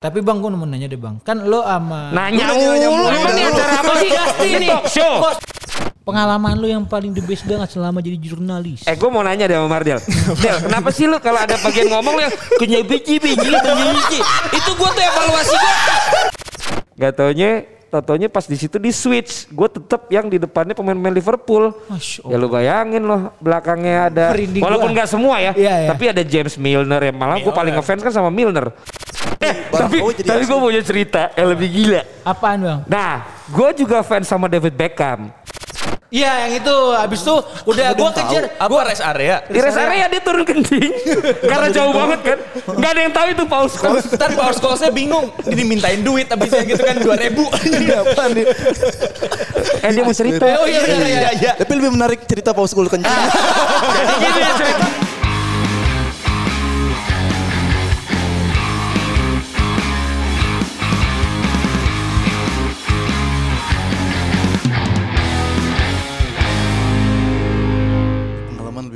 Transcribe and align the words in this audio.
Tapi 0.00 0.24
bang, 0.24 0.40
gue 0.40 0.48
mau 0.48 0.64
nanya 0.64 0.88
deh 0.88 0.96
bang. 0.96 1.20
Kan 1.20 1.44
lo 1.44 1.60
sama 1.60 2.08
Nanya 2.08 2.56
Lu 2.56 2.72
nanya 2.72 2.88
mulu, 2.88 3.04
ini 3.12 3.42
lu. 3.44 3.52
acara 3.52 3.72
apa 3.76 3.92
sih? 4.00 4.10
Ini 4.48 4.66
talk 4.66 4.84
show. 4.88 5.14
pengalaman 6.00 6.56
lo 6.56 6.64
yang 6.64 6.88
paling 6.88 7.12
the 7.12 7.20
best 7.20 7.44
banget 7.44 7.68
selama 7.68 8.00
jadi 8.00 8.16
jurnalis. 8.16 8.88
Eh 8.88 8.96
gue 8.96 9.10
mau 9.12 9.20
nanya 9.20 9.44
deh 9.44 9.60
sama 9.60 9.68
Mardel. 9.68 10.00
Del, 10.40 10.56
kenapa 10.58 10.88
sih 10.88 11.04
lu 11.04 11.20
kalau 11.20 11.36
ada 11.38 11.52
bagian 11.60 11.92
ngomong 11.92 12.16
lu 12.16 12.22
yang 12.24 12.32
kunyai 12.56 12.80
biji 12.80 13.20
biji 13.20 13.44
biji 13.44 13.72
biji. 13.92 14.18
Itu 14.50 14.72
gue 14.72 14.88
tuh 14.88 15.02
evaluasi 15.04 15.54
gue. 15.54 15.74
Gak 16.96 17.12
taunya, 17.14 17.50
totonya 17.86 18.26
pas 18.26 18.48
di 18.48 18.56
situ 18.56 18.80
di 18.80 18.96
switch. 18.96 19.52
Gue 19.52 19.68
tetep 19.68 20.08
yang 20.08 20.32
di 20.32 20.40
depannya 20.40 20.72
pemain-pemain 20.72 21.12
Liverpool. 21.12 21.76
Masya 21.86 22.24
Ya 22.24 22.40
lu 22.40 22.48
bayangin 22.48 23.04
loh 23.04 23.36
belakangnya 23.36 24.08
ada 24.08 24.32
Merinding 24.32 24.64
walaupun 24.64 24.90
gua. 24.90 24.96
nggak 24.96 25.08
semua 25.12 25.36
ya, 25.38 25.52
Iya, 25.52 25.74
iya. 25.76 25.88
tapi 25.92 26.08
ada 26.08 26.24
James 26.24 26.56
Milner 26.56 27.00
ya 27.02 27.12
malah 27.12 27.36
gue 27.36 27.52
paling 27.52 27.76
ngefans 27.76 28.00
kan 28.00 28.12
sama 28.16 28.32
Milner. 28.32 28.72
Eh, 29.40 29.54
tapi 29.72 29.96
jadi 30.20 30.28
tapi 30.28 30.42
gue 30.44 30.58
punya 30.60 30.82
cerita 30.84 31.22
yang 31.32 31.48
lebih 31.56 31.68
gila. 31.72 32.02
Apaan 32.28 32.58
bang? 32.60 32.78
Nah, 32.84 33.24
gue 33.48 33.70
juga 33.80 34.04
fans 34.04 34.28
sama 34.28 34.52
David 34.52 34.76
Beckham. 34.76 35.32
Iya 36.10 36.32
yang 36.46 36.52
itu. 36.58 36.76
Abis 36.98 37.22
itu 37.22 37.34
udah 37.70 37.86
gue 37.94 38.10
kejar. 38.18 38.44
Apa 38.58 38.74
rest 38.82 39.00
area? 39.00 39.46
Di 39.46 39.58
rest 39.62 39.78
area 39.78 40.10
dia 40.10 40.20
turun 40.20 40.42
kencing 40.42 40.90
karena 41.50 41.68
jauh 41.70 41.94
banget 41.94 42.20
kan. 42.26 42.38
Gak 42.66 42.90
ada 42.98 43.00
yang 43.00 43.14
tahu 43.14 43.26
itu 43.30 43.44
Paul 43.46 43.66
Scholes. 43.70 44.04
Ntar 44.10 44.34
Power 44.34 44.54
Scholes-nya 44.58 44.90
bingung. 44.90 45.30
Ini 45.46 45.54
dimintain 45.54 46.02
duit 46.02 46.26
abisnya 46.26 46.66
gitu 46.66 46.82
kan 46.82 46.98
2000. 46.98 47.14
Apa 48.02 48.24
nih? 48.34 48.44
Eh 49.86 49.90
dia 49.94 50.02
mau 50.02 50.14
cerita. 50.14 50.46
Oh 50.58 50.66
iya 50.66 50.82
iya 50.82 50.98
iya. 50.98 51.30
iya. 51.38 51.52
Tapi 51.54 51.72
lebih 51.78 51.94
menarik 51.94 52.26
cerita 52.26 52.50
Paus 52.50 52.74
School 52.74 52.90
kencing. 52.90 53.06
Jadi 53.94 54.14
gini 54.18 54.40
ya 54.42 54.52
cerita. 54.58 55.09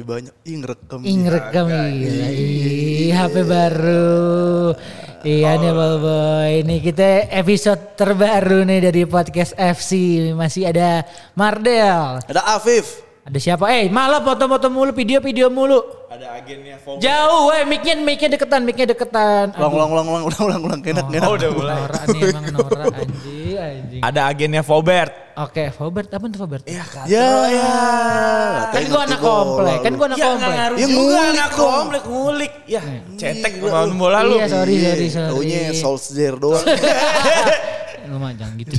Lebih 0.04 0.28
banyak. 0.28 0.34
Ih 0.44 0.56
ngerekam. 0.60 1.00
Ih 1.00 1.16
ngerekam 1.24 1.66
iya. 1.72 2.26
Ih 2.28 3.12
HP 3.16 3.34
baru. 3.48 4.76
Iya 5.24 5.56
nih 5.56 5.72
boy, 5.72 6.52
ini 6.60 6.84
kita 6.84 7.32
episode 7.32 7.96
terbaru 7.96 8.68
nih 8.68 8.92
dari 8.92 9.08
podcast 9.08 9.56
FC. 9.56 10.20
Masih 10.36 10.68
ada 10.68 11.00
Mardel. 11.32 12.20
Ada 12.28 12.60
Afif. 12.60 13.03
Ada 13.24 13.40
siapa? 13.40 13.72
Eh 13.72 13.88
malah 13.88 14.20
foto-foto 14.20 14.68
mulu, 14.68 14.92
video-video 14.92 15.48
mulu. 15.48 15.80
Ada 16.12 16.36
agennya 16.36 16.76
Fogo. 16.76 17.00
Jauh, 17.00 17.48
weh, 17.48 17.64
mic-nya, 17.64 17.96
mic-nya 17.96 18.36
deketan, 18.36 18.68
mic-nya 18.68 18.92
deketan. 18.92 19.56
Ulang 19.56 19.72
ulang 19.72 19.88
ulang 19.96 20.06
ulang 20.12 20.24
ulang 20.28 20.40
ulang 20.44 20.62
ulang 20.68 20.80
enak 20.84 21.06
enak. 21.08 21.24
Oh 21.24 21.32
udah 21.32 21.50
mulai. 21.56 21.74
Norak 21.80 22.02
nih 22.12 22.20
emang 22.28 22.44
norak 22.52 22.84
anjing, 22.84 23.56
anjing. 23.56 24.02
Ada 24.04 24.20
agennya 24.28 24.60
Fobert. 24.60 25.12
Oke, 25.40 25.72
Fobert, 25.72 26.12
apa 26.12 26.24
tuh 26.28 26.38
Fobert? 26.44 26.64
Iya 26.68 26.84
kan. 26.84 27.04
Ya 27.08 27.32
ya. 27.48 27.72
kan 28.76 28.82
gua 28.92 29.00
anak 29.08 29.20
komplek, 29.24 29.78
kan 29.80 29.92
gua 29.96 30.06
anak 30.12 30.18
Ya 30.20 30.26
komplek. 30.28 30.52
ngaruh 30.54 30.76
Ya, 30.76 30.84
juga 30.84 30.92
ngulik 31.00 31.24
anak 31.32 31.50
komplek 31.56 32.02
ngulik. 32.04 32.52
Ya 32.68 32.80
cetek 33.16 33.52
kemauan 33.56 33.92
bola 33.96 34.20
lu. 34.20 34.36
Iya, 34.36 34.46
sorry, 34.52 34.74
sorry, 34.84 35.06
sorry. 35.08 35.30
Taunya 35.32 35.60
Solskjaer 35.72 36.36
doang. 36.36 36.60
Lu 38.14 38.22
mah 38.22 38.30
jangan 38.30 38.54
gitu. 38.62 38.70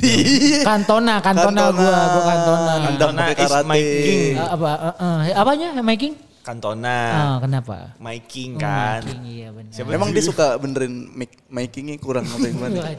Kantona, 0.64 1.14
kantona 1.20 1.62
gua, 1.76 1.92
gua 2.08 2.22
kantona. 2.24 2.72
Kantona 2.88 3.22
is 3.28 3.36
karate. 3.36 3.68
my 3.68 3.80
king. 3.84 4.32
Eh, 4.32 4.48
apa 4.48 4.70
eh, 4.72 4.94
eh, 5.04 5.34
apanya 5.36 5.68
making? 5.84 6.25
Kantona. 6.46 6.98
Ah, 7.10 7.36
kenapa? 7.42 7.98
My 7.98 8.22
king 8.22 8.54
kan. 8.54 9.02
Making, 9.02 9.22
iya 9.26 9.48
benar. 9.50 9.72
Siapa 9.74 9.90
Memang 9.90 10.14
dia 10.14 10.22
suka 10.22 10.54
benerin 10.62 11.10
mic 11.10 11.34
makingnya 11.50 11.98
kurang 11.98 12.22
apa 12.22 12.46
gimana? 12.46 12.86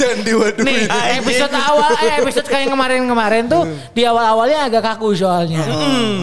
Jangan 0.00 0.18
diwaduin. 0.24 0.64
Nih, 0.64 0.88
episode 1.20 1.52
awal, 1.52 1.92
eh, 2.00 2.24
episode 2.24 2.48
kayak 2.48 2.72
kemarin-kemarin 2.72 3.52
tuh 3.52 3.68
di 3.92 4.08
awal-awalnya 4.08 4.72
agak 4.72 4.80
kaku 4.80 5.12
soalnya. 5.12 5.60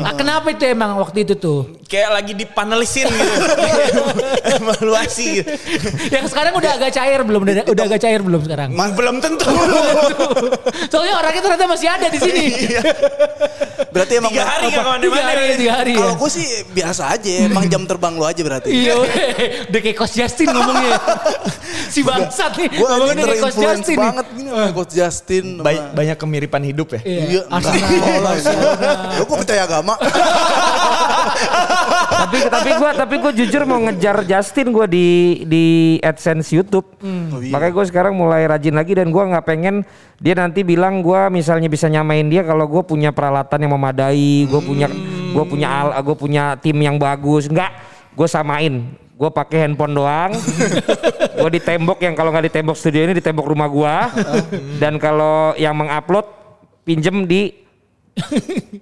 Ah, 0.01 0.17
kenapa 0.17 0.49
itu 0.49 0.65
emang 0.65 0.97
waktu 0.97 1.29
itu 1.29 1.37
tuh? 1.37 1.77
Kayak 1.85 2.17
lagi 2.17 2.33
dipanelisin 2.33 3.05
gitu. 3.05 3.33
Evaluasi 4.57 5.25
gitu. 5.39 5.51
Yang 6.09 6.33
sekarang 6.33 6.57
udah 6.57 6.73
agak 6.73 6.91
cair 6.97 7.21
belum? 7.21 7.45
Udah, 7.45 7.69
udah 7.69 7.83
agak 7.85 8.01
cair 8.01 8.21
belum 8.25 8.41
sekarang? 8.49 8.73
Belum 8.73 9.21
tentu. 9.21 9.45
Soalnya 10.91 11.21
orangnya 11.21 11.41
ternyata 11.45 11.69
masih 11.69 11.87
ada 11.87 12.09
di 12.09 12.17
sini. 12.17 12.45
Berarti 13.93 14.13
emang 14.19 14.31
Tiga 14.33 14.45
hari 14.45 14.65
gak 14.73 14.86
Tiga 14.97 15.03
ke 15.03 15.09
mana-mana. 15.11 15.27
hari, 15.27 15.45
tiga 15.59 15.73
hari 15.75 15.91
ya. 15.91 15.99
kalau 15.99 16.15
gue 16.15 16.29
sih 16.31 16.45
biasa 16.71 17.03
aja, 17.11 17.31
emang 17.45 17.65
jam 17.67 17.83
terbang 17.83 18.13
lu 18.15 18.23
aja 18.23 18.41
berarti. 18.41 18.69
Iya, 18.71 18.93
udah 19.67 19.79
kayak 19.83 19.97
Coach 19.97 20.15
Justin 20.15 20.47
ngomongnya. 20.49 20.91
si 21.93 21.99
bangsat 22.01 22.51
nih, 22.55 22.67
Gue 22.71 22.87
ngomongnya 22.87 23.23
kayak 23.25 23.41
Coach 23.43 23.57
Justin 23.57 23.95
nih. 23.95 24.07
banget 24.07 24.25
gini 24.31 24.49
sama 24.49 24.71
Coach 24.71 24.93
Justin. 24.93 25.45
banyak 25.93 26.17
kemiripan 26.17 26.61
hidup 26.63 26.87
ya. 26.95 27.01
Iya. 27.03 27.41
Arsenal, 27.47 28.21
Barcelona. 28.23 28.89
Lu 29.17 29.23
kok 29.23 29.37
percaya 29.43 29.61
agama? 29.63 29.93
tapi 32.07 32.37
tapi 32.49 32.69
gue 32.75 32.89
tapi 32.97 33.15
gue 33.21 33.31
jujur 33.43 33.61
mau 33.63 33.79
ngejar 33.87 34.25
Justin 34.25 34.73
gue 34.73 34.85
di 34.89 35.07
di 35.45 35.65
AdSense 36.01 36.51
YouTube. 36.53 36.87
Oh, 37.01 37.39
iya. 37.39 37.53
Makanya 37.53 37.73
gue 37.73 37.85
sekarang 37.87 38.13
mulai 38.17 38.45
rajin 38.49 38.75
lagi 38.75 38.97
dan 38.97 39.09
gue 39.09 39.23
nggak 39.23 39.45
pengen 39.45 39.85
dia 40.17 40.33
nanti 40.33 40.65
bilang 40.65 41.05
gue 41.05 41.29
misalnya 41.29 41.69
bisa 41.69 41.85
nyamain 41.87 42.25
dia 42.25 42.41
kalau 42.41 42.65
gue 42.65 42.83
punya 42.83 43.13
peralatan 43.13 43.67
yang 43.67 43.73
memadai, 43.77 44.49
gue 44.49 44.61
punya 44.61 44.87
gue 45.33 45.43
punya 45.45 45.67
al, 45.69 45.87
gue 46.01 46.15
punya 46.17 46.57
tim 46.57 46.77
yang 46.77 46.97
bagus. 46.97 47.47
Enggak, 47.47 47.71
gue 48.17 48.27
samain. 48.27 48.85
Gue 49.17 49.33
pakai 49.33 49.65
handphone 49.65 49.97
doang. 49.97 50.31
gue 51.41 51.49
di 51.49 51.61
tembok 51.61 51.97
yang 52.05 52.13
kalau 52.13 52.29
nggak 52.29 52.45
di 52.49 52.53
tembok 52.53 52.77
studio 52.77 53.01
ini 53.01 53.17
di 53.17 53.23
tembok 53.25 53.49
rumah 53.49 53.69
gue. 53.69 53.95
dan 54.81 54.97
kalau 55.01 55.57
yang 55.57 55.73
mengupload 55.73 56.25
pinjem 56.85 57.27
di 57.27 57.66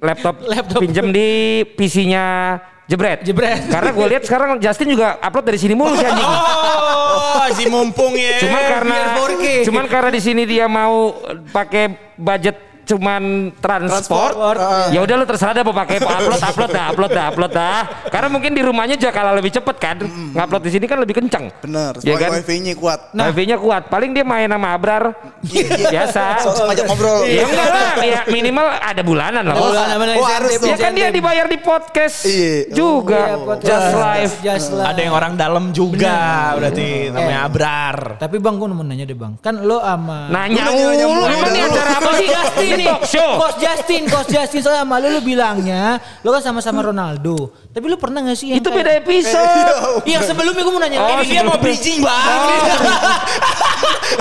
laptop, 0.07 0.35
Laptop. 0.47 0.79
pinjem 0.81 1.12
di 1.12 1.28
PC-nya 1.75 2.57
Jebret. 2.85 3.25
Jebret. 3.25 3.66
Karena 3.66 3.90
gue 3.90 4.06
lihat 4.13 4.23
sekarang 4.29 4.50
Justin 4.62 4.94
juga 4.94 5.18
upload 5.18 5.46
dari 5.50 5.57
sini 5.57 5.73
mulu 5.73 5.97
sih 5.97 6.06
anjing. 6.06 6.29
Oh, 6.29 7.45
si 7.57 7.66
mumpung 7.66 8.13
ya. 8.13 8.38
Cuman 8.45 8.62
karena 8.62 8.95
biar 8.95 9.09
4K. 9.18 9.45
cuman 9.66 9.85
karena 9.90 10.09
di 10.13 10.22
sini 10.22 10.44
dia 10.45 10.69
mau 10.69 11.18
pakai 11.50 12.13
budget 12.13 12.75
cuman 12.85 13.50
transport, 13.57 14.34
Transport, 14.38 14.57
ah. 14.57 14.88
ya 14.90 15.01
udah 15.01 15.16
lu 15.18 15.25
terserah 15.25 15.53
dah 15.53 15.63
mau 15.66 15.73
pakai 15.73 15.97
upload 16.00 16.41
upload 16.41 16.69
dah 16.69 16.85
upload 16.90 17.12
dah 17.12 17.25
upload 17.28 17.51
dah 17.51 17.79
karena 18.07 18.28
mungkin 18.29 18.51
di 18.53 18.62
rumahnya 18.62 18.96
juga 18.96 19.12
kalah 19.12 19.34
lebih 19.34 19.51
cepet 19.51 19.75
kan 19.75 19.97
ngupload 20.06 20.62
di 20.62 20.72
sini 20.72 20.85
kan 20.85 20.97
lebih 21.01 21.18
kenceng 21.18 21.50
Bener, 21.59 21.97
ya 22.00 22.13
soalnya 22.13 22.22
kan 22.22 22.31
wifi-nya 22.38 22.74
kuat. 22.75 23.00
wifi-nya 23.12 23.57
kuat 23.57 23.84
paling 23.90 24.13
dia 24.13 24.22
main 24.22 24.45
sama 24.45 24.72
Abrar 24.72 25.03
biasa 25.41 26.24
Sosok 26.45 26.66
ngajak 26.69 26.85
ngobrol. 26.85 27.19
ya 27.25 27.44
enggak 27.44 27.68
lah 27.68 27.91
ya 28.00 28.19
minimal 28.29 28.66
ada 28.69 29.01
bulanan 29.01 29.44
lah 29.44 29.56
Oh, 29.56 29.72
mana 29.74 30.13
oh, 30.19 30.28
harus 30.28 30.62
ya 30.62 30.78
kan 30.78 30.94
dia 30.94 31.09
dibayar 31.09 31.47
di 31.47 31.57
podcast 31.57 32.22
Iya. 32.24 32.69
juga 32.69 33.22
Iya, 33.25 33.38
podcast. 33.41 33.66
just 33.66 33.91
live 33.95 34.34
Just 34.41 34.68
live. 34.72 34.88
Ada 34.88 35.00
yang 35.01 35.13
orang 35.16 35.34
dalam 35.34 35.63
juga 35.72 36.18
berarti 36.53 37.09
namanya 37.09 37.40
Abrar. 37.44 37.97
Tapi 38.16 38.35
bang, 38.38 38.56
gue 38.56 38.68
mau 38.68 38.84
nanya 38.84 39.06
deh 39.06 39.18
bang. 39.18 39.34
Kan 39.40 39.63
lo 39.63 39.79
sama... 39.79 40.29
nanya 40.29 40.69
Lu 40.69 40.75
mulu 41.07 41.24
emang 41.25 41.50
ini 41.50 41.59
acara 41.63 41.91
apa 41.97 42.09
sih 42.13 42.28
Justin 42.75 42.78
ini 42.78 42.84
nih. 42.84 42.88
talk 42.91 43.03
show 43.08 43.31
Coach 43.40 43.58
Justin, 43.58 44.02
Coach 44.06 44.30
Justin 44.30 44.59
soalnya 44.59 44.84
sama 44.84 44.96
lu, 45.00 45.08
lu 45.09 45.22
bilangnya 45.22 45.84
lu 46.19 46.30
kan 46.30 46.41
sama-sama 46.44 46.84
Ronaldo. 46.84 47.56
Tapi 47.72 47.86
lu 47.86 47.96
pernah 47.96 48.19
gak 48.22 48.36
sih 48.36 48.52
yang 48.52 48.59
itu 48.59 48.68
kayak- 48.68 48.78
beda 48.78 48.91
episode 49.00 49.68
Iya 50.03 50.19
sebelumnya 50.22 50.62
gue 50.62 50.72
mau 50.72 50.80
nanya 50.80 50.97
Oh, 50.97 51.09
ini 51.18 51.28
dia 51.30 51.41
mau 51.41 51.56
bridging 51.56 52.00
banget. 52.00 52.59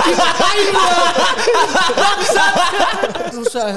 Dimatahin 0.01 0.67
gua. 0.71 1.03
Bangsat. 1.93 2.53
Susah. 3.31 3.67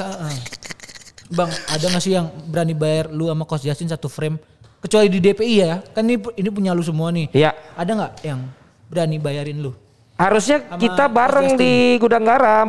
Bang, 1.28 1.50
ada 1.50 1.84
gak 1.84 2.00
sih 2.00 2.12
yang 2.12 2.27
berani 2.49 2.72
bayar 2.72 3.10
lu 3.10 3.28
sama 3.28 3.45
Coach 3.45 3.62
Justin 3.62 3.87
satu 3.87 4.09
frame? 4.09 4.41
Kecuali 4.78 5.10
di 5.10 5.19
DPI 5.19 5.55
ya. 5.59 5.83
Kan 5.83 6.06
ini 6.06 6.16
ini 6.34 6.49
punya 6.49 6.71
lu 6.72 6.81
semua 6.81 7.10
nih. 7.10 7.28
Iya. 7.34 7.50
Ada 7.75 7.91
nggak 7.93 8.12
yang 8.22 8.41
berani 8.87 9.16
bayarin 9.19 9.59
lu? 9.59 9.75
Harusnya 10.15 10.63
Sama 10.65 10.78
kita 10.78 11.04
bareng 11.07 11.48
di 11.54 11.72
gudang 11.98 12.24
garam. 12.24 12.69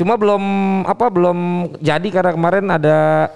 Cuma 0.00 0.16
belum 0.16 0.40
apa 0.88 1.12
belum 1.12 1.38
jadi 1.76 2.08
karena 2.08 2.32
kemarin 2.32 2.72
ada 2.72 3.28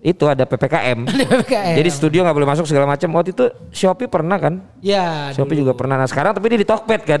itu 0.00 0.24
ada 0.24 0.48
ppkm. 0.48 1.04
PPKM. 1.04 1.76
Jadi 1.76 1.88
studio 1.92 2.24
nggak 2.24 2.36
boleh 2.40 2.48
masuk 2.48 2.64
segala 2.64 2.88
macam. 2.88 3.08
Waktu 3.12 3.36
itu 3.36 3.44
Shopee 3.68 4.08
pernah 4.08 4.40
kan? 4.40 4.64
ya, 4.80 5.28
Shopee 5.36 5.60
juga 5.60 5.76
pernah. 5.76 6.00
Nah 6.00 6.08
sekarang 6.08 6.32
tapi 6.32 6.48
dia 6.48 6.58
di 6.64 6.68
Tokped 6.68 7.02
kan. 7.04 7.20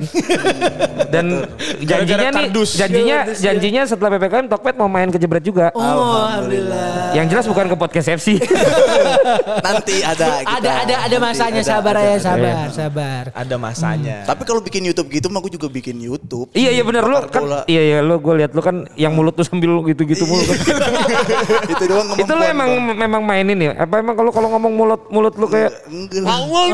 Dan 1.12 1.44
janjinya 1.84 2.30
nih, 2.30 2.48
kardus. 2.48 2.78
janjinya 2.78 3.18
janjinya 3.34 3.82
setelah 3.84 4.16
ppkm 4.16 4.46
Tokped 4.48 4.74
mau 4.80 4.88
main 4.88 5.12
ke 5.12 5.20
Jebret 5.20 5.44
juga. 5.44 5.68
Oh, 5.76 6.24
alhamdulillah. 6.24 7.12
Yang 7.12 7.26
jelas 7.36 7.44
bukan 7.52 7.66
ke 7.68 7.76
podcast 7.76 8.08
FC. 8.16 8.40
Nanti 9.66 10.00
ada 10.00 10.40
kita. 10.40 10.56
Ada 10.56 10.70
ada 10.86 10.94
ada 11.04 11.16
masanya 11.20 11.60
Ada, 11.60 11.68
sabar 11.68 11.94
ada, 11.98 12.00
ya 12.00 12.08
ada. 12.08 12.20
sabar 12.22 12.66
sabar. 12.72 13.22
Ada 13.36 13.54
masanya. 13.60 14.16
Tapi 14.24 14.42
kalau 14.48 14.64
bikin 14.64 14.88
YouTube 14.88 15.12
gitu 15.12 15.28
mah 15.28 15.44
gue 15.44 15.52
juga 15.52 15.68
bikin 15.68 16.00
YouTube. 16.00 16.48
iya 16.56 16.72
iya 16.72 16.80
benar 16.86 17.04
lu 17.04 17.18
kan. 17.28 17.68
Iya 17.68 17.82
iya 17.84 17.98
lu 18.00 18.16
gue 18.16 18.34
lihat 18.40 18.56
lu 18.56 18.62
kan 18.64 18.88
yang 18.96 19.12
mulut 19.12 19.36
tuh 19.36 19.44
sambil 19.44 19.84
gitu-gitu 19.84 20.24
mulu 20.24 20.48
kan. 20.48 20.56
itu 21.76 21.84
doang 21.84 22.08
itu 22.16 22.32
lu 22.32 22.40
kemampuan 22.40 22.69
emang 22.76 22.96
memang 22.96 23.22
mainin 23.24 23.58
ya? 23.58 23.72
Apa 23.78 24.02
emang 24.02 24.14
kalau 24.14 24.30
kalau 24.30 24.48
ngomong 24.54 24.72
mulut 24.72 25.02
mulut 25.10 25.34
lu 25.34 25.46
kayak. 25.48 25.72
Awal 26.22 26.66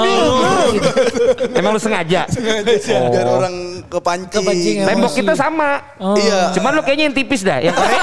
emang 1.57 1.73
lu 1.77 1.81
sengaja? 1.81 2.29
Oh. 2.29 3.11
Biar 3.13 3.27
orang 3.27 3.55
kepancing. 3.89 4.33
Kepancing, 4.43 4.77
ya. 4.83 4.87
Tembok 4.93 5.13
kita 5.15 5.33
sama. 5.39 5.81
Oh. 6.01 6.17
Iya. 6.19 6.53
Cuman 6.57 6.71
lu 6.77 6.83
kayaknya 6.85 7.05
yang 7.13 7.17
tipis 7.17 7.41
dah. 7.47 7.59
Yang 7.61 7.77
Korea. 7.77 8.03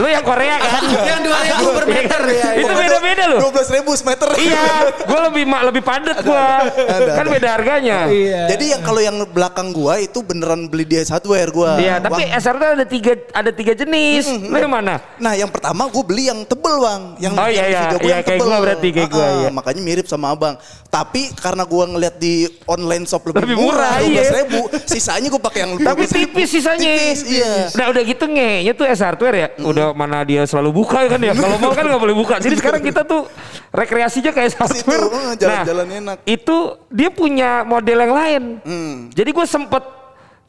lu 0.00 0.06
yang 0.08 0.24
Korea 0.24 0.54
kan? 0.58 0.82
Yang 0.86 1.20
2000 1.28 1.76
per 1.76 1.86
meter 1.86 2.20
ya. 2.30 2.48
Itu 2.58 2.72
beda-beda 2.72 3.24
loh. 3.30 3.38
Dua 3.44 3.50
belas 3.52 3.68
ribu 3.70 3.90
semeter. 3.94 4.28
Iya, 4.40 4.64
gue 5.04 5.20
lebih 5.30 5.44
mak 5.44 5.62
lebih 5.68 5.82
padat 5.84 6.18
gue. 6.22 6.46
ada, 6.86 7.10
Kan 7.16 7.26
beda 7.28 7.48
harganya. 7.58 7.98
Iya. 8.08 8.42
Jadi 8.56 8.64
yang 8.72 8.82
kalau 8.82 9.00
yang 9.02 9.16
belakang 9.30 9.72
gua 9.74 10.00
itu 10.00 10.20
beneran 10.24 10.66
beli 10.66 10.84
di 10.86 10.96
hardware 11.04 11.50
gua. 11.52 11.76
Iya, 11.78 12.02
tapi 12.02 12.22
SR 12.26 12.56
ada 12.56 12.86
tiga 12.86 13.12
ada 13.34 13.50
tiga 13.50 13.72
jenis. 13.76 14.24
Lu 14.28 14.56
yang 14.56 14.72
mana? 14.72 15.00
Nah 15.18 15.32
yang 15.36 15.50
pertama 15.50 15.86
gue 15.88 16.04
beli 16.04 16.28
yang 16.28 16.42
tebel 16.44 16.80
bang. 16.80 17.02
Yang, 17.20 17.32
Oh, 17.36 17.46
iya, 17.46 17.64
iya. 17.68 17.80
video 17.84 17.98
gua 17.98 18.08
Iya, 18.08 18.14
yang 18.16 18.24
kayak 18.24 18.40
gua 18.40 18.56
berarti, 18.58 18.88
kayak 18.90 19.10
gua, 19.10 19.20
Ah, 19.20 19.30
iya. 19.36 19.48
Makanya 19.52 19.80
mirip 19.80 20.06
sama 20.08 20.32
abang. 20.32 20.56
Tapi 20.88 21.30
karena 21.36 21.62
gua 21.62 21.84
ngeliat 21.84 22.16
di 22.16 22.34
online 22.64 23.04
shop 23.04 23.28
lebih, 23.28 23.44
Lebih 23.44 23.56
murah, 23.60 24.00
murah, 24.00 24.08
iya. 24.08 24.22
ribu. 24.40 24.60
Sisanya 24.82 25.28
gue 25.28 25.38
pakai 25.38 25.60
yang 25.62 25.72
Tapi 25.76 26.02
12.000. 26.02 26.16
tipis 26.16 26.48
sisanya. 26.48 26.88
Tipis, 26.88 27.20
iya. 27.28 27.52
Nah 27.76 27.84
udah 27.88 28.02
gitu 28.02 28.24
ngenya 28.24 28.72
tuh 28.72 28.84
S 28.84 28.98
hardware 28.98 29.36
ya. 29.36 29.48
Udah 29.60 29.92
mana 29.92 30.24
dia 30.24 30.42
selalu 30.42 30.70
buka 30.74 31.04
kan 31.06 31.20
ya. 31.20 31.30
Kalau 31.30 31.56
mau 31.56 31.70
kan 31.70 31.84
nggak 31.84 32.00
boleh 32.00 32.16
buka. 32.16 32.34
Jadi 32.36 32.54
sekarang 32.56 32.80
kita 32.80 33.04
tuh 33.04 33.28
rekreasinya 33.70 34.32
kayak 34.32 34.50
S 34.50 34.56
Situ, 34.72 34.88
hardware. 34.88 35.36
jalan-jalan 35.36 35.86
enak. 36.02 36.16
Itu 36.24 36.56
dia 36.88 37.12
punya 37.12 37.62
model 37.62 37.98
yang 38.00 38.14
lain. 38.16 38.42
Hmm. 38.64 38.96
Jadi 39.12 39.30
gue 39.30 39.46
sempet 39.46 39.82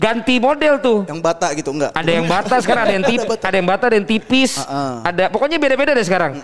ganti 0.02 0.42
model 0.42 0.74
tuh. 0.82 0.98
Yang 1.06 1.22
bata 1.22 1.48
gitu 1.54 1.70
enggak? 1.70 1.92
Ada 1.94 2.12
yang 2.12 2.26
bata 2.26 2.56
sekarang 2.58 2.84
ada 2.90 2.94
yang 2.98 3.06
tipis, 3.06 3.38
ada 3.38 3.56
yang 3.62 3.68
bata, 3.70 3.84
ada 3.86 3.96
yang 4.02 4.08
tipis. 4.10 4.52
Ah, 4.58 4.66
ah. 4.66 4.96
Ada 5.14 5.24
pokoknya 5.30 5.62
beda-beda 5.62 5.94
deh 5.94 6.06
sekarang. 6.06 6.42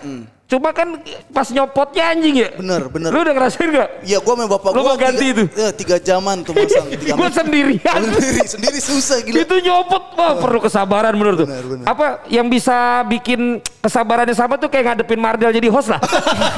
Cuma 0.48 0.72
kan 0.72 0.96
pas 1.36 1.52
nyopotnya 1.52 2.16
anjing 2.16 2.36
ya. 2.40 2.50
Bener, 2.56 2.88
bener. 2.88 3.12
Lu 3.12 3.20
udah 3.20 3.36
ngerasain 3.36 3.68
gak? 3.68 3.90
Iya 4.08 4.24
gue 4.24 4.32
sama 4.32 4.48
bapak 4.48 4.72
Lu 4.72 4.80
gue 4.80 4.88
mau 4.88 4.96
ganti 4.96 5.26
itu? 5.36 5.44
Ya, 5.52 5.76
tiga 5.76 6.00
jaman 6.00 6.40
tuh 6.40 6.56
masang. 6.56 6.88
Tiga 6.88 7.14
Gue 7.20 7.30
sendirian. 7.36 8.00
sendiri, 8.00 8.42
sendiri 8.48 8.80
susah 8.80 9.20
gila. 9.28 9.44
Itu 9.44 9.60
nyopot 9.60 10.16
wah 10.16 10.40
perlu 10.40 10.64
kesabaran 10.64 11.20
menurut 11.20 11.44
tuh. 11.44 11.48
Benar, 11.52 11.66
benar. 11.68 11.86
Apa 11.92 12.06
yang 12.32 12.48
bisa 12.48 13.04
bikin 13.12 13.60
kesabarannya 13.84 14.32
sama 14.32 14.56
tuh 14.56 14.72
kayak 14.72 14.96
ngadepin 14.96 15.20
Mardel 15.20 15.52
jadi 15.52 15.68
host 15.68 15.92
lah. 15.92 16.00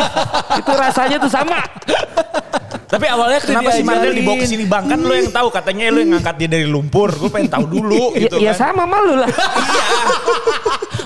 itu 0.62 0.70
rasanya 0.70 1.18
tuh 1.18 1.32
sama. 1.34 1.58
Tapi 2.90 3.06
awalnya 3.06 3.38
kenapa 3.38 3.70
sih 3.70 3.86
Mardel 3.86 4.18
dibawa 4.18 4.36
ke 4.42 4.48
sini 4.50 4.66
bang? 4.66 4.90
Kan 4.90 5.00
lu 5.06 5.14
yang 5.14 5.30
tahu 5.30 5.54
katanya 5.54 5.94
lu 5.94 6.02
yang 6.02 6.18
ngangkat 6.18 6.36
dia 6.42 6.50
dari 6.50 6.66
lumpur. 6.66 7.14
Gue 7.14 7.30
pengen 7.30 7.50
tahu 7.54 7.66
dulu 7.70 8.04
Ya, 8.18 8.26
gitu 8.26 8.36
ya 8.42 8.54
kan. 8.58 8.74
sama 8.74 8.84
malu 8.90 9.14
lah. 9.22 9.30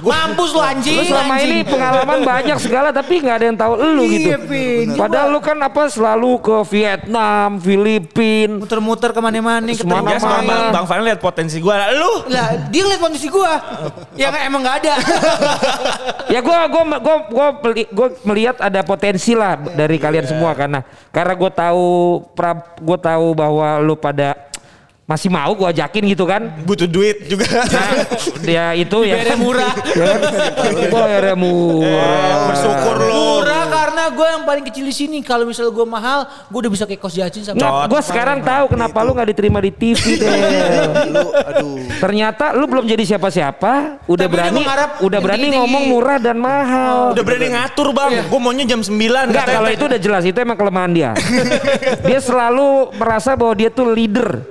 Mampus 0.04 0.52
lu 0.52 0.60
anjing. 0.64 1.00
Lu 1.00 1.04
selama 1.08 1.36
anjing. 1.40 1.48
ini 1.48 1.58
pengalaman 1.64 2.20
banyak 2.28 2.58
segala 2.60 2.92
tapi 2.92 3.24
nggak 3.24 3.36
ada 3.40 3.46
yang 3.52 3.58
tahu 3.60 3.74
lu 3.80 4.04
gitu. 4.08 4.30
Iya, 4.32 4.40
Pin. 4.40 4.88
Padahal 5.00 5.28
lu 5.32 5.40
kan 5.40 5.56
apa 5.64 5.88
selalu 5.88 6.32
ke 6.44 6.56
Vietnam, 6.72 7.60
Filipin, 7.60 8.60
muter-muter 8.60 9.12
Semana-mana. 9.16 10.16
Ya 10.16 10.20
sama 10.20 10.40
main. 10.40 10.48
bang, 10.48 10.64
bang 10.76 10.86
Fadil 10.88 11.04
lihat 11.08 11.20
potensi 11.24 11.58
gue. 11.60 11.76
Lu 12.00 12.14
Lah, 12.32 12.48
dia 12.68 12.82
ngeliat 12.84 13.00
kondisi 13.00 13.28
gua. 13.32 13.54
yang 14.20 14.32
emang 14.44 14.64
nggak 14.64 14.78
ada. 14.84 14.94
ya 16.34 16.40
gue 16.40 16.58
gua 16.68 16.84
gua 17.00 17.16
gua 17.28 17.48
gua 17.92 18.08
melihat 18.28 18.56
ada 18.60 18.84
potensi 18.84 19.36
lah 19.36 19.56
dari 19.56 19.96
kalian 20.00 20.28
semua 20.28 20.52
karena 20.56 20.84
karena 21.14 21.34
gue 21.38 21.52
tahu 21.54 21.86
gue 22.82 22.98
tahu 22.98 23.28
bahwa 23.38 23.78
lu 23.86 23.94
pada 23.94 24.34
masih 25.04 25.30
mau 25.30 25.52
gue 25.54 25.68
ajakin 25.68 26.04
gitu 26.10 26.26
kan 26.26 26.42
butuh 26.66 26.90
duit 26.90 27.28
juga. 27.30 27.46
nah 27.70 27.92
dia 28.42 28.74
itu 28.74 28.98
ya 29.06 29.20
murah. 29.20 29.22
ya 29.22 29.26
kan 29.30 29.38
murah 29.38 29.74
Bersyukur 32.50 32.98
lu. 32.98 33.43
Karena 34.04 34.20
gue 34.20 34.28
yang 34.36 34.44
paling 34.44 34.66
kecil 34.68 34.84
di 34.84 34.92
sini. 34.92 35.18
Kalau 35.24 35.48
misalnya 35.48 35.72
gue 35.72 35.88
mahal, 35.88 36.28
gue 36.52 36.60
udah 36.60 36.72
bisa 36.76 36.84
kayak 36.84 37.00
kos 37.00 37.16
jacin 37.16 37.40
sama. 37.40 37.56
Nggak, 37.56 37.72
gue 37.88 38.02
sekarang 38.04 38.38
tahu 38.44 38.76
kenapa 38.76 39.00
lu 39.00 39.16
nggak 39.16 39.30
diterima 39.32 39.64
di 39.64 39.72
TV 39.72 40.20
deh. 40.20 40.32
Lu, 41.08 41.32
aduh. 41.32 41.80
Ternyata 42.04 42.52
lu 42.52 42.68
belum 42.68 42.84
jadi 42.84 43.16
siapa-siapa, 43.16 44.04
udah 44.04 44.28
Tapi 44.28 44.36
dia 44.36 44.44
berani, 44.44 44.60
mengharap 44.60 44.92
udah 45.00 45.08
yang 45.08 45.24
berani 45.24 45.40
tinggi-tinggi. 45.48 45.64
ngomong 45.72 45.84
murah 45.88 46.20
dan 46.20 46.36
mahal. 46.36 47.16
Udah 47.16 47.24
berani 47.24 47.48
ngatur 47.56 47.88
bang. 47.96 48.12
Gue 48.28 48.40
maunya 48.44 48.66
jam 48.68 48.82
9. 48.84 48.92
Enggak, 48.92 49.48
kalau 49.48 49.70
itu 49.72 49.84
udah 49.88 50.00
jelas 50.04 50.24
itu 50.28 50.36
emang 50.36 50.60
kelemahan 50.60 50.92
dia. 50.92 51.12
dia 52.12 52.20
selalu 52.20 52.92
merasa 53.00 53.40
bahwa 53.40 53.56
dia 53.56 53.72
tuh 53.72 53.88
leader 53.88 54.44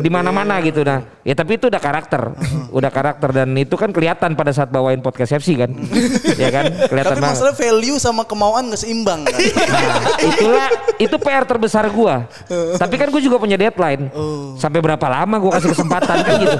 di 0.00 0.08
mana-mana 0.08 0.64
gitu 0.64 0.80
nah. 0.80 1.15
Ya 1.26 1.34
tapi 1.34 1.58
itu 1.58 1.66
udah 1.66 1.82
karakter, 1.82 2.38
udah 2.70 2.86
karakter 2.86 3.34
dan 3.34 3.50
itu 3.58 3.74
kan 3.74 3.90
kelihatan 3.90 4.38
pada 4.38 4.54
saat 4.54 4.70
bawain 4.70 5.02
podcast 5.02 5.34
FC 5.34 5.58
kan, 5.58 5.74
ya 6.38 6.54
kan 6.54 6.70
kelihatan 6.86 7.18
Tapi 7.18 7.22
banget. 7.26 7.34
masalah 7.34 7.54
value 7.58 7.98
sama 7.98 8.22
kemauan 8.22 8.70
gak 8.70 8.78
seimbang 8.78 9.26
kan. 9.26 9.34
Nah, 9.66 10.22
itulah 10.22 10.68
itu 11.02 11.16
PR 11.18 11.42
terbesar 11.42 11.90
gua. 11.90 12.30
Tapi 12.78 12.94
kan 12.94 13.10
gua 13.10 13.18
juga 13.18 13.42
punya 13.42 13.58
deadline. 13.58 14.06
Sampai 14.54 14.78
berapa 14.78 15.02
lama 15.02 15.34
gua 15.42 15.58
kasih 15.58 15.74
kesempatan 15.74 16.16
kan 16.22 16.34
gitu. 16.38 16.58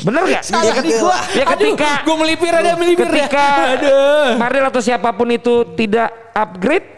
Bener 0.00 0.22
gak? 0.24 0.42
Ya, 0.48 0.72
gua, 0.96 1.16
ya 1.36 1.44
ketika 1.52 1.90
gue 2.08 2.16
melipir 2.16 2.52
ada 2.56 2.72
melipir 2.72 3.04
ketika 3.04 3.44
ya. 3.76 4.32
Mardel 4.40 4.64
atau 4.64 4.80
siapa 4.80 5.12
pun 5.12 5.28
itu 5.28 5.76
tidak 5.76 6.08
upgrade, 6.32 6.88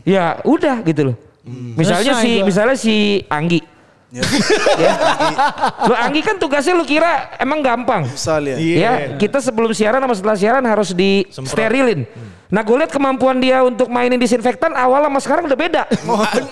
ya 0.00 0.40
udah 0.48 0.80
gitu 0.80 1.12
loh. 1.12 1.16
Misalnya 1.76 2.16
Selesai 2.16 2.24
si 2.24 2.32
gua. 2.32 2.46
misalnya 2.48 2.76
si 2.80 2.94
Anggi. 3.28 3.60
Ya. 4.16 4.24
ya. 4.80 4.92
Lu 5.84 5.92
Anggi 5.92 6.20
kan 6.24 6.40
tugasnya 6.40 6.72
lu 6.72 6.88
kira 6.88 7.36
emang 7.36 7.60
gampang. 7.60 8.08
Misal 8.08 8.42
ya. 8.48 8.56
Iya. 8.56 8.76
Ya, 8.80 8.92
kita 9.20 9.44
sebelum 9.44 9.76
siaran 9.76 10.00
sama 10.00 10.14
setelah 10.16 10.36
siaran 10.40 10.64
harus 10.64 10.96
di 10.96 11.28
sterilin. 11.28 12.08
Nah, 12.46 12.62
gue 12.62 12.76
lihat 12.78 12.94
kemampuan 12.94 13.42
dia 13.42 13.66
untuk 13.66 13.90
mainin 13.90 14.22
disinfektan 14.22 14.70
awal 14.70 15.02
sama 15.02 15.18
sekarang 15.18 15.50
udah 15.50 15.58
beda. 15.58 15.82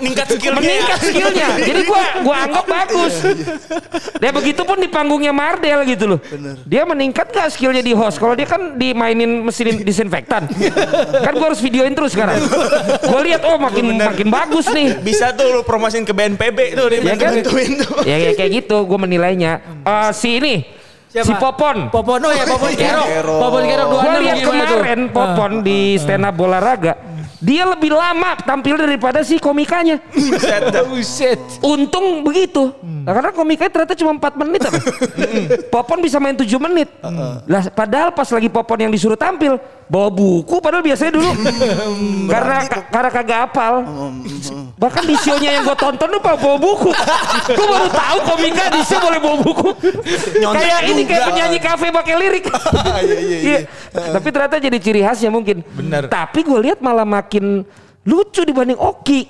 meningkat 0.03 0.27
skillnya. 0.27 0.59
Meningkat 0.59 0.99
skillnya. 1.07 1.49
Jadi 1.71 1.81
gua 1.87 2.03
gua 2.27 2.37
anggap 2.43 2.67
bagus. 2.67 3.15
Ya 4.19 4.35
begitu 4.35 4.67
pun 4.67 4.83
di 4.83 4.91
panggungnya 4.91 5.31
Mardel 5.31 5.87
gitu 5.87 6.05
loh. 6.11 6.19
Dia 6.67 6.83
meningkat 6.83 7.31
gak 7.31 7.55
skillnya 7.55 7.79
di 7.79 7.95
host? 7.95 8.19
Kalau 8.19 8.35
dia 8.35 8.43
kan 8.43 8.75
dimainin 8.75 9.47
mesin 9.47 9.87
disinfektan. 9.87 10.51
kan 11.23 11.33
gua 11.39 11.55
harus 11.55 11.63
videoin 11.63 11.95
terus 11.95 12.11
sekarang. 12.11 12.43
Gua 13.07 13.21
lihat 13.23 13.47
oh 13.47 13.55
makin 13.55 13.95
makin 13.95 14.29
bagus 14.35 14.67
nih. 14.75 14.99
Bisa 14.99 15.31
tuh 15.31 15.47
lu 15.47 15.61
promosiin 15.63 16.03
ke 16.03 16.11
BNPB 16.11 16.75
tuh 16.75 16.91
dia 16.91 17.07
Ya 17.07 17.15
kan? 17.15 17.39
tuh. 17.39 17.55
Ya, 18.03 18.17
ya 18.19 18.31
kayak 18.35 18.67
gitu 18.67 18.83
gua 18.83 18.99
menilainya. 18.99 19.63
Eh, 19.87 20.11
si 20.11 20.43
ini 20.43 20.74
Siapa? 21.15 21.31
si 21.31 21.33
Popon. 21.39 21.77
Popon 21.95 22.19
oh 22.27 22.33
ya 22.35 22.43
Popon 22.43 22.73
Kerok. 22.83 23.07
Kerok. 23.07 23.39
Popon 23.39 23.63
Kerok 23.71 23.87
dua 23.87 24.03
Gue 24.03 24.19
lihat 24.27 24.39
kemarin 24.43 25.01
Popon 25.15 25.53
di 25.63 25.95
stand 25.95 26.27
up 26.27 26.35
olahraga, 26.43 26.99
dia 27.39 27.63
lebih 27.71 27.95
lama 27.95 28.35
tampil 28.43 28.75
daripada 28.75 29.23
si 29.23 29.39
komikanya. 29.39 30.03
Buset. 30.91 31.39
Untung 31.63 32.27
begitu. 32.27 32.75
Nah, 32.83 33.15
karena 33.15 33.31
komikanya 33.31 33.71
ternyata 33.71 33.95
cuma 33.95 34.19
4 34.19 34.43
menit 34.43 34.61
apa? 34.67 34.79
Popon 35.75 36.03
bisa 36.03 36.19
main 36.19 36.35
7 36.35 36.51
menit. 36.59 36.91
Lah 37.47 37.63
padahal 37.71 38.11
pas 38.11 38.27
lagi 38.35 38.51
Popon 38.51 38.83
yang 38.83 38.91
disuruh 38.91 39.15
tampil 39.15 39.61
bawa 39.85 40.09
buku 40.09 40.57
padahal 40.65 40.85
biasanya 40.85 41.13
dulu 41.21 41.31
karena 42.33 42.57
karena 42.89 43.11
kagak 43.13 43.39
hafal. 43.49 43.75
Bahkan 44.75 45.03
di 45.07 45.15
show-nya 45.23 45.51
yang 45.55 45.63
gue 45.65 45.77
tonton 45.79 46.09
tuh 46.11 46.21
bawa, 46.21 46.59
buku. 46.59 46.91
gue 47.47 47.67
baru 47.69 47.89
tahu 47.89 48.19
komika 48.27 48.65
di 48.75 48.81
show 48.83 48.99
boleh 48.99 49.21
bawa 49.23 49.37
buku. 49.39 49.69
Nyontek 50.43 50.61
kayak 50.67 50.81
ini 50.91 51.03
kayak 51.07 51.23
penyanyi 51.31 51.59
kafe 51.63 51.87
pakai 51.95 52.15
lirik. 52.19 52.45
Iya, 52.95 53.19
iya, 53.21 53.39
iya. 53.43 53.59
Tapi 53.93 54.29
ternyata 54.31 54.57
jadi 54.59 54.79
ciri 54.81 55.01
khasnya 55.05 55.31
mungkin. 55.31 55.61
Bener. 55.77 56.09
Tapi 56.09 56.41
gue 56.43 56.59
lihat 56.71 56.79
malah 56.81 57.05
makin 57.07 57.63
lucu 58.07 58.43
dibanding 58.45 58.79
Oki 58.79 59.27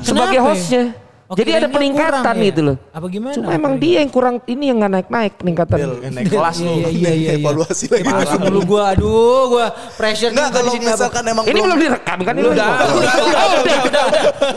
sebagai 0.00 0.04
Kenapa 0.04 0.34
ya? 0.36 0.42
hostnya. 0.44 0.84
Oh, 1.30 1.38
Jadi 1.38 1.54
ada 1.54 1.70
peningkatan 1.70 2.26
kurang 2.26 2.42
ya? 2.42 2.48
gitu 2.50 2.60
loh. 2.66 2.76
Apa 2.90 3.06
gimana? 3.06 3.34
Cuma 3.38 3.46
Apa 3.46 3.54
emang 3.54 3.74
ini? 3.78 3.82
dia 3.86 3.96
yang 4.02 4.10
kurang 4.10 4.36
ini 4.50 4.64
yang 4.66 4.82
nggak 4.82 4.92
naik-naik 4.98 5.32
peningkatan. 5.38 5.76
Naik 6.10 6.26
kelas 6.26 6.56
lu. 6.58 6.72
Iya 6.74 6.90
iya 6.90 7.12
iya. 7.14 7.30
Evaluasi 7.38 7.86
lagi. 7.86 8.02
Evaluasi 8.02 8.36
dulu 8.42 8.60
gua 8.66 8.82
aduh 8.90 9.42
gua 9.46 9.66
pressure 9.94 10.34
Enggak 10.34 10.50
juga 10.50 10.58
kalau 10.58 10.66
di 10.66 10.74
sini, 10.74 10.82
Abang. 10.82 10.98
misalkan 10.98 11.22
emang 11.30 11.44
Ini 11.46 11.58
belum 11.62 11.78
direkam 11.78 12.18
kan 12.26 12.34
ini 12.34 12.48
Udah, 12.50 12.66
udah, 12.82 13.14
Oh, 13.30 13.50
udah, 13.62 13.78
udah. 13.86 14.04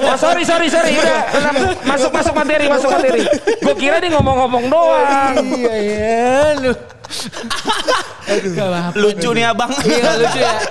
Oh, 0.02 0.18
sorry, 0.18 0.42
sorry, 0.42 0.66
sorry. 0.66 0.98
Udah, 0.98 1.22
masuk, 1.86 2.10
masuk 2.10 2.34
materi, 2.34 2.66
masuk 2.66 2.90
materi. 2.90 3.22
Gue 3.62 3.76
kira 3.78 4.02
dia 4.02 4.10
ngomong-ngomong 4.10 4.66
doang. 4.66 5.34
Iya 5.46 5.74
iya 5.78 6.58
lu. 6.58 6.74
Lucu 8.96 9.30
nih 9.32 9.46
abang. 9.46 9.72
Iya 9.84 10.12
lucu 10.18 10.40
ya. 10.40 10.54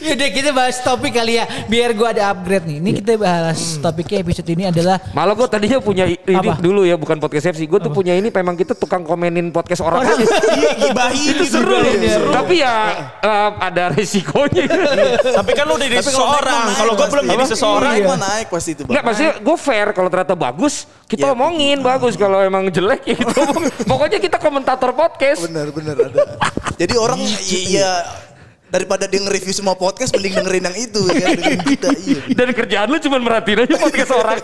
Yaudah 0.00 0.32
kita 0.32 0.50
bahas 0.50 0.80
topik 0.80 1.12
kali 1.12 1.36
ya 1.36 1.44
Biar 1.68 1.92
gua 1.92 2.08
ada 2.08 2.32
upgrade 2.32 2.64
nih 2.64 2.80
Ini 2.80 2.90
kita 2.96 3.20
bahas 3.20 3.76
topiknya 3.76 4.24
episode 4.24 4.48
ini 4.48 4.64
adalah 4.64 4.96
Malah 5.12 5.36
gue 5.36 5.44
tadinya 5.44 5.76
punya 5.76 6.08
ini 6.08 6.16
Apa? 6.40 6.56
dulu 6.56 6.88
ya, 6.88 6.96
bukan 6.96 7.20
podcast 7.20 7.52
FC. 7.52 7.68
Gue 7.68 7.76
tuh 7.76 7.92
punya 7.92 8.16
ini, 8.16 8.32
memang 8.32 8.56
kita 8.56 8.72
tukang 8.72 9.04
komenin 9.04 9.52
podcast 9.52 9.84
orang 9.84 10.08
aja. 10.08 10.16
Iya, 10.56 10.70
gibahin 10.80 11.36
itu 11.36 11.44
seru 11.44 11.76
loh. 11.76 11.84
Seru. 11.92 12.32
Tapi 12.32 12.54
ya 12.56 12.74
eh, 13.20 13.50
ada 13.60 13.82
resikonya. 13.92 14.64
Tapi 15.20 15.50
kan 15.52 15.64
lu 15.68 15.76
udah 15.76 15.84
jadi 15.84 16.00
seseorang. 16.00 16.64
Kalau 16.72 16.92
gue 16.92 16.98
pasti. 16.98 17.12
belum 17.12 17.24
jadi 17.28 17.44
seseorang. 17.46 17.92
Naik 17.92 18.08
mah 18.08 18.18
naik 18.24 18.46
pasti 18.48 18.70
itu. 18.72 18.82
Enggak 18.88 19.04
maksudnya 19.04 19.32
gue 19.36 19.56
fair 19.58 19.86
kalau 19.92 20.08
ternyata 20.08 20.32
bagus 20.32 20.74
kita 21.04 21.26
Iya. 21.26 21.34
omongin 21.34 21.78
bagus 21.82 22.14
kalau 22.14 22.38
emang 22.40 22.70
jelek 22.70 23.04
ya 23.04 23.16
kita 23.18 23.36
omong. 23.44 23.64
Pokoknya 23.84 24.16
kita 24.16 24.36
komentator 24.38 24.96
podcast. 24.96 25.44
Bener 25.44 25.68
bener 25.68 25.94
ada. 26.00 26.39
Jadi 26.76 26.94
orang 26.96 27.20
i- 27.20 27.76
ya 27.76 28.04
daripada 28.70 29.04
dia 29.10 29.20
nge-review 29.20 29.54
semua 29.54 29.74
podcast 29.74 30.14
mending 30.14 30.38
dengerin 30.40 30.64
yang 30.70 30.76
itu 30.78 31.00
ya 31.10 31.14
kan 31.20 31.30
dengerin 31.36 31.62
kita 31.74 31.88
iya. 32.06 32.20
Dan 32.30 32.46
kerjaan 32.54 32.86
lu 32.88 32.98
cuma 33.02 33.18
merhatiin 33.18 33.66
aja 33.66 33.74
podcast 33.76 34.12
orang. 34.14 34.38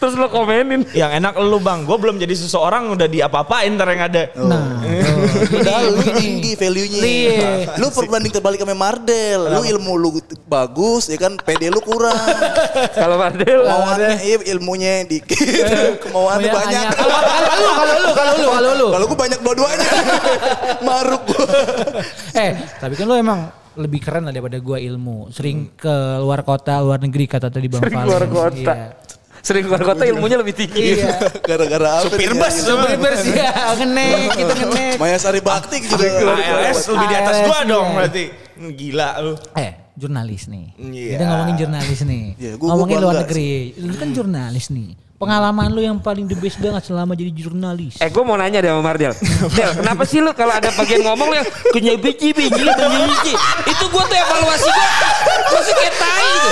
Terus 0.00 0.16
lu 0.16 0.28
komenin. 0.32 0.80
Yang 0.96 1.20
enak 1.20 1.36
lu 1.44 1.60
bang, 1.60 1.84
gue 1.84 1.96
belum 2.00 2.16
jadi 2.16 2.32
seseorang 2.32 2.88
udah 2.96 3.04
diapa-apain 3.04 3.68
ntar 3.76 3.88
yang 3.92 4.02
ada. 4.08 4.22
Nah, 4.32 4.80
Padahal 5.52 5.92
lu 5.92 6.04
tinggi 6.16 6.56
value-nya. 6.56 7.00
Iya. 7.04 7.52
Lu 7.76 7.92
perbanding 7.92 8.32
terbalik 8.32 8.64
sama 8.64 8.72
Mardel. 8.72 9.52
Lu 9.52 9.60
ilmu 9.60 9.92
lu 10.00 10.08
bagus 10.48 11.12
ya 11.12 11.20
kan, 11.20 11.36
PD 11.36 11.68
lu 11.68 11.84
kurang. 11.84 12.16
Kalau 12.96 13.20
Mardel. 13.20 13.60
Kemauannya 13.60 14.16
iya, 14.24 14.36
ilmunya 14.56 15.04
dikit. 15.04 15.36
Kemauannya 16.08 16.48
Banyak, 16.48 16.64
banyak. 16.64 16.80
banyak. 16.80 16.96
Kalau 16.96 17.18
kalau 17.20 17.54
lu, 17.60 17.70
kalau 17.76 17.94
lu, 17.94 18.10
kalau 18.16 18.32
lu, 18.32 18.48
kalau 18.48 18.70
lu. 18.72 18.86
Kalau 18.88 19.04
gue 19.04 19.18
banyak 19.20 19.40
dua-duanya. 19.44 19.88
Maruk 20.88 21.22
gue. 21.28 21.46
Eh, 22.40 22.50
tapi 22.80 22.94
kan 22.96 23.04
lu 23.04 23.14
emang 23.20 23.29
lebih 23.76 24.00
keren 24.00 24.26
lah 24.26 24.32
daripada 24.32 24.58
gua 24.58 24.78
ilmu. 24.78 25.30
Sering 25.30 25.72
ke 25.74 25.94
luar 26.18 26.42
kota, 26.42 26.78
luar 26.78 26.98
negeri 26.98 27.24
kata 27.24 27.48
tadi 27.48 27.66
Bang 27.66 27.80
Sering 27.80 27.96
Valen. 27.96 28.06
keluar 28.06 28.24
kota. 28.26 28.74
Iya. 28.76 28.86
Sering 29.40 29.64
keluar 29.64 29.82
kota 29.82 30.02
ilmunya 30.04 30.36
lebih 30.36 30.52
tinggi. 30.52 31.00
Iya. 31.00 31.16
Gara-gara 31.48 31.88
apa? 31.96 32.04
Supir 32.06 32.30
bus. 32.34 32.54
Supir 32.60 32.98
bersih 32.98 33.32
ya, 33.32 33.52
ngenek, 33.72 34.12
kita 34.36 34.52
ngenek. 34.54 34.94
Maya 35.00 35.16
Sari 35.16 35.40
Bakti 35.40 35.76
juga. 35.80 36.04
ALS 36.04 36.84
lebih 36.86 37.06
di 37.08 37.16
atas 37.16 37.36
gua 37.48 37.58
dong 37.64 37.88
berarti. 37.94 38.24
Gila 38.60 39.08
lu. 39.24 39.32
Eh, 39.56 39.70
jurnalis 39.96 40.44
nih. 40.44 40.66
Iya. 40.76 41.10
Kita 41.16 41.24
ngomongin 41.24 41.56
jurnalis 41.56 42.00
nih. 42.04 42.24
Iya, 42.36 42.52
gua- 42.54 42.60
gua 42.60 42.70
ngomongin 42.76 42.96
luar 43.00 43.14
bangga 43.16 43.22
negeri. 43.24 43.48
Lu 43.80 43.92
kan 43.96 44.08
jurnalis 44.12 44.66
nih. 44.68 44.88
Pengalaman 45.20 45.68
lu 45.68 45.84
yang 45.84 46.00
paling 46.00 46.24
the 46.24 46.32
best 46.32 46.56
banget 46.64 46.80
selama 46.80 47.12
jadi 47.12 47.28
jurnalis. 47.28 48.00
Eh 48.00 48.08
gue 48.08 48.24
mau 48.24 48.40
nanya 48.40 48.64
deh 48.64 48.72
sama 48.72 48.80
Mardel. 48.80 49.12
Del, 49.52 49.70
kenapa 49.76 50.08
sih 50.08 50.16
lu 50.16 50.32
kalau 50.32 50.56
ada 50.56 50.72
bagian 50.72 51.04
ngomong 51.04 51.28
lu 51.28 51.36
yang 51.36 51.48
punya 51.76 51.92
biji 52.00 52.32
biji 52.32 52.64
biji 52.64 53.32
Itu 53.68 53.84
gue 53.92 54.00
tuh 54.08 54.16
evaluasi 54.16 54.64
gue. 54.64 54.88
Masih 55.52 55.72
kayak 55.76 55.94
tai 56.00 56.24
gitu. 56.24 56.48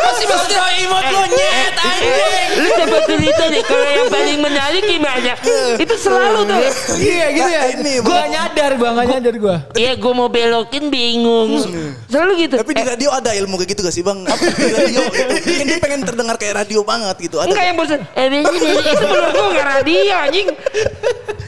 Apa 0.00 0.10
sih 0.16 0.24
maksudnya? 0.32 0.60
imut 0.80 1.04
lu 1.12 1.22
nyet 1.28 1.76
anjing. 1.76 2.48
Lu 2.56 2.68
coba 2.72 2.96
cerita 3.04 3.44
deh 3.52 3.62
kalau 3.68 3.88
yang 3.92 4.08
paling 4.08 4.38
menarik 4.48 4.82
gimana? 4.88 5.32
Itu 5.76 5.94
selalu 6.00 6.40
tuh. 6.48 6.56
Iya 6.96 7.26
gitu 7.36 7.50
ya. 7.52 7.62
Ini, 7.76 7.92
gua 8.00 8.16
gak 8.16 8.28
nyadar, 8.32 8.70
Bang, 8.80 8.92
gak 8.96 9.06
nyadar 9.12 9.34
gua. 9.36 9.56
Iya 9.76 9.92
gue 10.00 10.12
mau 10.16 10.32
belokin 10.32 10.88
bingung. 10.88 11.68
Selalu 12.08 12.48
gitu. 12.48 12.56
Tapi 12.64 12.72
di 12.72 12.80
radio 12.80 13.12
ada 13.12 13.36
ilmu 13.36 13.60
kayak 13.60 13.76
gitu 13.76 13.84
gak 13.84 13.92
sih 13.92 14.00
bang? 14.00 14.24
Apa 14.24 14.40
di 14.40 14.72
radio? 14.72 15.00
Mungkin 15.04 15.66
dia 15.68 15.78
pengen 15.84 16.00
terdengar 16.00 16.40
kayak 16.40 16.64
radio 16.64 16.80
banget 16.80 17.28
gitu. 17.28 17.36
Ada 17.44 17.52
Enggak 17.52 17.66
yang. 17.68 17.89
Eh 17.96 18.26
biji 18.30 18.56
biji 18.60 18.90
itu 18.90 19.04
menurut 19.06 19.32
gue 19.34 19.48
nggak 19.54 19.66
radio 19.66 20.16
anjing. 20.16 20.48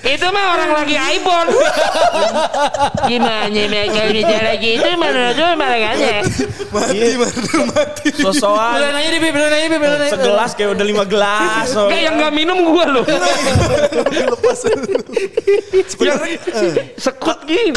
Itu 0.03 0.27
mah 0.35 0.45
orang 0.59 0.71
lagi 0.83 0.97
iPhone. 0.99 1.49
Gimana 3.07 3.61
mereka 3.71 4.01
bicara 4.11 4.53
gitu 4.59 4.89
menurut 4.99 5.35
gue 5.39 5.51
malah 5.55 5.79
gak 5.79 5.93
ada. 5.95 6.17
mati, 6.75 7.09
mati, 7.15 7.59
mati. 7.71 8.07
Sosokan. 8.19 8.83
Belum 8.83 8.91
nanya 8.99 9.09
deh, 9.15 9.21
Bi, 9.23 9.31
belum 9.31 9.47
nanya, 9.47 9.67
Bi, 9.71 9.79
belum 9.79 9.97
nanya. 10.03 10.13
Segelas 10.19 10.51
kayak 10.59 10.71
udah 10.75 10.87
lima 10.87 11.05
gelas. 11.07 11.71
Enggak 11.71 12.01
yang 12.03 12.15
gak 12.19 12.35
minum 12.35 12.59
gue 12.67 12.85
loh. 12.91 13.05
Lepas. 14.27 14.59
sekut 16.99 17.39
gini. 17.47 17.71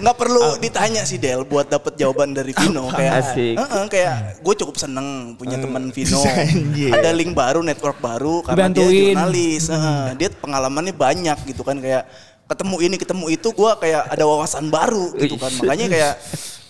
Nggak 0.00 0.16
perlu 0.16 0.42
ditanya 0.58 1.04
sih 1.04 1.20
Del 1.20 1.44
buat 1.44 1.68
dapet 1.68 2.00
jawaban 2.00 2.32
dari 2.32 2.56
Vino 2.56 2.88
kayak 2.88 3.12
Asik. 3.20 3.54
Heeh, 3.60 3.84
kayak 3.92 4.40
gue 4.40 4.54
cukup 4.64 4.76
seneng 4.80 5.36
punya 5.36 5.60
teman 5.60 5.92
Vino. 5.92 6.24
Anjir. 6.62 6.90
Ada 6.94 7.10
link 7.10 7.32
baru, 7.34 7.60
network 7.60 7.98
baru 7.98 8.40
karena 8.46 8.70
dia 8.70 8.86
Dibantuin. 8.86 9.14
jurnalis. 9.18 9.64
Heeh, 9.68 10.04
dia 10.16 10.28
pengalamannya 10.30 10.94
banyak 10.94 11.38
gitu 11.50 11.62
kan 11.66 11.76
kayak 11.78 12.06
ketemu 12.46 12.76
ini 12.84 12.96
ketemu 13.00 13.24
itu 13.32 13.48
gue 13.50 13.70
kayak 13.80 14.02
ada 14.12 14.24
wawasan 14.28 14.68
baru 14.68 15.10
gitu 15.16 15.34
kan. 15.40 15.50
Makanya 15.62 15.86
kayak 15.88 16.14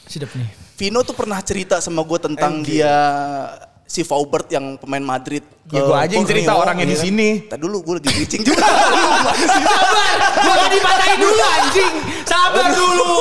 Sedap 0.07 0.31
nih. 0.37 0.49
Vino 0.77 1.01
tuh 1.05 1.15
pernah 1.15 1.39
cerita 1.45 1.79
sama 1.79 2.03
gue 2.03 2.19
tentang 2.19 2.65
dia 2.65 2.91
si 3.87 4.01
Faubert 4.03 4.49
yang 4.49 4.81
pemain 4.81 5.05
Madrid. 5.05 5.45
Ya 5.69 5.85
ke 5.85 5.89
gua 5.89 6.05
aja 6.05 6.17
yang 6.17 6.25
cerita 6.25 6.53
orangnya 6.57 6.89
di 6.89 6.97
kan. 6.97 7.05
sini. 7.05 7.29
Tadi 7.45 7.61
dulu 7.61 7.77
gue 7.85 7.95
lagi 8.01 8.09
bridging 8.09 8.43
juga. 8.43 8.65
Sabar, 9.69 10.15
gua 10.41 10.55
gak 10.57 10.71
dipatahin 10.73 11.19
dulu 11.21 11.43
anjing. 11.45 11.95
Sabar 12.25 12.67
dulu. 12.73 13.13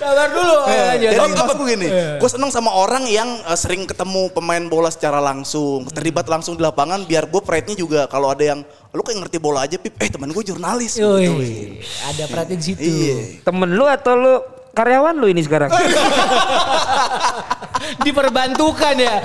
Sabar 0.00 0.26
dulu. 0.26 0.54
Eh. 0.64 0.90
Jadi 0.98 1.14
Oh, 1.14 1.26
maksud 1.28 1.54
gue 1.54 1.66
gini, 1.70 1.86
Eh. 1.86 2.16
gue 2.16 2.26
seneng 2.26 2.48
sama 2.48 2.72
orang 2.72 3.04
yang 3.04 3.28
eh, 3.38 3.54
sering 3.54 3.84
ketemu 3.84 4.26
pemain 4.30 4.60
bola 4.64 4.88
secara 4.88 5.20
langsung, 5.20 5.84
terlibat 5.86 6.24
langsung 6.24 6.56
di 6.56 6.60
lapangan, 6.60 7.04
biar 7.04 7.26
gue 7.26 7.38
pride-nya 7.38 7.74
juga 7.76 7.98
kalau 8.06 8.28
ada 8.28 8.42
yang, 8.42 8.64
lu 8.90 9.00
kayak 9.00 9.20
ngerti 9.20 9.36
bola 9.36 9.62
aja 9.62 9.76
Pip, 9.76 9.94
eh 9.94 10.08
teman 10.08 10.28
gue 10.28 10.42
jurnalis. 10.42 10.96
Yoi, 10.96 11.20
Gitu. 11.20 11.34
ada 12.02 12.22
perhatiin 12.26 12.58
situ. 12.58 12.80
Iya. 12.80 13.44
Temen 13.44 13.68
lu 13.70 13.84
atau 13.84 14.12
lu 14.14 14.32
karyawan 14.72 15.14
lu 15.14 15.26
ini 15.28 15.40
sekarang? 15.40 15.68
Diperbantukan 18.00 18.94
ya. 18.96 19.16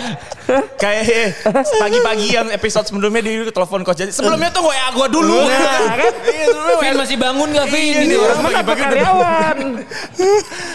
Kayak 0.76 1.04
eh, 1.10 1.30
pagi-pagi 1.76 2.28
yang 2.30 2.48
episode 2.50 2.86
sebelumnya 2.86 3.18
di 3.20 3.50
telepon 3.50 3.82
coach 3.82 3.98
jadi 3.98 4.14
sebelumnya 4.14 4.50
tuh 4.50 4.62
WA 4.64 4.88
gua 4.92 5.08
dulu. 5.08 5.42
Nah, 5.42 5.98
kan? 5.98 6.14
Iya, 6.22 6.76
Vin 6.78 6.94
masih 6.96 7.18
bangun 7.18 7.50
gak 7.50 7.68
Vin? 7.68 7.96
Iya, 7.96 8.02
Gitu. 8.06 8.18
orang 8.20 8.40
pagi-pagi 8.44 8.84
karyawan? 8.86 9.58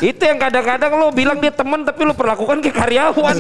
Itu 0.03 0.23
yang 0.23 0.39
kadang-kadang 0.39 0.91
lu 0.93 1.07
bilang 1.11 1.39
dia 1.39 1.51
temen 1.51 1.81
tapi 1.83 2.03
lu 2.03 2.13
perlakukan 2.13 2.59
kayak 2.59 2.77
karyawan. 2.77 3.37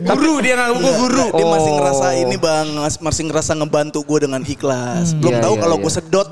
Guru 0.00 0.34
dia 0.38 0.54
nganggap 0.54 0.78
gua 0.78 0.92
guru. 0.96 1.24
Dia 1.32 1.46
masih 1.48 1.66
Oh. 1.68 1.76
ngerasa 1.76 2.06
ini 2.16 2.36
bang, 2.36 2.66
masih 2.98 3.22
ngerasa 3.26 3.52
ngebantu 3.54 3.98
gue 4.04 4.18
dengan 4.20 4.40
ikhlas. 4.40 5.12
Belum 5.12 5.34
Iya, 5.34 5.42
tahu 5.42 5.54
iya, 5.54 5.62
kalau 5.62 5.76
iya. 5.76 5.82
gue 5.82 5.92
sedot. 5.92 6.28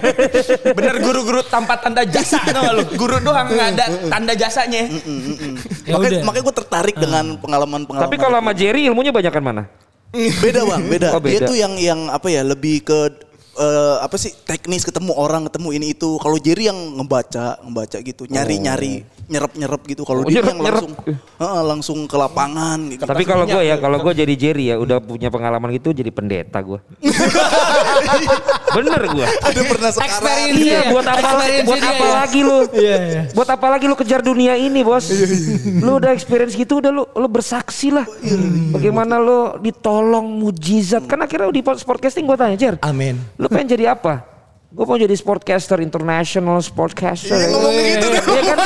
Bener 0.76 0.94
guru-guru 1.00 1.40
tanpa 1.42 1.74
tanda 1.76 2.04
jasa 2.04 2.38
tau 2.44 2.60
gak 2.60 2.74
lu? 2.74 2.84
Guru 2.94 3.16
doang 3.20 3.48
nggak 3.48 3.68
ada 3.74 3.84
tanda 4.06 4.32
jasanya. 4.34 4.84
Ya 5.88 5.96
makanya 5.96 6.42
gue 6.42 6.54
tertarik 6.62 6.96
dengan 6.96 7.36
pengalaman-pengalaman. 7.40 8.06
tapi 8.08 8.16
kalau 8.20 8.36
sama 8.38 8.52
Jerry 8.52 8.86
ilmunya 8.88 9.12
banyak 9.12 9.32
kan 9.32 9.44
mana? 9.44 9.62
beda 10.12 10.66
bang, 10.66 10.82
beda. 10.90 11.08
Oh, 11.14 11.22
Dia 11.22 11.38
beda. 11.38 11.46
tuh 11.46 11.56
yang 11.56 11.72
yang 11.78 12.00
apa 12.10 12.26
ya 12.26 12.42
lebih 12.42 12.82
ke 12.82 13.29
eh, 13.52 13.96
apa 13.98 14.14
sih 14.14 14.30
teknis 14.40 14.82
ketemu 14.82 15.12
orang 15.12 15.46
ketemu 15.46 15.68
ini 15.72 15.86
itu. 15.90 16.16
Kalau 16.16 16.36
Jerry 16.36 16.66
yang 16.66 16.78
ngebaca 16.96 17.58
ngebaca 17.60 17.98
gitu, 17.98 18.22
nyari 18.26 18.56
nyari 18.58 18.94
nyerap 19.26 19.52
nyerap 19.54 19.82
gitu. 19.84 20.02
Kalau 20.02 20.20
Oh, 20.20 20.26
dia 20.26 20.38
nyerep- 20.38 20.48
yang 20.48 20.58
nyerep. 20.58 20.82
langsung 20.82 20.92
Heeh, 21.36 21.62
langsung 21.64 21.98
ke 22.04 22.16
lapangan 22.16 22.78
gitu. 22.88 23.02
Tapi 23.02 23.24
kalau 23.24 23.44
gue 23.44 23.62
ya, 23.62 23.76
kalau 23.76 23.98
gue 24.00 24.12
jadi 24.12 24.34
Jerry 24.36 24.64
ya, 24.66 24.76
udah 24.76 24.98
punya 24.98 25.28
pengalaman 25.28 25.70
gitu 25.72 25.90
jadi 25.92 26.10
pendeta 26.10 26.58
gue. 26.58 26.78
Bener 28.70 29.02
gue. 29.08 29.26
Ada 29.40 29.60
pernah 29.64 29.90
sekarang. 29.90 30.10
Experience 30.10 30.58
Iya, 30.60 30.78
dia. 30.80 30.90
buat 30.90 31.04
apa, 31.04 31.18
Experience 31.20 31.66
buat 31.66 31.82
apa 31.82 31.94
ya. 32.00 32.12
lagi 32.16 32.40
lu? 32.40 32.58
Iya, 32.70 32.96
iya. 33.00 33.22
Buat 33.32 33.48
apa 33.50 33.66
lagi 33.68 33.84
lu 33.84 33.96
kejar 33.96 34.20
dunia 34.20 34.54
ini, 34.54 34.80
bos? 34.80 35.06
lu 35.80 35.96
udah 35.96 36.10
experience 36.10 36.54
gitu, 36.54 36.78
udah 36.78 36.90
lu 36.90 37.04
lu 37.08 37.28
bersaksi 37.28 37.90
lah. 37.90 38.06
Bagaimana 38.70 39.16
lu 39.16 39.38
ditolong 39.60 40.26
mujizat? 40.32 41.04
Kan 41.04 41.20
akhirnya 41.20 41.50
di 41.50 41.62
sportcasting 41.62 42.24
gue 42.24 42.36
tanya, 42.36 42.56
Jer, 42.56 42.74
Amin. 42.80 43.18
Lu 43.40 43.48
pengen 43.48 43.72
jadi 43.72 43.96
apa? 43.96 44.28
Gue 44.70 44.86
mau 44.86 44.94
jadi 44.94 45.10
sportcaster, 45.18 45.82
international 45.82 46.62
sportcaster. 46.62 47.34
Iya, 47.34 47.50
ngomongnya 47.50 47.84
gitu 47.90 48.06
kan. 48.06 48.22
Iya 48.22 48.42
kan? 48.54 48.58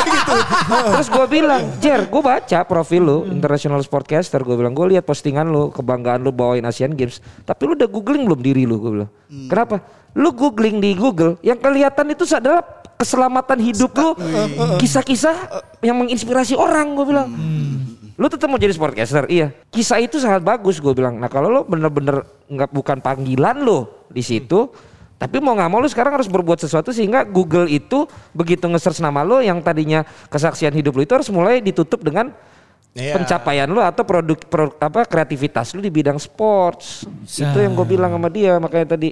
Terus 0.93 1.09
gue 1.09 1.27
bilang, 1.33 1.63
Jer, 1.81 2.01
gue 2.05 2.21
baca 2.21 2.59
profil 2.69 3.03
lu, 3.09 3.19
international 3.25 3.81
sportcaster. 3.81 4.37
Gue 4.45 4.53
bilang, 4.53 4.77
gue 4.77 4.85
lihat 4.93 5.09
postingan 5.09 5.49
lu, 5.49 5.73
kebanggaan 5.73 6.21
lu 6.21 6.29
bawain 6.29 6.61
Asian 6.69 6.93
Games. 6.93 7.25
Tapi 7.49 7.63
lu 7.65 7.73
udah 7.73 7.89
googling 7.89 8.29
belum 8.29 8.41
diri 8.45 8.69
lu? 8.69 8.77
Gue 8.85 8.91
bilang, 9.01 9.11
kenapa? 9.49 9.81
Lu 10.13 10.29
googling 10.37 10.77
di 10.77 10.93
Google, 10.93 11.41
yang 11.41 11.57
kelihatan 11.57 12.13
itu 12.13 12.29
adalah 12.29 12.61
keselamatan 13.01 13.65
hidup 13.65 13.97
lu, 13.97 14.13
kisah-kisah 14.77 15.65
yang 15.81 15.97
menginspirasi 16.05 16.53
orang. 16.53 16.93
Gue 17.01 17.07
bilang. 17.09 17.29
Lu 18.15 18.31
tetap 18.31 18.47
mau 18.47 18.57
jadi 18.57 18.71
sportcaster, 18.71 19.27
iya. 19.27 19.51
Kisah 19.69 19.99
itu 19.99 20.23
sangat 20.23 20.41
bagus, 20.41 20.79
gue 20.79 20.95
bilang. 20.95 21.19
Nah 21.19 21.27
kalau 21.27 21.51
lu 21.51 21.61
bener-bener 21.67 22.23
nggak 22.47 22.71
bukan 22.71 23.03
panggilan 23.03 23.59
lu 23.59 23.91
di 24.07 24.23
situ, 24.23 24.71
tapi 25.19 25.43
mau 25.43 25.55
nggak 25.55 25.67
mau 25.67 25.83
lu 25.83 25.91
sekarang 25.91 26.15
harus 26.15 26.31
berbuat 26.31 26.63
sesuatu 26.63 26.95
sehingga 26.95 27.27
Google 27.27 27.67
itu 27.67 28.07
begitu 28.31 28.71
nge-search 28.71 29.03
nama 29.03 29.27
lu 29.27 29.43
yang 29.43 29.59
tadinya 29.59 30.07
kesaksian 30.31 30.71
hidup 30.71 30.95
lu 30.95 31.03
itu 31.03 31.11
harus 31.11 31.27
mulai 31.31 31.59
ditutup 31.59 32.01
dengan 32.01 32.31
Iya. 32.95 33.19
pencapaian 33.19 33.67
lu 33.67 33.83
atau 33.83 34.07
produk 34.07 34.39
pro- 34.47 34.79
apa 34.79 35.03
kreativitas 35.03 35.75
lu 35.75 35.83
di 35.83 35.91
bidang 35.91 36.15
sports. 36.15 37.03
Itu 37.27 37.59
yang 37.59 37.75
gue 37.75 37.83
bilang 37.91 38.15
sama 38.15 38.31
dia 38.31 38.55
makanya 38.63 38.95
tadi 38.95 39.11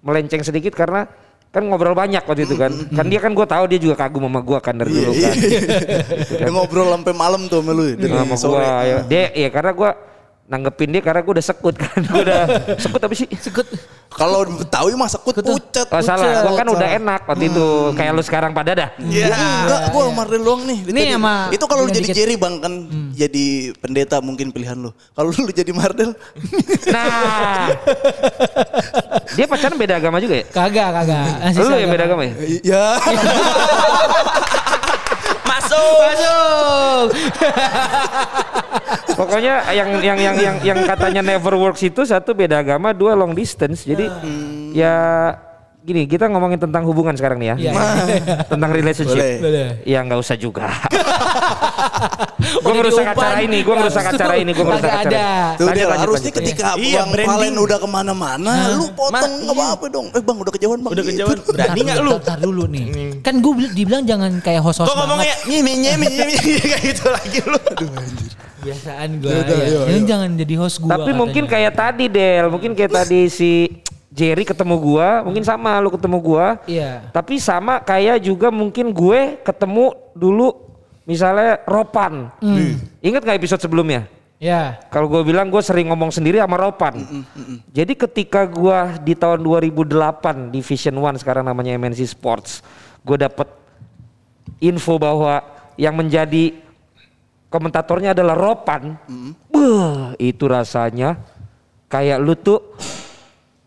melenceng 0.00 0.40
sedikit 0.40 0.72
karena 0.72 1.04
kan 1.48 1.62
ngobrol 1.64 1.96
banyak 1.96 2.22
waktu 2.28 2.44
itu 2.44 2.54
kan. 2.60 2.72
Kan 2.92 3.08
dia 3.08 3.20
kan 3.24 3.32
gue 3.32 3.46
tahu 3.48 3.64
dia 3.72 3.80
juga 3.80 3.96
kagum 3.96 4.28
sama 4.28 4.40
gue 4.44 4.58
kan 4.60 4.74
dari 4.76 4.92
dulu 4.92 5.12
kan. 5.16 5.34
Dia 6.38 6.50
ngobrol 6.52 6.88
sampai 6.92 7.14
malam 7.16 7.40
tuh 7.48 7.64
sama 7.64 7.72
lu 7.72 7.84
ya, 7.88 7.94
dari 7.96 8.14
sama 8.14 8.36
sore. 8.36 8.52
gua 8.60 8.68
ya. 8.84 8.98
Dia 9.08 9.24
ya 9.32 9.48
karena 9.48 9.72
gua 9.72 9.90
nanggepin 10.48 10.88
dia 10.88 11.04
karena 11.04 11.20
gue 11.20 11.32
udah 11.36 11.44
sekut 11.44 11.76
kan. 11.76 12.00
Gue 12.00 12.24
udah 12.24 12.42
sekut 12.82 12.96
tapi 12.96 13.14
sih. 13.14 13.28
Sekut. 13.36 13.68
Kalau 14.08 14.48
Betawi 14.48 14.96
mah 14.96 15.04
sekut 15.06 15.36
pucet. 15.36 15.84
Oh 15.84 16.00
salah, 16.00 16.40
gue 16.40 16.54
kan 16.56 16.66
udah 16.66 16.88
enak 16.96 17.20
waktu 17.28 17.52
itu. 17.52 17.92
Kayak 17.92 18.12
lu 18.16 18.22
sekarang 18.24 18.50
pada 18.50 18.72
dah. 18.72 18.88
Iya. 18.96 19.28
Enggak, 19.28 19.80
gue 19.92 20.02
Mardel 20.08 20.40
doang 20.40 20.64
nih. 20.64 20.78
Nih 20.88 21.04
Itu- 21.04 21.14
sama 21.14 21.34
Itu 21.52 21.64
kalau 21.68 21.82
lu 21.84 21.92
jadi 21.92 22.08
dikit. 22.08 22.16
Jerry 22.16 22.34
bang 22.34 22.54
kan 22.58 22.72
jadi 23.12 23.46
pendeta 23.76 24.16
mungkin 24.18 24.48
pilihan 24.48 24.74
lu. 24.74 24.88
Kalau 25.12 25.28
lu 25.30 25.52
jadi 25.52 25.70
Mardel. 25.70 26.16
Nah. 26.88 27.68
dia 29.36 29.44
pacaran 29.44 29.76
beda 29.76 30.00
agama 30.00 30.16
juga 30.18 30.40
ya? 30.40 30.44
Kagak, 30.48 30.88
kagak. 30.96 31.52
Lu 31.52 31.76
yang 31.76 31.92
beda 31.92 32.04
agama 32.08 32.22
ya? 32.24 32.32
ya. 32.64 32.84
Masuk. 35.68 35.98
Masuk. 36.00 37.06
Pokoknya 39.18 39.66
yang 39.74 39.88
yang 39.98 40.18
yang 40.18 40.36
yang 40.38 40.56
yang 40.62 40.78
katanya 40.86 41.20
never 41.20 41.58
works 41.58 41.82
itu 41.82 42.06
satu 42.06 42.32
beda 42.32 42.62
agama, 42.62 42.94
dua 42.94 43.18
long 43.18 43.34
distance. 43.34 43.82
Jadi 43.82 44.06
ya 44.72 45.34
gini, 45.88 46.02
kita 46.04 46.28
ngomongin 46.28 46.60
tentang 46.60 46.84
hubungan 46.84 47.16
sekarang 47.16 47.40
nih 47.40 47.48
ya. 47.48 47.56
Iya, 47.56 47.70
iya. 47.72 48.20
Tentang 48.52 48.70
relationship. 48.70 49.16
Boleh. 49.16 49.34
Boleh. 49.40 49.68
Ya 49.88 50.04
nggak 50.04 50.20
usah 50.20 50.36
juga. 50.36 50.68
gue 52.38 52.72
ngerusak 52.74 53.06
acara 53.16 53.40
ini, 53.42 53.58
gue 53.64 53.74
ngerusak 53.74 54.04
acara 54.04 54.34
ini, 54.36 54.50
gue 54.52 54.64
ngerusak 54.64 54.92
acara. 54.92 55.08
ada. 55.08 55.18
ini. 55.18 55.58
Tuh 55.58 55.66
dia 55.72 55.86
lanjut, 55.88 56.02
harusnya 56.04 56.30
lanjut. 56.30 56.38
ketika 56.44 56.66
Iya, 56.78 57.00
Bang 57.02 57.10
branding. 57.10 57.28
Valen 57.32 57.54
udah 57.58 57.78
ke 57.80 57.88
mana-mana, 57.88 58.52
lu 58.76 58.86
potong 58.92 59.32
nggak 59.42 59.56
apa-apa 59.56 59.86
dong. 59.88 60.06
Eh 60.12 60.22
bang 60.22 60.36
udah 60.38 60.52
kejauhan 60.52 60.78
bang. 60.84 60.92
Udah 60.92 61.04
Gitu. 61.04 61.12
kejauhan. 61.16 61.38
Berani 61.48 61.80
nggak 61.82 61.98
lu? 62.04 62.12
Ntar 62.20 62.38
dulu 62.38 62.62
nih. 62.68 62.84
Kan 63.24 63.34
gue 63.40 63.52
dibilang 63.72 64.02
jangan 64.04 64.30
kayak 64.44 64.60
host-host 64.62 64.92
Kok 64.92 64.96
ngomongnya 64.96 65.34
nyimi 65.48 65.72
nyimi 65.80 66.06
nyimi 66.06 66.34
kayak 66.60 66.80
gitu 66.84 67.04
lagi 67.08 67.38
lu. 67.42 67.58
Biasaan 68.58 69.08
gue. 69.22 69.30
Ya. 69.30 69.98
jangan 70.04 70.30
jadi 70.34 70.54
host 70.58 70.76
gue. 70.82 70.90
Tapi 70.90 71.10
mungkin 71.14 71.44
kayak 71.46 71.72
tadi 71.74 72.04
Del, 72.10 72.46
mungkin 72.50 72.74
kayak 72.74 72.92
tadi 72.92 73.30
si 73.30 73.50
Jerry 74.18 74.42
ketemu 74.42 74.74
gua, 74.82 75.22
mungkin 75.22 75.46
sama 75.46 75.78
lu 75.78 75.94
ketemu 75.94 76.18
gua. 76.18 76.58
Iya. 76.66 77.14
Tapi 77.14 77.38
sama 77.38 77.78
kayak 77.78 78.26
juga 78.26 78.50
mungkin 78.50 78.90
gue 78.90 79.38
ketemu 79.46 79.94
dulu 80.18 80.50
misalnya 81.06 81.62
Ropan. 81.70 82.34
Ingat 82.98 83.22
nggak 83.22 83.38
episode 83.38 83.62
sebelumnya? 83.62 84.10
Ya. 84.38 84.78
Kalau 84.90 85.10
gue 85.10 85.22
bilang 85.26 85.50
gue 85.50 85.58
sering 85.58 85.90
ngomong 85.90 86.14
sendiri 86.14 86.38
sama 86.38 86.58
Ropan. 86.58 86.98
Jadi 87.74 87.94
ketika 87.94 88.46
gue 88.46 88.78
di 89.02 89.14
tahun 89.14 89.42
2008 89.42 90.54
di 90.54 90.62
Vision 90.62 90.98
One 90.98 91.18
sekarang 91.18 91.46
namanya 91.46 91.74
MNC 91.74 92.06
Sports, 92.06 92.62
gue 93.02 93.18
dapet 93.18 93.50
info 94.62 94.98
bahwa 94.98 95.42
yang 95.74 95.94
menjadi 95.94 96.54
komentatornya 97.50 98.14
adalah 98.14 98.38
Ropan. 98.38 98.94
Beuh, 99.50 100.14
itu 100.22 100.44
rasanya 100.46 101.18
kayak 101.90 102.18
lu 102.22 102.38
tuh 102.38 102.62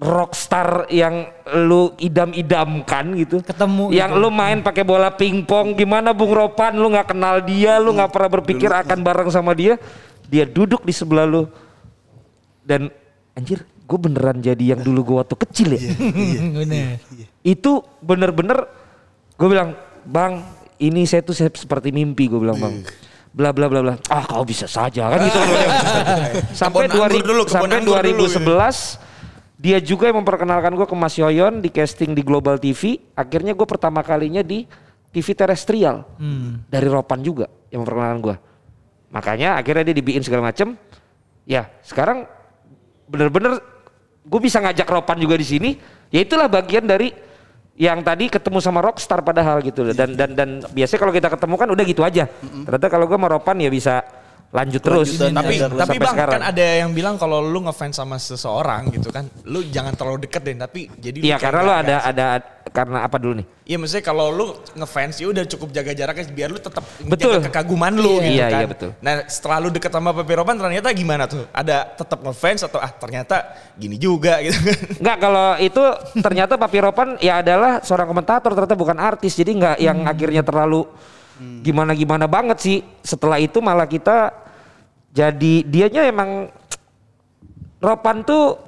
rockstar 0.01 0.89
yang 0.89 1.29
lu 1.61 1.93
idam-idamkan 2.01 3.13
gitu. 3.21 3.37
Ketemu 3.45 3.93
Yang 3.93 4.11
gitu. 4.17 4.21
lu 4.25 4.29
main 4.33 4.57
pakai 4.65 4.81
bola 4.81 5.13
pingpong 5.13 5.77
gimana 5.77 6.09
Bung 6.09 6.33
Ropan 6.33 6.73
lu 6.73 6.89
nggak 6.89 7.13
kenal 7.13 7.37
dia, 7.45 7.77
lu 7.77 7.93
nggak 7.93 8.09
pernah 8.09 8.29
berpikir 8.33 8.73
akan 8.73 8.99
bareng 9.05 9.29
sama 9.29 9.53
dia. 9.53 9.77
Dia 10.25 10.49
duduk 10.49 10.81
di 10.81 10.89
sebelah 10.89 11.29
lu. 11.29 11.45
Dan 12.65 12.89
anjir, 13.37 13.61
gue 13.61 13.99
beneran 14.01 14.41
jadi 14.41 14.73
yang 14.73 14.81
dulu 14.81 15.05
gue 15.05 15.17
waktu 15.21 15.35
kecil 15.37 15.69
ya. 15.77 15.81
Bener. 16.65 16.97
Itu 17.45 17.85
bener-bener 18.01 18.65
gue 19.37 19.47
bilang, 19.47 19.77
"Bang, 20.01 20.41
ini 20.81 21.05
saya 21.05 21.21
tuh 21.21 21.37
saya 21.37 21.53
seperti 21.53 21.93
mimpi," 21.93 22.25
gue 22.25 22.41
bilang, 22.41 22.57
"Bang." 22.57 22.81
Bla 23.31 23.55
bla 23.55 23.71
bla 23.71 23.79
bla. 23.79 23.95
Ah, 24.11 24.27
kau 24.27 24.43
bisa 24.43 24.67
saja 24.67 25.07
kan 25.07 25.23
gitu. 25.23 25.39
sampai 26.59 26.89
Kebun 26.89 26.99
anggur 26.99 27.09
2000 27.15 27.29
dulu, 27.31 27.41
kebun 27.47 27.53
sampai 27.69 27.79
anggur 27.79 27.95
dulu, 28.03 28.27
2011 28.27 29.10
dia 29.61 29.77
juga 29.77 30.09
yang 30.09 30.25
memperkenalkan 30.25 30.73
gue 30.73 30.89
ke 30.89 30.97
Mas 30.97 31.13
Yoyon 31.21 31.61
di 31.61 31.69
casting 31.69 32.17
di 32.17 32.25
Global 32.25 32.57
TV. 32.57 32.97
Akhirnya 33.13 33.53
gue 33.53 33.67
pertama 33.69 34.01
kalinya 34.01 34.41
di 34.41 34.65
TV 35.13 35.37
terestrial 35.37 36.01
dari 36.65 36.87
Ropan 36.89 37.21
juga 37.21 37.45
yang 37.69 37.85
memperkenalkan 37.85 38.19
gue. 38.25 38.35
Makanya 39.13 39.61
akhirnya 39.61 39.93
dia 39.93 39.95
dibikin 40.01 40.25
segala 40.25 40.49
macem. 40.49 40.73
Ya 41.45 41.69
sekarang 41.85 42.25
bener-bener 43.05 43.61
gue 44.25 44.39
bisa 44.41 44.57
ngajak 44.65 44.89
Ropan 44.89 45.21
juga 45.21 45.37
di 45.37 45.45
sini. 45.45 45.69
Ya 46.09 46.25
itulah 46.25 46.49
bagian 46.49 46.89
dari 46.89 47.13
yang 47.77 48.01
tadi 48.01 48.33
ketemu 48.33 48.65
sama 48.65 48.81
Rockstar 48.81 49.21
padahal 49.21 49.61
gitu. 49.61 49.93
Dan 49.93 50.17
dan 50.17 50.33
dan 50.33 50.49
biasanya 50.73 50.99
kalau 51.05 51.13
kita 51.13 51.29
ketemu 51.29 51.55
kan 51.61 51.69
udah 51.69 51.85
gitu 51.85 52.01
aja. 52.01 52.25
Ternyata 52.65 52.87
kalau 52.89 53.05
gue 53.05 53.13
sama 53.13 53.29
Ropan 53.29 53.61
ya 53.61 53.69
bisa 53.69 54.01
lanjut 54.51 54.81
terus. 54.83 55.07
Lanjutan 55.15 55.31
Tapi 55.33 55.53
Sampai 55.57 55.79
tapi 55.79 55.95
bang 55.97 56.13
sekarang. 56.13 56.33
kan 56.35 56.43
ada 56.45 56.65
yang 56.77 56.91
bilang 56.91 57.15
kalau 57.15 57.39
lu 57.39 57.63
ngefans 57.63 57.95
sama 57.95 58.15
seseorang 58.15 58.91
gitu 58.91 59.07
kan, 59.07 59.23
lu 59.43 59.63
jangan 59.65 59.95
terlalu 59.95 60.27
deket 60.27 60.43
deh. 60.43 60.55
Tapi 60.55 60.79
jadi 60.93 61.17
Iya 61.23 61.35
karena 61.35 61.61
nggak- 61.63 61.79
ada 61.81 61.95
ada 62.03 62.25
karena 62.67 62.97
apa 63.01 63.15
dulu 63.15 63.39
nih? 63.39 63.47
Iya 63.63 63.77
maksudnya 63.77 64.03
kalau 64.03 64.27
lu 64.27 64.45
ngefans 64.75 65.15
ya 65.17 65.27
udah 65.27 65.43
cukup 65.45 65.71
jaga 65.71 65.91
jaraknya 65.91 66.23
biar 66.29 66.49
lu 66.49 66.59
tetap 66.59 66.83
Betul. 67.01 67.39
menjaga 67.39 67.47
kekaguman 67.47 67.93
lu 67.95 68.13
Iya, 68.13 68.21
gitu 68.21 68.35
iya, 68.35 68.45
kan. 68.45 68.59
iya, 68.59 68.67
betul. 68.67 68.89
Nah 68.99 69.13
setelah 69.25 69.57
lu 69.57 69.69
deket 69.69 69.91
sama 69.91 70.09
Pepe 70.11 70.33
Ropan 70.35 70.55
ternyata 70.55 70.87
gimana 70.91 71.23
tuh? 71.25 71.47
Ada 71.49 71.77
tetap 71.89 72.19
ngefans 72.19 72.61
atau 72.61 72.77
ah 72.77 72.91
ternyata 72.91 73.35
gini 73.73 73.95
juga 73.95 74.43
gitu 74.43 74.59
kan? 74.61 74.77
Enggak 74.99 75.17
kalau 75.17 75.47
itu 75.57 75.83
ternyata 76.19 76.53
Papi 76.55 76.77
Ropan 76.77 77.09
ya 77.17 77.39
adalah 77.39 77.79
seorang 77.79 78.05
komentator 78.05 78.51
ternyata 78.51 78.75
bukan 78.75 78.97
artis 78.99 79.31
jadi 79.33 79.47
nggak 79.49 79.77
yang 79.79 79.97
akhirnya 80.03 80.43
terlalu 80.43 80.83
gimana 81.61 81.91
gimana 81.93 82.25
banget 82.25 82.57
sih 82.61 82.77
setelah 83.01 83.37
itu 83.37 83.61
malah 83.61 83.85
kita 83.85 84.33
jadi 85.11 85.53
dianya 85.67 86.07
emang 86.07 86.49
Ropan 87.81 88.21
tuh 88.21 88.61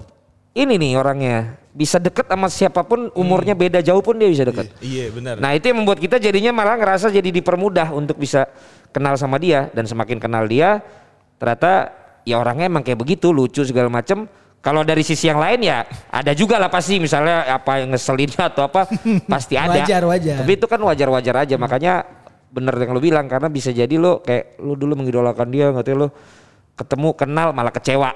ini 0.58 0.74
nih 0.82 0.98
orangnya 0.98 1.54
bisa 1.74 1.98
deket 1.98 2.30
sama 2.30 2.50
siapa 2.50 2.82
pun 2.86 3.10
umurnya 3.18 3.54
beda 3.58 3.82
jauh 3.82 4.02
pun 4.02 4.18
dia 4.18 4.30
bisa 4.30 4.46
deket. 4.46 4.70
Iya 4.82 5.10
benar. 5.10 5.38
Nah 5.42 5.54
itu 5.58 5.70
yang 5.70 5.82
membuat 5.82 6.02
kita 6.02 6.22
jadinya 6.22 6.54
malah 6.54 6.78
ngerasa 6.78 7.10
jadi 7.10 7.30
dipermudah 7.30 7.94
untuk 7.94 8.18
bisa 8.22 8.46
kenal 8.94 9.18
sama 9.18 9.42
dia 9.42 9.74
dan 9.74 9.90
semakin 9.90 10.22
kenal 10.22 10.46
dia 10.46 10.82
ternyata 11.42 11.94
ya 12.26 12.38
orangnya 12.42 12.70
emang 12.70 12.86
kayak 12.86 13.02
begitu 13.02 13.34
lucu 13.34 13.66
segala 13.66 13.90
macem. 13.90 14.26
Kalau 14.64 14.80
dari 14.82 15.04
sisi 15.04 15.28
yang 15.28 15.44
lain 15.44 15.60
ya 15.62 15.84
ada 16.08 16.32
juga 16.32 16.56
lah 16.56 16.72
pasti 16.72 16.96
misalnya 16.96 17.44
apa 17.52 17.84
yang 17.84 17.94
ngeselin 17.94 18.32
atau 18.50 18.66
apa 18.66 18.90
pasti 19.34 19.58
ada. 19.58 19.84
Wajar, 19.84 20.02
wajar. 20.10 20.36
Tapi 20.42 20.52
itu 20.58 20.66
kan 20.66 20.80
wajar-wajar 20.82 21.36
aja 21.46 21.56
makanya 21.62 22.06
bener 22.54 22.78
yang 22.78 22.94
lu 22.94 23.02
bilang 23.02 23.26
karena 23.26 23.50
bisa 23.50 23.74
jadi 23.74 23.98
lo 23.98 24.22
kayak 24.22 24.62
lu 24.62 24.78
dulu 24.78 24.94
mengidolakan 25.02 25.50
dia 25.50 25.74
nggak 25.74 25.82
tahu 25.82 25.98
lo 26.06 26.08
ketemu 26.78 27.10
kenal 27.18 27.48
malah 27.50 27.74
kecewa. 27.74 28.14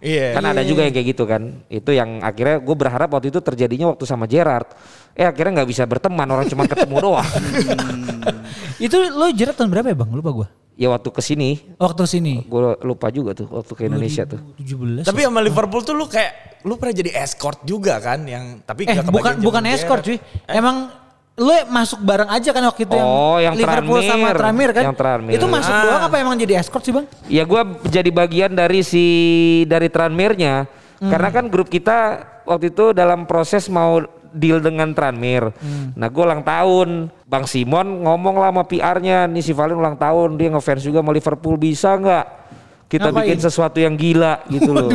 Iya. 0.00 0.32
Kan 0.32 0.48
ada 0.48 0.64
juga 0.64 0.86
yang 0.88 0.94
kayak 0.96 1.08
gitu 1.12 1.28
kan. 1.28 1.60
Itu 1.68 1.92
yang 1.92 2.24
akhirnya 2.24 2.56
gue 2.56 2.72
berharap 2.72 3.12
waktu 3.12 3.28
itu 3.28 3.44
terjadinya 3.44 3.92
waktu 3.92 4.08
sama 4.08 4.24
Gerard. 4.24 4.64
Eh 5.12 5.28
akhirnya 5.28 5.60
nggak 5.60 5.68
bisa 5.68 5.84
berteman 5.84 6.24
orang 6.24 6.48
cuma 6.48 6.64
ketemu 6.64 6.96
doang. 7.04 7.28
Itu 8.80 8.96
lo 9.12 9.28
jerat 9.28 9.60
tahun 9.60 9.68
berapa 9.68 9.92
ya 9.92 9.96
bang? 9.98 10.10
Lupa 10.10 10.30
gue. 10.32 10.48
Ya 10.80 10.88
waktu 10.88 11.12
ke 11.12 11.20
sini 11.20 11.60
Waktu 11.76 12.08
sini. 12.08 12.40
gue 12.48 12.60
lupa 12.88 13.12
juga 13.12 13.36
tuh 13.36 13.44
waktu 13.52 13.72
ke 13.76 13.82
Indonesia 13.92 14.24
tuh. 14.24 14.40
17. 14.56 15.04
Tapi 15.04 15.20
sama 15.28 15.44
Liverpool 15.44 15.84
tuh 15.84 15.92
lu 15.92 16.08
kayak 16.08 16.64
lu 16.64 16.80
pernah 16.80 16.96
jadi 16.96 17.10
escort 17.20 17.60
juga 17.68 18.00
kan 18.00 18.24
yang 18.24 18.64
tapi 18.64 18.88
eh 18.88 18.96
bukan 19.04 19.44
bukan 19.44 19.62
escort 19.68 20.00
cuy. 20.00 20.16
Gerrard. 20.16 20.48
Emang 20.48 20.88
lo 21.40 21.56
masuk 21.66 22.04
bareng 22.04 22.28
aja 22.28 22.52
kan 22.52 22.60
waktu 22.62 22.84
itu 22.84 22.92
Oh, 22.92 23.40
yang 23.40 23.56
Liverpool 23.56 24.04
sama 24.04 24.28
Tranmere. 24.28 24.36
Tranmere 24.36 24.72
kan? 24.72 24.84
Yang 24.84 24.98
Tranmere. 25.00 25.34
Itu 25.34 25.46
masuk 25.48 25.72
Ah. 25.72 25.82
doang 25.82 26.02
apa 26.04 26.16
emang 26.20 26.36
jadi 26.36 26.60
escort 26.60 26.84
sih 26.84 26.92
bang? 26.92 27.08
Ya 27.26 27.42
gue 27.42 27.60
jadi 27.88 28.10
bagian 28.10 28.52
dari 28.52 28.84
si 28.84 29.06
dari 29.64 29.88
Tranmere-nya. 29.88 30.68
Karena 31.00 31.32
kan 31.32 31.48
grup 31.48 31.72
kita 31.72 32.20
waktu 32.44 32.68
itu 32.68 32.92
dalam 32.92 33.24
proses 33.24 33.72
mau 33.72 34.04
deal 34.30 34.60
dengan 34.60 34.92
Tranmere. 34.92 35.56
Nah 35.96 36.06
gue 36.06 36.20
ulang 36.20 36.44
tahun. 36.44 37.08
Bang 37.24 37.48
Simon 37.48 38.04
ngomong 38.04 38.36
lah 38.36 38.52
sama 38.52 38.62
PR-nya. 38.62 39.24
Nih 39.24 39.40
si 39.40 39.50
Valen 39.50 39.80
ulang 39.80 39.96
tahun. 39.96 40.36
Dia 40.36 40.52
ngefans 40.52 40.84
juga 40.84 41.00
sama 41.00 41.10
Liverpool. 41.10 41.56
Bisa 41.56 41.96
nggak? 41.96 42.24
Kita 42.90 43.06
Ngapain? 43.06 43.22
bikin 43.22 43.38
sesuatu 43.38 43.78
yang 43.78 43.94
gila 43.94 44.42
gitu 44.50 44.74
loh. 44.74 44.90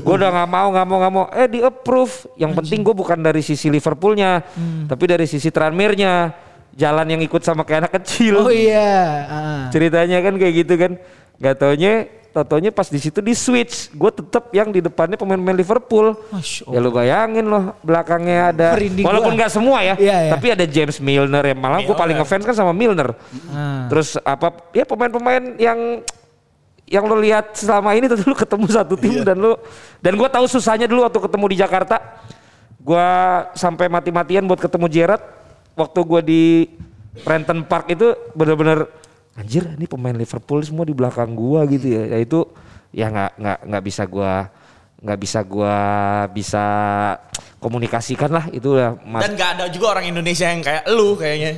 Gue 0.00 0.14
udah 0.16 0.32
nggak 0.32 0.48
mau, 0.48 0.66
nggak 0.72 0.86
mau, 0.86 0.96
nggak 0.98 1.12
mau. 1.12 1.24
Eh 1.28 1.44
di 1.44 1.60
approve. 1.60 2.24
Yang 2.34 2.52
penting 2.56 2.80
gue 2.80 2.94
bukan 2.94 3.18
dari 3.20 3.38
sisi 3.38 3.68
Liverpoolnya. 3.68 4.40
Tapi 4.88 5.04
dari 5.04 5.24
sisi 5.24 5.52
Tranmere-nya. 5.52 6.32
Jalan 6.72 7.06
yang 7.06 7.20
ikut 7.20 7.38
sama 7.38 7.62
kayak 7.62 7.86
anak 7.86 8.02
kecil 8.02 8.34
Oh 8.40 8.50
iya. 8.50 8.90
ah. 9.22 9.62
ceritanya 9.70 10.18
kan 10.18 10.34
kayak 10.34 10.54
gitu 10.58 10.74
kan 10.74 10.92
nggak 11.38 11.54
taunya 11.54 12.10
taunya 12.44 12.70
pas 12.70 12.90
di 12.90 12.98
situ 12.98 13.22
di 13.22 13.30
switch 13.30 13.94
gue 13.94 14.10
tetap 14.10 14.50
yang 14.50 14.74
di 14.74 14.82
depannya 14.82 15.14
pemain-pemain 15.14 15.54
Liverpool 15.54 16.18
ya 16.66 16.78
lu 16.78 16.90
bayangin 16.90 17.46
loh 17.46 17.78
belakangnya 17.78 18.50
ada 18.50 18.66
Merinding 18.74 19.06
walaupun 19.06 19.30
gua. 19.30 19.38
nggak 19.38 19.52
semua 19.52 19.78
ya 19.80 19.94
Iya, 19.94 20.16
iya. 20.18 20.30
tapi 20.34 20.46
ada 20.50 20.66
James 20.66 20.98
Milner 20.98 21.44
ya 21.44 21.54
malah 21.54 21.78
gue 21.78 21.94
paling 21.94 22.18
ngefans 22.18 22.42
kan 22.42 22.54
sama 22.56 22.74
Milner 22.74 23.14
Ah. 23.46 23.86
terus 23.86 24.18
apa 24.18 24.50
ya 24.70 24.82
pemain-pemain 24.82 25.54
yang 25.54 26.02
yang 26.84 27.04
lo 27.08 27.16
lihat 27.16 27.56
selama 27.56 27.96
ini 27.96 28.06
tentu 28.08 28.28
lu 28.32 28.36
ketemu 28.36 28.66
satu 28.68 28.94
tim 28.98 29.24
dan 29.24 29.36
lu 29.40 29.56
dan 30.04 30.12
gue 30.14 30.28
tahu 30.28 30.44
susahnya 30.48 30.84
dulu 30.84 31.04
waktu 31.04 31.20
ketemu 31.20 31.46
di 31.52 31.56
Jakarta 31.60 31.96
gue 32.84 33.08
sampai 33.56 33.88
mati-matian 33.88 34.44
buat 34.44 34.60
ketemu 34.60 34.86
Gerard 34.92 35.22
waktu 35.74 36.00
gue 36.04 36.20
di 36.20 36.42
Renton 37.22 37.62
Park 37.64 37.94
itu 37.94 38.12
bener-bener 38.34 38.90
anjir 39.38 39.66
ini 39.74 39.86
pemain 39.86 40.14
Liverpool 40.14 40.62
semua 40.62 40.86
di 40.86 40.94
belakang 40.94 41.34
gua 41.34 41.66
gitu 41.66 41.86
ya. 41.90 42.14
Ya 42.14 42.18
itu 42.22 42.46
ya 42.94 43.06
nggak 43.10 43.32
nggak 43.38 43.58
nggak 43.70 43.82
bisa 43.86 44.02
gua 44.06 44.32
nggak 45.04 45.18
bisa 45.20 45.40
gua 45.44 45.78
bisa 46.30 46.64
komunikasikan 47.58 48.30
lah 48.30 48.46
itu 48.50 48.76
ya 48.78 48.96
mas 49.04 49.24
Dan 49.24 49.36
gak 49.36 49.50
ada 49.56 49.64
juga 49.72 49.96
orang 49.96 50.08
Indonesia 50.12 50.46
yang 50.48 50.62
kayak 50.62 50.84
lu 50.90 51.16
kayaknya. 51.18 51.52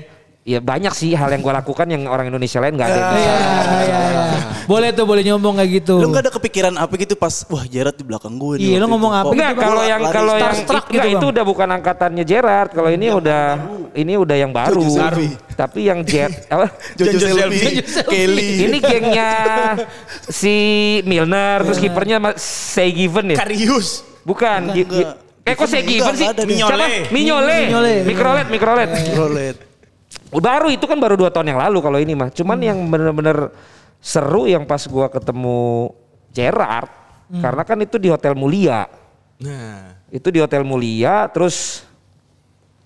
Ya 0.46 0.62
banyak 0.62 0.94
sih 0.94 1.10
hal 1.18 1.26
yang 1.34 1.42
gua 1.42 1.58
lakukan 1.58 1.90
yang 1.90 2.06
orang 2.06 2.30
Indonesia 2.30 2.62
lain 2.62 2.78
nggak 2.78 2.86
ada 2.86 2.96
yang 2.96 3.10
bisa 3.10 3.26
Iya, 3.26 3.34
iya, 3.82 3.98
iya. 4.06 4.24
Boleh 4.66 4.90
tuh, 4.90 5.06
boleh 5.06 5.22
nyombong 5.22 5.62
kayak 5.62 5.70
gitu. 5.78 5.94
Lu 6.02 6.10
gak 6.10 6.26
ada 6.26 6.32
kepikiran 6.34 6.74
apa 6.74 6.90
gitu 6.98 7.14
pas 7.14 7.30
wah 7.46 7.62
Gerard 7.70 7.94
di 7.94 8.02
belakang 8.02 8.34
gue 8.34 8.58
nih. 8.58 8.74
Iya, 8.74 8.76
lu 8.82 8.86
ngomong 8.90 9.12
itu. 9.14 9.22
apa 9.22 9.32
Enggak, 9.34 9.50
gitu, 9.54 9.62
kalau 9.62 9.82
yang 9.86 10.00
kalau 10.10 10.34
yang 10.34 10.54
starstruck 10.58 10.86
enggak, 10.90 11.06
gitu, 11.06 11.18
itu 11.18 11.26
udah 11.30 11.44
bukan 11.46 11.68
angkatannya 11.70 12.24
Gerard. 12.26 12.70
Kalau 12.74 12.90
ini 12.90 13.06
udah 13.14 13.42
ini 13.94 14.12
udah 14.18 14.36
yang 14.36 14.50
baru. 14.50 14.82
Jojo 14.82 14.98
Selfie. 14.98 15.32
Tapi 15.54 15.80
yang 15.86 15.98
Jet 16.02 16.32
apa? 16.54 16.66
Jojo 16.98 17.14
Jojo 17.14 17.26
Selfie. 17.30 17.74
Kelly. 18.10 18.50
Ini 18.66 18.76
gengnya 18.82 19.30
si 20.26 20.56
Milner 21.06 21.62
terus 21.62 21.78
kipernya 21.78 22.18
Say 22.38 22.90
Given 22.90 23.34
ya? 23.34 23.36
Karius. 23.38 24.02
Bukan. 24.26 24.74
Eh 25.46 25.54
kok 25.54 25.66
Say 25.70 25.86
Enggak, 25.86 25.94
Given 25.94 26.14
sih? 26.18 26.28
Mignole. 26.42 26.74
Siapa? 26.74 27.14
Mignole. 27.14 27.58
Mignole. 27.70 27.94
Mikrolet, 28.02 28.46
Mikrolet. 28.50 28.90
Baru 30.36 30.68
itu 30.68 30.84
kan 30.84 30.98
baru 31.00 31.16
dua 31.16 31.32
tahun 31.32 31.56
yang 31.56 31.60
lalu 31.60 31.78
kalau 31.80 31.98
ini 32.00 32.12
mah. 32.12 32.28
Cuman 32.28 32.58
yang 32.60 32.78
bener-bener 32.86 33.50
seru 33.98 34.44
yang 34.44 34.68
pas 34.68 34.84
gua 34.84 35.08
ketemu 35.08 35.90
Gerard. 36.30 36.90
Karena 37.26 37.62
kan 37.66 37.78
itu 37.82 37.96
di 37.98 38.06
Hotel 38.12 38.36
Mulia. 38.38 38.86
Nah. 39.42 39.98
Itu 40.12 40.30
di 40.30 40.38
Hotel 40.38 40.62
Mulia 40.62 41.26
terus 41.32 41.82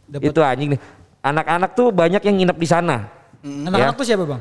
Dapet- 0.08 0.32
itu 0.32 0.40
anjing 0.40 0.74
nih. 0.76 0.80
Anak-anak 1.20 1.76
tuh 1.76 1.92
banyak 1.92 2.22
yang 2.24 2.36
nginep 2.40 2.56
di 2.56 2.68
sana. 2.68 3.12
Anak-anak 3.44 3.94
Ya. 3.94 4.00
tuh 4.00 4.06
siapa 4.08 4.24
bang? 4.24 4.40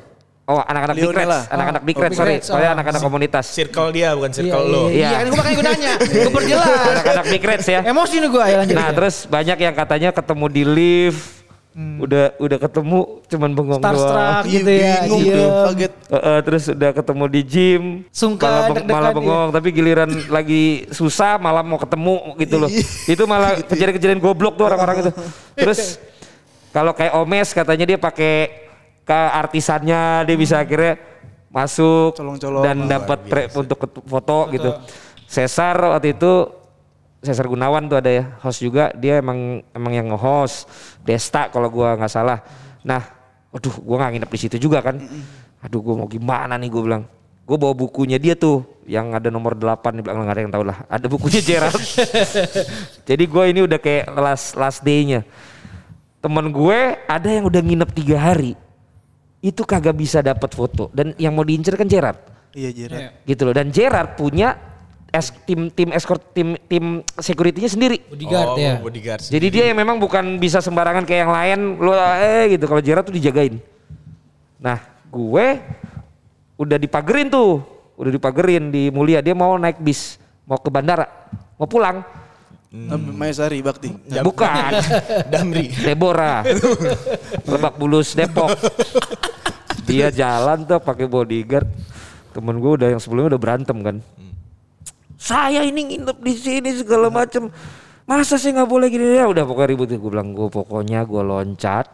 Oh, 0.50 0.58
anak-anak 0.66 0.96
Big 0.98 1.14
Reds, 1.14 1.46
anak-anak 1.54 1.82
Oh, 1.84 1.86
Big 1.86 1.94
oh, 1.94 2.02
Reds, 2.02 2.10
Big 2.10 2.18
sorry. 2.18 2.36
Soalnya 2.42 2.70
oh. 2.74 2.76
anak-anak 2.82 3.02
komunitas. 3.06 3.46
Circle 3.54 3.94
dia 3.94 4.18
bukan 4.18 4.32
circle 4.34 4.64
Iya, 4.66 4.74
lo. 4.74 4.82
Iya, 4.82 4.90
Iya. 4.90 5.06
iya, 5.06 5.18
kan 5.22 5.26
gue 5.30 5.38
makanya 5.38 5.56
gue 5.56 5.66
nanya. 5.70 5.94
Gue 6.26 6.34
perjelas. 6.34 6.70
Anak-anak 6.90 7.26
Big 7.30 7.44
Reds 7.46 7.68
ya. 7.70 7.80
Emosi 7.86 8.16
nih 8.18 8.30
gue, 8.34 8.42
ayo 8.42 8.56
lanjut. 8.58 8.76
Nah, 8.82 8.90
terus 8.90 9.16
banyak 9.30 9.58
yang 9.62 9.76
katanya 9.78 10.10
ketemu 10.10 10.46
di 10.50 10.64
lift. 10.66 11.39
Udah 11.80 12.36
udah 12.38 12.58
ketemu 12.60 13.00
cuman 13.26 13.50
bengong 13.52 13.80
doang. 13.80 13.96
Starstruck 13.96 14.44
Iya, 14.44 14.52
gitu 14.52 14.72
ya. 14.74 14.96
bingung 15.00 15.22
diem. 15.22 15.38
tuh, 15.38 15.50
kaget. 15.66 15.92
Eh, 15.96 16.16
eh, 16.20 16.40
terus 16.42 16.64
udah 16.70 16.92
ketemu 16.92 17.24
di 17.26 17.42
gym, 17.42 17.84
Sungkan, 18.10 18.50
malah, 18.50 18.68
beng- 18.70 18.88
malah 18.90 19.12
bengong, 19.12 19.48
tapi 19.50 19.68
giliran 19.70 20.10
lagi 20.30 20.64
susah 20.90 21.38
malah 21.38 21.62
mau 21.62 21.78
ketemu 21.78 22.16
gitu 22.38 22.56
loh. 22.58 22.70
itu 23.06 23.24
malah 23.24 23.56
kejadian-kejadian 23.62 24.20
goblok 24.20 24.54
tuh 24.54 24.66
orang-orang 24.66 24.96
itu. 25.02 25.12
Terus 25.58 25.80
kalau 26.70 26.92
kayak 26.92 27.16
Omes 27.16 27.50
katanya 27.50 27.86
dia 27.86 27.98
pakai 27.98 28.34
ke 29.02 29.20
artisannya 29.34 30.02
dia 30.24 30.36
bisa 30.36 30.60
akhirnya 30.60 31.00
masuk 31.48 32.14
Colong-colong. 32.14 32.62
dan 32.62 32.78
dapat 32.86 33.20
pre- 33.24 33.50
untuk 33.52 33.78
ket- 33.80 34.04
foto 34.04 34.52
gitu. 34.52 34.70
Cesar 35.26 35.80
waktu 35.80 36.12
itu 36.12 36.59
Cesar 37.20 37.52
Gunawan 37.52 37.92
tuh 37.92 38.00
ada 38.00 38.08
ya 38.08 38.24
host 38.40 38.64
juga 38.64 38.96
dia 38.96 39.20
emang 39.20 39.60
emang 39.76 39.92
yang 39.92 40.08
nge-host 40.16 40.72
Desta 41.04 41.52
kalau 41.52 41.68
gua 41.68 42.00
nggak 42.00 42.12
salah. 42.12 42.40
Nah, 42.88 43.04
aduh 43.52 43.76
gua 43.84 44.04
nggak 44.04 44.12
nginep 44.16 44.32
di 44.32 44.40
situ 44.40 44.56
juga 44.56 44.80
kan. 44.80 44.96
Aduh 45.60 45.84
gua 45.84 46.00
mau 46.00 46.08
gimana 46.08 46.56
nih 46.56 46.72
gue 46.72 46.80
bilang. 46.80 47.04
Gue 47.44 47.58
bawa 47.58 47.74
bukunya 47.74 48.22
dia 48.22 48.38
tuh 48.38 48.62
yang 48.86 49.10
ada 49.10 49.34
nomor 49.34 49.58
8 49.58 49.98
di 49.98 50.06
belakang 50.06 50.22
nggak 50.22 50.36
ada 50.38 50.44
yang 50.46 50.54
tahu 50.54 50.64
lah. 50.70 50.78
Ada 50.86 51.06
bukunya 51.10 51.42
Gerard. 51.42 51.82
Jadi 53.10 53.24
gue 53.26 53.44
ini 53.50 53.66
udah 53.66 53.82
kayak 53.82 54.06
last 54.14 54.54
last 54.54 54.80
day-nya. 54.86 55.26
Temen 56.22 56.54
gue 56.54 56.80
ada 57.10 57.26
yang 57.26 57.50
udah 57.50 57.58
nginep 57.58 57.90
tiga 57.90 58.22
hari. 58.22 58.54
Itu 59.42 59.66
kagak 59.66 59.98
bisa 59.98 60.22
dapat 60.22 60.54
foto 60.54 60.94
dan 60.94 61.18
yang 61.18 61.34
mau 61.34 61.42
diincer 61.42 61.74
kan 61.74 61.88
Gerard 61.90 62.20
Iya 62.54 62.70
Gerard. 62.76 63.24
gitu 63.24 63.42
loh 63.48 63.56
dan 63.56 63.72
Gerard 63.72 64.14
punya 64.20 64.52
es, 65.10 65.34
tim 65.46 65.70
tim 65.74 65.90
escort 65.94 66.22
tim 66.34 66.56
tim 66.70 67.02
security-nya 67.18 67.70
sendiri. 67.70 67.98
Bodyguard 68.10 68.50
oh, 68.54 68.58
ya. 68.58 68.74
bodyguard. 68.78 69.22
Jadi 69.26 69.48
dia 69.50 69.64
yang 69.70 69.78
memang 69.78 69.98
bukan 69.98 70.38
bisa 70.38 70.62
sembarangan 70.62 71.06
kayak 71.06 71.22
yang 71.26 71.34
lain 71.34 71.60
lo 71.82 71.94
eh 71.98 72.56
gitu 72.58 72.66
kalau 72.70 72.82
Gerard 72.82 73.06
tuh 73.06 73.16
dijagain. 73.18 73.58
Nah, 74.60 74.78
gue 75.10 75.46
udah 76.60 76.78
dipagerin 76.78 77.32
tuh, 77.32 77.64
udah 77.96 78.12
dipagerin 78.12 78.70
di 78.70 78.92
Mulia 78.92 79.24
dia 79.24 79.34
mau 79.34 79.56
naik 79.56 79.80
bis, 79.80 80.20
mau 80.44 80.60
ke 80.60 80.70
bandara, 80.70 81.08
mau 81.56 81.66
pulang. 81.66 82.04
Hmm. 82.70 83.18
Maesari 83.18 83.66
Bakti. 83.66 83.90
Bukan, 84.22 84.72
Damri. 85.34 85.74
Deborah. 85.74 86.46
Lebak 87.50 87.82
Bulus 87.82 88.14
Depok. 88.14 88.54
Dia 89.90 90.14
jalan 90.14 90.70
tuh 90.70 90.78
pakai 90.78 91.10
bodyguard. 91.10 91.66
Temen 92.30 92.62
gue 92.62 92.72
udah 92.78 92.94
yang 92.94 93.02
sebelumnya 93.02 93.34
udah 93.34 93.42
berantem 93.42 93.78
kan. 93.82 93.98
Saya 95.20 95.68
ini 95.68 95.84
nginep 95.84 96.18
di 96.24 96.34
sini 96.34 96.70
segala 96.72 97.12
macem. 97.12 97.52
Masa 98.08 98.40
sih 98.40 98.56
nggak 98.56 98.66
boleh 98.66 98.88
gini 98.88 99.20
ya? 99.20 99.28
Udah 99.28 99.44
pokoknya 99.44 99.70
ribut. 99.76 99.92
Gue 99.92 100.10
bilang 100.10 100.32
gue 100.32 100.48
pokoknya 100.48 101.04
gue 101.04 101.22
loncat. 101.22 101.86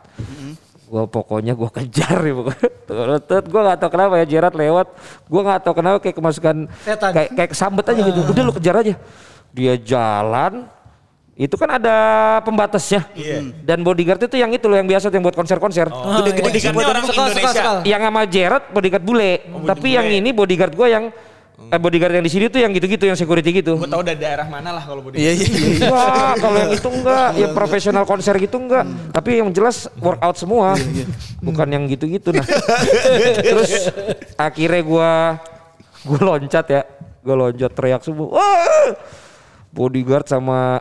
Gue 0.86 1.04
pokoknya 1.10 1.58
gue 1.58 1.70
kejar 1.74 2.22
ya 2.22 2.34
pokoknya. 2.38 2.70
Gue 3.42 3.62
gak 3.66 3.78
tau 3.82 3.90
kenapa 3.90 4.22
ya 4.22 4.26
Gerard 4.30 4.54
lewat. 4.54 4.88
Gue 5.26 5.42
gak 5.42 5.60
tau 5.66 5.74
kenapa 5.74 5.98
kayak 5.98 6.16
kemasukan 6.16 6.70
Setan. 6.86 7.12
kayak 7.12 7.30
kayak 7.34 7.50
kesambet 7.52 7.86
aja 7.90 8.02
gitu. 8.06 8.22
Udah 8.30 8.44
lu 8.46 8.54
kejar 8.54 8.76
aja. 8.80 8.94
Dia 9.52 9.74
jalan. 9.82 10.70
Itu 11.36 11.60
kan 11.60 11.82
ada 11.82 11.98
pembatasnya. 12.48 13.10
Iya. 13.12 13.52
Dan 13.66 13.84
bodyguard 13.84 14.24
itu 14.24 14.40
yang 14.40 14.56
itu 14.56 14.72
loh 14.72 14.80
yang 14.80 14.88
biasa 14.88 15.12
tuh 15.12 15.20
yang 15.20 15.26
buat 15.26 15.36
konser-konser. 15.36 15.92
Oh, 15.92 16.24
iya. 16.24 16.32
bodyguardnya 16.32 16.86
orang 16.88 17.04
Sekal, 17.04 17.12
sekal, 17.12 17.28
Indonesia. 17.28 17.60
sekal. 17.60 17.76
Yang 17.84 18.02
sama 18.08 18.22
Gerard 18.30 18.66
bodyguard 18.72 19.04
bule. 19.04 19.32
Tapi 19.68 19.88
yang 20.00 20.08
bule. 20.08 20.20
ini 20.22 20.30
bodyguard 20.32 20.74
gue 20.78 20.88
yang 20.88 21.06
eh, 21.72 21.80
bodyguard 21.80 22.14
yang 22.20 22.26
di 22.26 22.32
sini 22.32 22.46
tuh 22.52 22.60
yang 22.62 22.72
gitu-gitu 22.76 23.06
yang 23.08 23.18
security 23.18 23.50
gitu. 23.64 23.80
Gue 23.80 23.90
tau 23.90 24.04
dari 24.04 24.20
daerah 24.20 24.48
mana 24.48 24.76
lah 24.76 24.84
kalau 24.84 25.02
bodyguard. 25.02 25.24
Iya 25.24 25.32
iya. 25.36 25.48
iya. 25.48 25.88
Enggak, 25.88 26.34
kalau 26.44 26.58
yang 26.60 26.72
itu 26.74 26.90
enggak, 26.92 27.30
yang 27.40 27.52
profesional 27.56 28.04
konser 28.04 28.36
gitu 28.38 28.58
enggak. 28.60 28.84
Tapi 29.12 29.30
yang 29.40 29.50
jelas 29.56 29.88
workout 30.00 30.38
semua. 30.38 30.76
Bukan 31.40 31.68
yang 31.72 31.84
gitu-gitu 31.88 32.36
nah. 32.36 32.46
Terus 33.46 33.92
akhirnya 34.36 34.82
gua 34.84 35.12
gua 36.04 36.20
loncat 36.36 36.66
ya. 36.70 36.82
Gua 37.26 37.36
loncat 37.48 37.72
teriak 37.74 38.02
semua. 38.04 38.28
Wah! 38.36 38.90
Bodyguard 39.76 40.28
sama 40.30 40.80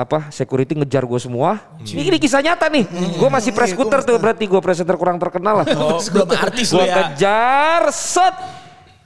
apa 0.00 0.32
security 0.32 0.72
ngejar 0.72 1.04
gue 1.04 1.20
semua. 1.20 1.60
Ini, 1.84 2.08
ini 2.08 2.16
kisah 2.16 2.40
nyata 2.40 2.72
nih. 2.72 2.88
Gue 3.20 3.28
masih 3.28 3.52
press 3.52 3.76
scooter 3.76 4.00
tuh 4.00 4.16
berarti 4.16 4.48
gue 4.48 4.60
presenter 4.64 4.96
kurang 4.96 5.20
terkenal 5.20 5.60
lah. 5.60 5.66
Oh, 5.76 6.00
belum 6.00 6.28
artis 6.40 6.72
Gue 6.72 6.88
ya. 6.88 7.12
kejar, 7.12 7.92
set. 7.92 8.32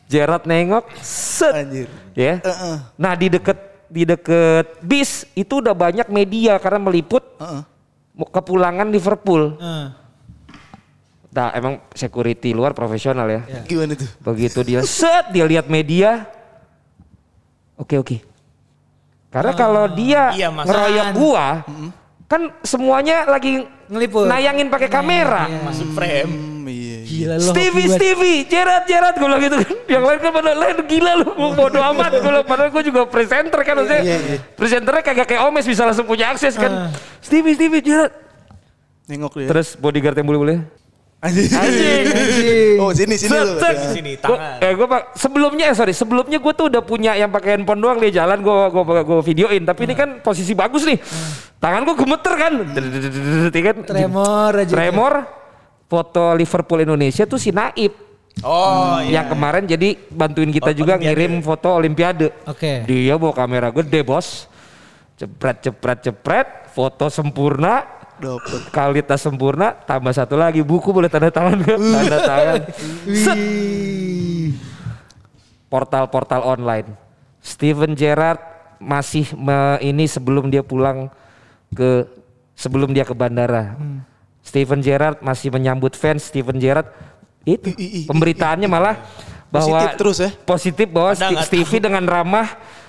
Gerard 0.05 0.45
nengok, 0.45 0.85
set. 1.01 1.55
Anjir. 1.65 1.89
Ya. 2.13 2.39
Heeh. 2.39 2.77
Nah 2.95 3.13
di 3.17 3.27
deket 3.33 3.59
di 3.89 4.03
deket 4.05 4.81
bis 4.85 5.25
itu 5.33 5.65
udah 5.65 5.73
banyak 5.73 6.07
media 6.09 6.61
karena 6.61 6.79
meliput 6.79 7.25
Heeh. 7.41 7.63
mau 8.13 8.29
kepulangan 8.29 8.89
Liverpool. 8.93 9.57
Eh. 9.59 9.89
Nah 11.35 11.51
emang 11.51 11.83
security 11.91 12.55
luar 12.55 12.71
profesional 12.71 13.27
ya. 13.27 13.43
Gimana 13.67 13.99
tuh? 13.99 14.07
Begitu 14.23 14.61
dia 14.63 14.81
set 14.87 15.35
dia 15.35 15.43
lihat 15.43 15.67
media. 15.67 16.29
Oke 17.75 17.99
oke. 17.99 18.17
Karena 19.35 19.51
kalau 19.51 19.91
dia 19.91 20.31
Iya, 20.31 20.47
ngeroyok 20.55 21.07
gua 21.19 21.47
kan 22.31 22.55
semuanya 22.63 23.27
lagi 23.27 23.67
Ngeliput. 23.91 24.31
nayangin 24.31 24.71
pakai 24.71 24.87
kamera. 24.87 25.51
Masuk 25.67 25.91
frame. 25.91 26.54
Hmm, 27.15 27.23
iya. 27.23 27.27
iya. 27.31 27.31
Gila 27.31 27.35
lu. 27.39 27.49
Stevie. 27.55 27.87
Stevie, 27.95 28.39
Gerard, 28.51 28.85
Gerard, 28.85 29.15
gue 29.15 29.27
bilang 29.27 29.43
gitu 29.43 29.57
kan. 29.63 29.75
Yang 29.87 30.03
lain 30.03 30.19
kan 30.19 30.31
pada 30.35 30.53
lain 30.53 30.77
gila 30.85 31.13
lu, 31.23 31.29
bodo 31.55 31.81
amat. 31.95 32.11
Gue 32.19 32.23
bilang, 32.27 32.47
padahal 32.47 32.71
gue 32.75 32.83
juga 32.83 33.01
presenter 33.07 33.61
kan 33.63 33.75
maksudnya. 33.79 34.03
Iya, 34.03 34.17
iya. 34.19 34.39
Presenternya 34.59 35.03
kagak 35.03 35.27
kayak 35.31 35.43
Omes 35.47 35.65
bisa 35.65 35.83
langsung 35.87 36.07
punya 36.07 36.35
akses 36.35 36.59
kan. 36.59 36.91
Stevie, 37.23 37.55
Stevie, 37.55 37.81
Gerard. 37.81 38.13
Nengok 39.07 39.39
dia. 39.39 39.49
Terus 39.53 39.77
bodyguard 39.77 40.17
yang 40.17 40.29
boleh-boleh. 40.29 40.59
Anjing. 41.25 41.49
Anjing. 41.57 42.77
Oh 42.85 42.93
sini 42.93 43.17
sini 43.17 43.33
Set, 43.33 43.77
sini 43.97 44.13
Gua, 44.21 44.37
tangan. 44.37 44.61
eh 44.61 44.73
gue 44.77 44.85
pak 44.85 45.03
sebelumnya 45.17 45.73
eh, 45.73 45.77
sorry 45.77 45.97
sebelumnya 45.97 46.37
gue 46.37 46.53
tuh 46.53 46.69
udah 46.69 46.85
punya 46.85 47.17
yang 47.17 47.33
pakai 47.33 47.57
handphone 47.57 47.81
doang 47.81 47.97
dia 47.97 48.21
jalan 48.21 48.45
gue 48.45 48.53
gue 48.69 48.83
gue 49.09 49.19
videoin 49.25 49.65
tapi 49.65 49.89
ini 49.89 49.97
kan 49.97 50.21
posisi 50.21 50.53
bagus 50.53 50.85
nih 50.85 51.01
tangan 51.57 51.81
gue 51.89 51.97
gemeter 51.97 52.35
kan 52.37 52.53
kan 53.49 53.77
Tremor 53.89 54.53
aja. 54.53 54.69
tremor 54.69 55.13
foto 55.95 56.35
Liverpool 56.35 56.83
Indonesia 56.83 57.23
tuh 57.25 57.39
si 57.39 57.55
Naib 57.55 57.95
Oh 58.43 58.99
iya. 58.99 59.23
yang 59.23 59.31
kemarin 59.31 59.63
jadi 59.63 59.95
bantuin 60.11 60.51
kita 60.51 60.71
Oh, 60.71 60.75
juga 60.75 60.99
Olimpiade. 60.99 61.07
ngirim 61.07 61.33
foto 61.39 61.69
Olimpiade. 61.71 62.27
Oke. 62.45 62.83
Dia 62.83 63.15
bawa 63.15 63.31
kamera 63.31 63.71
gede 63.71 64.03
bos, 64.03 64.51
cepret 65.15 65.63
cepret 65.63 65.99
cepret, 66.03 66.49
foto 66.69 67.07
sempurna, 67.07 67.87
Dapet. 68.19 68.75
kualitas 68.75 69.23
sempurna, 69.23 69.71
tambah 69.71 70.11
satu 70.11 70.35
lagi 70.35 70.61
buku 70.61 70.91
boleh 70.91 71.07
tanda 71.07 71.31
tangan 71.31 71.63
nggak? 71.63 71.79
Tanda 71.79 72.19
tangan. 72.21 72.61
Set. 73.07 73.39
Portal-portal 75.67 76.43
online. 76.45 76.91
Steven 77.39 77.95
Gerrard 77.95 78.43
masih 78.79 79.31
me- 79.33 79.79
ini 79.81 80.07
sebelum 80.07 80.49
dia 80.49 80.63
pulang 80.63 81.07
ke 81.71 82.03
sebelum 82.55 82.91
dia 82.91 83.03
ke 83.03 83.13
bandara. 83.13 83.79
Steven 84.45 84.79
Gerrard 84.79 85.19
masih 85.19 85.49
menyambut 85.49 85.97
fans 85.97 86.23
Steven 86.23 86.55
Gerrard 86.55 86.87
itu 87.43 87.73
pemberitaannya 88.05 88.69
malah 88.69 89.01
bahwa 89.49 89.79
Positif 89.79 89.97
terus 89.97 90.17
ya. 90.19 90.31
Positif 90.45 90.87
bahwa 90.87 91.13
Stevie 91.41 91.79
dengan 91.79 92.05
ramah 92.05 92.49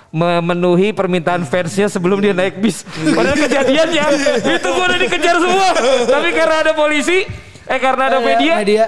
memenuhi 0.09 0.91
permintaan 0.91 1.43
fansnya 1.43 1.87
sebelum 1.87 2.19
dia 2.19 2.31
naik 2.31 2.57
bis. 2.57 2.83
Padahal 2.87 3.35
kejadiannya 3.37 4.05
itu 4.39 4.67
gua 4.69 4.85
udah 4.85 4.99
dikejar 5.01 5.35
semua. 5.37 5.69
Tapi 6.05 6.29
karena 6.31 6.55
ada 6.61 6.71
polisi, 6.71 7.27
eh 7.65 7.79
karena 7.81 8.03
ada 8.07 8.17
Eh, 8.17 8.25
media, 8.25 8.53
media. 8.57 8.85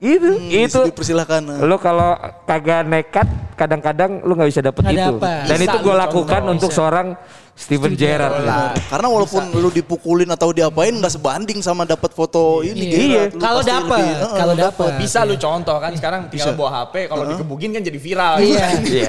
itu 0.00 0.26
Hmm, 0.34 0.50
itu 0.50 0.80
Dipersilahkan. 0.84 1.62
lo 1.62 1.78
kalau 1.78 2.18
kagak 2.42 2.82
nekat 2.82 3.28
kadang-kadang 3.54 4.18
lu 4.20 4.34
nggak 4.34 4.50
bisa 4.50 4.58
dapet 4.60 4.82
itu 4.90 4.98
dapet. 5.14 5.38
dan 5.46 5.56
Bisa 5.56 5.64
itu 5.64 5.76
gue 5.78 5.94
lu 5.94 6.00
lakukan 6.00 6.40
contoh, 6.40 6.52
untuk 6.52 6.70
bisa. 6.70 6.78
seorang 6.82 7.06
Steven 7.52 7.92
Gerrard 7.92 8.42
Nah, 8.42 8.72
karena 8.88 9.06
walaupun 9.06 9.52
lu 9.52 9.68
dipukulin 9.68 10.26
atau 10.26 10.50
diapain 10.50 10.88
nggak 10.90 11.12
sebanding 11.12 11.60
sama 11.60 11.84
dapat 11.84 12.10
foto 12.10 12.64
ini. 12.64 12.88
Iya. 12.88 12.96
Gerard. 13.28 13.30
Lu 13.30 13.38
Kalau 13.38 13.60
dapat, 13.62 14.02
kalau 14.34 14.54
dapat. 14.56 14.90
Bisa 14.96 15.20
lu 15.22 15.36
contoh 15.36 15.76
kan 15.76 15.92
sekarang 15.92 16.26
tinggal 16.26 16.56
bawa 16.56 16.70
HP 16.82 17.06
kalau 17.06 17.28
digebugin 17.28 17.70
kan 17.70 17.82
jadi 17.82 17.98
viral. 18.00 18.34
Iya. 18.40 18.66
Iya. 18.92 19.08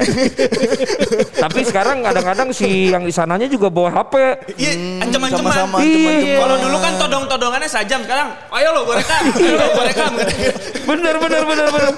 Tapi 1.34 1.60
sekarang 1.64 2.04
kadang-kadang 2.04 2.50
si 2.52 2.92
yang 2.92 3.04
di 3.04 3.12
sananya 3.12 3.48
juga 3.48 3.68
bawa 3.68 3.90
HP. 3.92 4.14
Iya, 4.56 4.72
ancaman-ancaman. 5.02 5.52
sama-sama, 5.56 5.78
Iya. 5.82 6.38
Kalau 6.40 6.56
dulu 6.60 6.78
kan 6.78 6.94
todong-todongannya 7.00 7.70
sajam, 7.70 8.00
sekarang 8.04 8.28
ayo 8.54 8.70
lo 8.72 8.82
gue 8.84 8.96
rekam, 8.98 9.24
ayo 9.34 9.54
lo 9.56 9.66
gue 9.72 9.86
rekam. 9.88 10.12
Bener 10.94 11.16
bener 11.16 11.48
bener 11.48 11.68
bener 11.72 11.92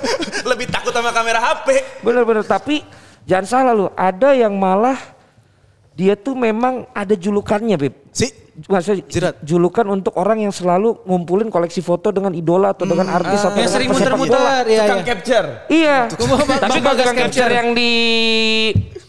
Lebih 0.46 0.70
takut 0.70 0.94
sama 0.94 1.10
kamera 1.10 1.42
HP. 1.42 1.68
bener 2.00 2.22
bener. 2.22 2.46
Tapi 2.46 2.86
jangan 3.26 3.46
salah 3.46 3.74
lu, 3.74 3.90
ada 3.92 4.30
yang 4.32 4.54
malah 4.54 5.15
dia 5.96 6.14
tuh 6.14 6.36
memang 6.36 6.86
ada 6.92 7.16
julukannya, 7.16 7.76
Bib. 7.76 7.96
Si 8.12 8.28
Maksudnya 8.56 9.04
Jirat. 9.04 9.36
julukan 9.44 9.84
untuk 9.84 10.16
orang 10.16 10.40
yang 10.40 10.52
selalu 10.52 11.04
ngumpulin 11.04 11.52
koleksi 11.52 11.80
foto 11.80 12.08
dengan 12.08 12.32
idola 12.32 12.72
atau 12.72 12.88
dengan 12.88 13.04
artis 13.10 13.44
atau 13.44 13.52
Yang 13.52 13.68
dengan 13.68 13.76
sering 13.76 13.90
muter-muter. 13.92 14.40
Iya, 14.64 14.64
Tukang 14.64 14.96
iya. 14.96 15.04
capture. 15.04 15.48
Iya. 15.68 15.98
Tukang- 16.08 16.40
Tapi 16.64 16.78
kalau 16.80 16.96
tukang 16.96 17.18
capture 17.18 17.44
capture. 17.44 17.52
yang 17.52 17.68
di 17.72 17.92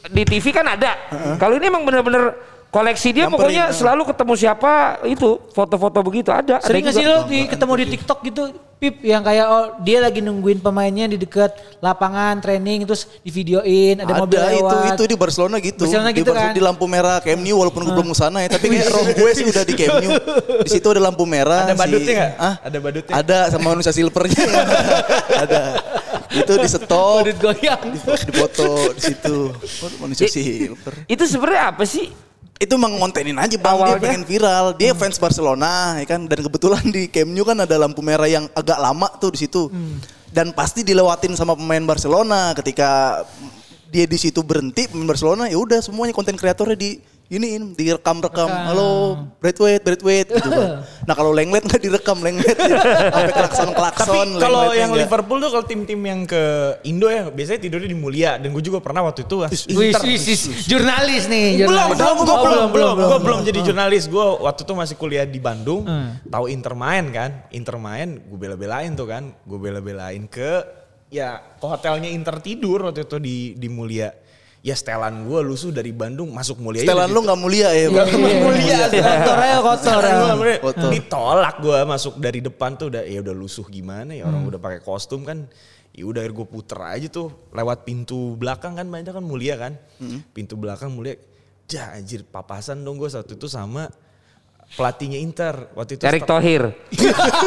di 0.07 0.22
TV 0.25 0.44
kan 0.51 0.66
ada. 0.68 0.92
Kalau 1.37 1.55
ini 1.55 1.66
emang 1.66 1.83
bener-bener 1.83 2.35
koleksi 2.76 3.08
dia 3.16 3.24
pokoknya 3.32 3.64
ah. 3.70 3.74
selalu 3.74 4.02
ketemu 4.12 4.32
siapa 4.36 4.72
itu 5.08 5.40
foto-foto 5.56 5.98
begitu 6.04 6.28
ada. 6.28 6.60
Sering 6.60 6.84
ada 6.84 6.92
gak 6.92 6.94
sih 7.00 7.06
lo 7.08 7.18
di, 7.24 7.38
ketemu 7.48 7.72
di 7.80 7.86
TikTok 7.96 8.18
gitu, 8.28 8.42
Pip, 8.76 9.00
yang 9.00 9.24
kayak 9.24 9.46
oh 9.48 9.66
dia 9.80 10.04
lagi 10.04 10.20
nungguin 10.20 10.60
pemainnya 10.60 11.08
di 11.08 11.16
dekat 11.16 11.48
lapangan 11.80 12.44
training 12.44 12.84
terus 12.84 13.08
di 13.24 13.32
videoin 13.32 14.04
ada, 14.04 14.20
mobil 14.20 14.36
ada 14.36 14.52
itu 14.52 14.60
lewat. 14.60 14.92
itu 14.92 15.02
di 15.08 15.16
Barcelona 15.16 15.56
gitu. 15.64 15.88
Barcelona 15.88 16.12
di, 16.12 16.20
gitu 16.20 16.32
kan? 16.36 16.52
di 16.52 16.60
lampu 16.60 16.84
merah 16.84 17.16
Camp 17.24 17.40
Nou 17.40 17.56
walaupun 17.64 17.88
gue 17.88 17.94
belum 17.96 18.12
ke 18.12 18.16
sana 18.20 18.44
ya, 18.44 18.52
tapi 18.52 18.68
kayak 18.68 18.92
roh 18.92 19.00
gue 19.16 19.30
sih 19.32 19.48
udah 19.48 19.64
di 19.64 19.74
Camp 19.80 19.96
Nou. 20.04 20.12
Di 20.60 20.70
situ 20.76 20.86
ada 20.92 21.00
lampu 21.08 21.24
merah. 21.24 21.64
Ada 21.64 21.72
badutnya 21.72 22.12
nggak? 22.20 22.32
Ah, 22.36 22.54
Ada 22.60 22.78
badutnya? 22.84 23.14
Ada 23.16 23.38
sama 23.48 23.66
manusia 23.72 23.92
silvernya. 23.96 24.44
ada. 25.48 25.60
Itu 26.36 26.52
di 26.60 26.68
stop, 26.68 27.24
Badut 27.24 27.36
goyang. 27.40 27.80
di, 27.96 27.98
di 28.04 28.32
foto 28.36 28.92
di 28.92 29.00
situ. 29.00 29.56
Oh, 29.56 29.90
manusia 30.04 30.28
silver. 30.28 31.08
Itu 31.08 31.24
sebenarnya 31.24 31.72
apa 31.72 31.88
sih? 31.88 32.25
Itu 32.57 32.73
emang 32.73 32.97
ngontenin 32.97 33.37
aja 33.37 33.57
bang. 33.61 33.77
Awalnya? 33.77 34.01
dia 34.01 34.05
pengen 34.09 34.25
viral. 34.25 34.64
Dia 34.81 34.92
fans 34.97 35.21
Barcelona 35.21 36.01
ya 36.01 36.07
kan? 36.09 36.25
Dan 36.25 36.40
kebetulan 36.40 36.85
di 36.88 37.09
Camp 37.12 37.31
Nou 37.33 37.45
kan 37.45 37.59
ada 37.61 37.77
lampu 37.77 38.01
merah 38.01 38.29
yang 38.29 38.49
agak 38.57 38.79
lama 38.81 39.09
tuh 39.21 39.37
di 39.37 39.45
situ. 39.45 39.69
Dan 40.33 40.53
pasti 40.57 40.85
dilewatin 40.85 41.37
sama 41.37 41.53
pemain 41.53 41.85
Barcelona. 41.85 42.57
Ketika 42.57 43.23
dia 43.92 44.05
di 44.09 44.19
situ 44.19 44.42
berhenti 44.42 44.88
pemain 44.88 45.12
Barcelona 45.14 45.47
ya 45.47 45.57
udah 45.61 45.79
semuanya 45.85 46.12
konten 46.16 46.35
kreatornya 46.35 46.77
di 46.77 46.99
ini 47.26 47.46
direkam-rekam 47.74 48.46
halo 48.46 49.18
Braithwaite 49.36 49.82
Braithwaite 49.82 50.30
gitu 50.30 50.46
bang 50.46 50.78
nah 51.06 51.14
kalau 51.14 51.30
Lenglet 51.30 51.62
nggak 51.62 51.80
direkam 51.80 52.18
Lenglet 52.18 52.54
sampai 53.14 53.34
klakson 53.34 53.70
klakson 53.72 54.28
Tapi 54.30 54.42
kalau 54.42 54.70
yang 54.70 54.94
Liverpool 54.94 55.38
tuh 55.38 55.50
kalau 55.50 55.64
tim-tim 55.64 55.98
yang 55.98 56.22
ke 56.22 56.42
Indo 56.82 57.06
ya 57.06 57.26
biasanya 57.28 57.60
tidurnya 57.60 57.90
di 57.90 57.98
Mulia 57.98 58.30
dan 58.36 58.48
gue 58.48 58.62
juga 58.62 58.78
pernah 58.78 59.02
waktu 59.02 59.22
itu 59.22 59.42
Wis, 59.42 59.66
Inter. 59.66 60.02
wis, 60.02 60.22
wis. 60.24 60.42
jurnalis 60.66 61.26
nih, 61.26 61.62
Belum, 61.62 61.90
jurnalis. 61.90 61.98
belum, 61.98 62.14
Oh, 62.16 62.22
gue 62.22 62.36
belum, 62.46 62.68
belum, 62.68 62.94
gue 62.94 63.02
belum. 63.02 63.20
belum 63.22 63.38
jadi 63.42 63.60
jurnalis. 63.60 64.04
Gue 64.06 64.26
waktu 64.40 64.62
itu 64.62 64.72
masih 64.72 64.94
kuliah 64.94 65.24
di 65.24 65.38
Bandung, 65.38 65.82
Hmm. 65.82 66.18
tahu 66.26 66.46
Inter 66.46 66.74
main 66.74 67.04
kan, 67.08 67.30
Inter 67.50 67.76
main, 67.76 68.18
gue 68.18 68.38
bela-belain 68.38 68.90
tuh 68.92 69.06
kan, 69.06 69.34
gue 69.40 69.58
bela-belain 69.58 70.22
ke 70.26 70.62
ya 71.06 71.38
ke 71.38 71.62
hotelnya 71.62 72.06
Inter 72.06 72.38
tidur 72.38 72.82
waktu 72.82 73.02
itu 73.02 73.16
di 73.18 73.36
di 73.52 73.68
Mulia. 73.68 74.10
Ya 74.66 74.74
setelan 74.74 75.31
gue 75.31 75.40
lusuh 75.46 75.70
dari 75.70 75.94
Bandung 75.94 76.35
masuk 76.35 76.59
Mulia. 76.59 76.83
setelan 76.83 77.07
udah 77.07 77.14
lu 77.14 77.20
nggak 77.22 77.38
mulia 77.38 77.70
ya 77.70 77.87
Gak 77.87 78.07
Bang? 78.11 78.18
mulia 78.42 78.79
sih. 78.90 78.98
Kotor 78.98 79.38
aja, 79.38 79.59
kotor. 79.62 80.02
Nggak. 80.02 80.90
Ditolak 80.90 81.55
gue 81.62 81.79
masuk 81.87 82.14
dari 82.18 82.42
depan 82.42 82.74
tuh 82.74 82.90
udah 82.90 83.07
ya 83.07 83.22
udah 83.22 83.31
lusuh 83.31 83.62
gimana 83.70 84.11
ya 84.11 84.26
orang 84.26 84.42
udah 84.42 84.59
pakai 84.59 84.83
kostum 84.83 85.22
kan. 85.22 85.46
Ya 85.94 86.02
udah 86.02 86.26
gue 86.26 86.46
puter 86.50 86.83
aja 86.83 87.07
tuh 87.07 87.31
lewat 87.55 87.87
pintu 87.87 88.35
belakang 88.35 88.74
kan 88.74 88.90
banyak 88.90 89.14
kan 89.14 89.22
mulia 89.22 89.55
kan. 89.55 89.79
Pintu 90.35 90.59
belakang 90.59 90.90
mulia. 90.90 91.14
Jah 91.70 91.94
anjir 91.94 92.26
papasan 92.26 92.83
dong 92.83 92.98
gue 92.98 93.07
saat 93.07 93.31
itu 93.31 93.46
sama 93.46 93.87
pelatihnya 94.74 95.22
Inter 95.22 95.70
waktu 95.72 95.94
itu. 95.94 96.02
Erick 96.02 96.26
Thohir. 96.26 96.74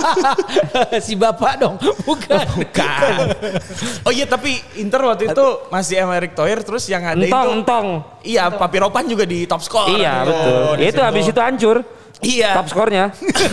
si 1.06 1.14
bapak 1.20 1.54
dong, 1.60 1.76
bukan. 2.08 2.46
Bukan. 2.56 3.18
Oh 4.08 4.12
iya 4.16 4.26
tapi 4.26 4.58
Inter 4.80 5.04
waktu 5.04 5.30
itu 5.30 5.46
masih 5.70 6.00
sama 6.02 6.16
Erick 6.18 6.34
Thohir 6.34 6.64
terus 6.64 6.88
yang 6.88 7.04
ada 7.04 7.20
itu. 7.20 7.28
Entong, 7.30 7.50
entong. 7.62 7.88
Iya 8.24 8.50
Papi 8.50 8.78
Ropan 8.80 9.06
juga 9.06 9.28
di 9.28 9.44
top 9.46 9.60
score. 9.62 9.92
Iya 9.94 10.24
Gitu. 10.24 10.32
betul. 10.32 10.74
Ya 10.80 10.88
itu 10.90 11.02
habis 11.04 11.26
itu 11.28 11.42
hancur. 11.44 11.78
Iya. 12.20 12.52
Top 12.60 12.68
skornya. 12.68 13.06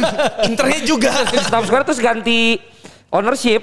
Internya 0.50 0.81
juga. 0.83 1.12
Top 1.50 1.64
skor 1.66 1.83
terus 1.87 2.00
ganti 2.00 2.59
ownership. 3.11 3.62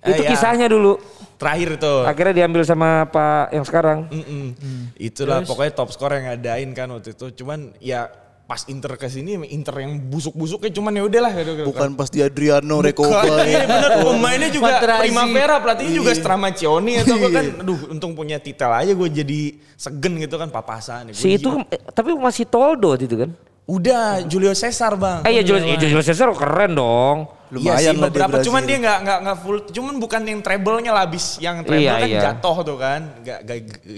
Eh, 0.00 0.16
Itu 0.16 0.22
iya. 0.24 0.30
kisahnya 0.32 0.66
dulu. 0.66 0.96
Terakhir 1.36 1.76
itu. 1.80 1.94
Akhirnya 2.04 2.34
diambil 2.44 2.62
sama 2.64 3.04
Pak 3.08 3.52
yang 3.52 3.64
sekarang. 3.64 3.98
Mm-mm. 4.10 4.92
Itulah 4.96 5.40
pokoknya 5.44 5.72
top 5.72 5.90
score 5.92 6.18
yang 6.18 6.34
ngadain 6.34 6.70
kan 6.72 6.88
waktu 6.90 7.12
itu. 7.12 7.26
Cuman 7.42 7.72
ya 7.80 8.08
pas 8.50 8.66
Inter 8.66 8.98
ke 8.98 9.06
sini 9.06 9.38
Inter 9.48 9.78
yang 9.78 10.10
busuk-busuknya 10.10 10.74
cuman 10.74 10.90
ya 10.90 11.02
udahlah 11.06 11.30
gitu, 11.32 11.50
gitu. 11.54 11.66
bukan 11.70 11.94
pas 11.94 12.10
di 12.10 12.18
Adriano 12.18 12.82
Bukan, 12.82 12.90
Recoba 12.90 13.46
iya 13.46 13.62
bener 13.62 13.90
pemainnya 14.02 14.50
juga 14.50 14.74
Materazzi. 14.74 15.02
Primavera 15.06 15.54
pelatihnya 15.56 15.94
juga 15.94 16.10
Stramaccioni 16.12 16.92
atau 16.98 17.14
gue 17.14 17.30
kan 17.30 17.44
Iya. 17.46 17.62
aduh 17.62 17.80
untung 17.88 18.12
punya 18.12 18.36
titel 18.36 18.66
aja 18.68 18.90
gue 18.90 19.08
jadi 19.08 19.40
segen 19.76 20.18
gitu 20.18 20.34
kan 20.34 20.50
papasan 20.50 21.14
Si 21.14 21.38
itu 21.38 21.46
tapi 21.88 22.10
masih 22.12 22.42
Toldo 22.44 22.98
itu 22.98 23.14
kan. 23.16 23.30
udah 23.62 24.26
Julio 24.26 24.50
Cesar 24.50 24.98
bang 24.98 25.22
Eh 25.22 25.30
iya 25.30 25.42
Julius, 25.42 25.62
iya, 25.64 25.78
Julius 25.78 26.02
Caesar 26.04 26.26
keren 26.34 26.74
dong. 26.74 27.30
Lumayan 27.50 27.62
iya 27.62 27.74
sih 27.78 27.86
lah 27.86 27.94
di 27.94 28.02
beberapa 28.10 28.30
Brazil. 28.34 28.46
cuman 28.46 28.62
dia 28.62 28.76
nggak 28.78 28.98
nggak 29.00 29.18
nggak 29.22 29.36
full 29.38 29.58
cuman 29.70 29.94
bukan 29.96 30.20
yang 30.22 30.40
treble-nya 30.40 30.90
lah 30.90 31.02
abis 31.04 31.38
yang 31.38 31.62
treble 31.62 31.82
Iya, 31.82 31.94
kan 31.96 32.08
iya. 32.08 32.20
jatuh 32.26 32.56
tuh 32.60 32.76
kan 32.76 33.00
nggak 33.22 33.38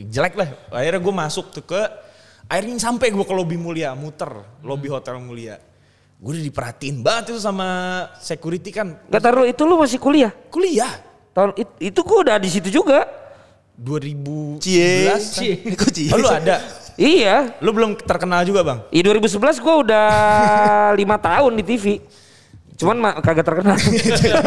jelek 0.09 0.35
lah 0.35 0.49
akhirnya 0.71 1.01
gue 1.01 1.15
masuk 1.15 1.47
tuh 1.51 1.65
ke 1.67 1.81
akhirnya 2.53 2.77
sampai 2.77 3.09
gue 3.09 3.25
ke 3.25 3.33
lobby 3.33 3.57
mulia 3.57 3.97
muter 3.97 4.29
lobby 4.61 4.93
hotel 4.93 5.17
mulia 5.17 5.57
gue 6.21 6.31
udah 6.31 6.45
diperhatiin 6.45 7.01
banget 7.01 7.33
itu 7.33 7.41
sama 7.41 7.67
security 8.21 8.69
kan 8.69 9.01
Gak 9.09 9.25
taruh 9.25 9.43
itu 9.43 9.65
lu 9.65 9.75
masih 9.75 9.97
kuliah. 9.97 10.29
kuliah 10.53 10.93
Tahun 11.33 11.57
it- 11.57 11.81
itu 11.81 12.01
gua 12.05 12.19
udah 12.21 12.37
di 12.37 12.45
situ 12.47 12.69
juga. 12.69 13.09
2011 13.73 14.61
Cie. 14.61 15.09
Cie. 15.17 15.55
Kok 15.81 15.89
cie? 15.89 16.13
Oh, 16.13 16.21
lu 16.21 16.29
ada 16.29 16.61
Iya. 16.95 17.57
lu 17.59 17.73
belum 17.73 17.97
terkenal 17.97 18.45
juga 18.45 18.61
bang 18.61 18.79
Iya 18.93 19.03
2011 19.09 19.57
gua 19.59 19.75
udah 19.81 20.07
lima 21.01 21.17
tahun 21.17 21.57
di 21.57 21.65
TV. 21.65 21.87
Cuman 22.73 22.97
ma- 22.99 23.19
kagak 23.19 23.45
terkenal. 23.45 23.77
Iya, 24.23 24.39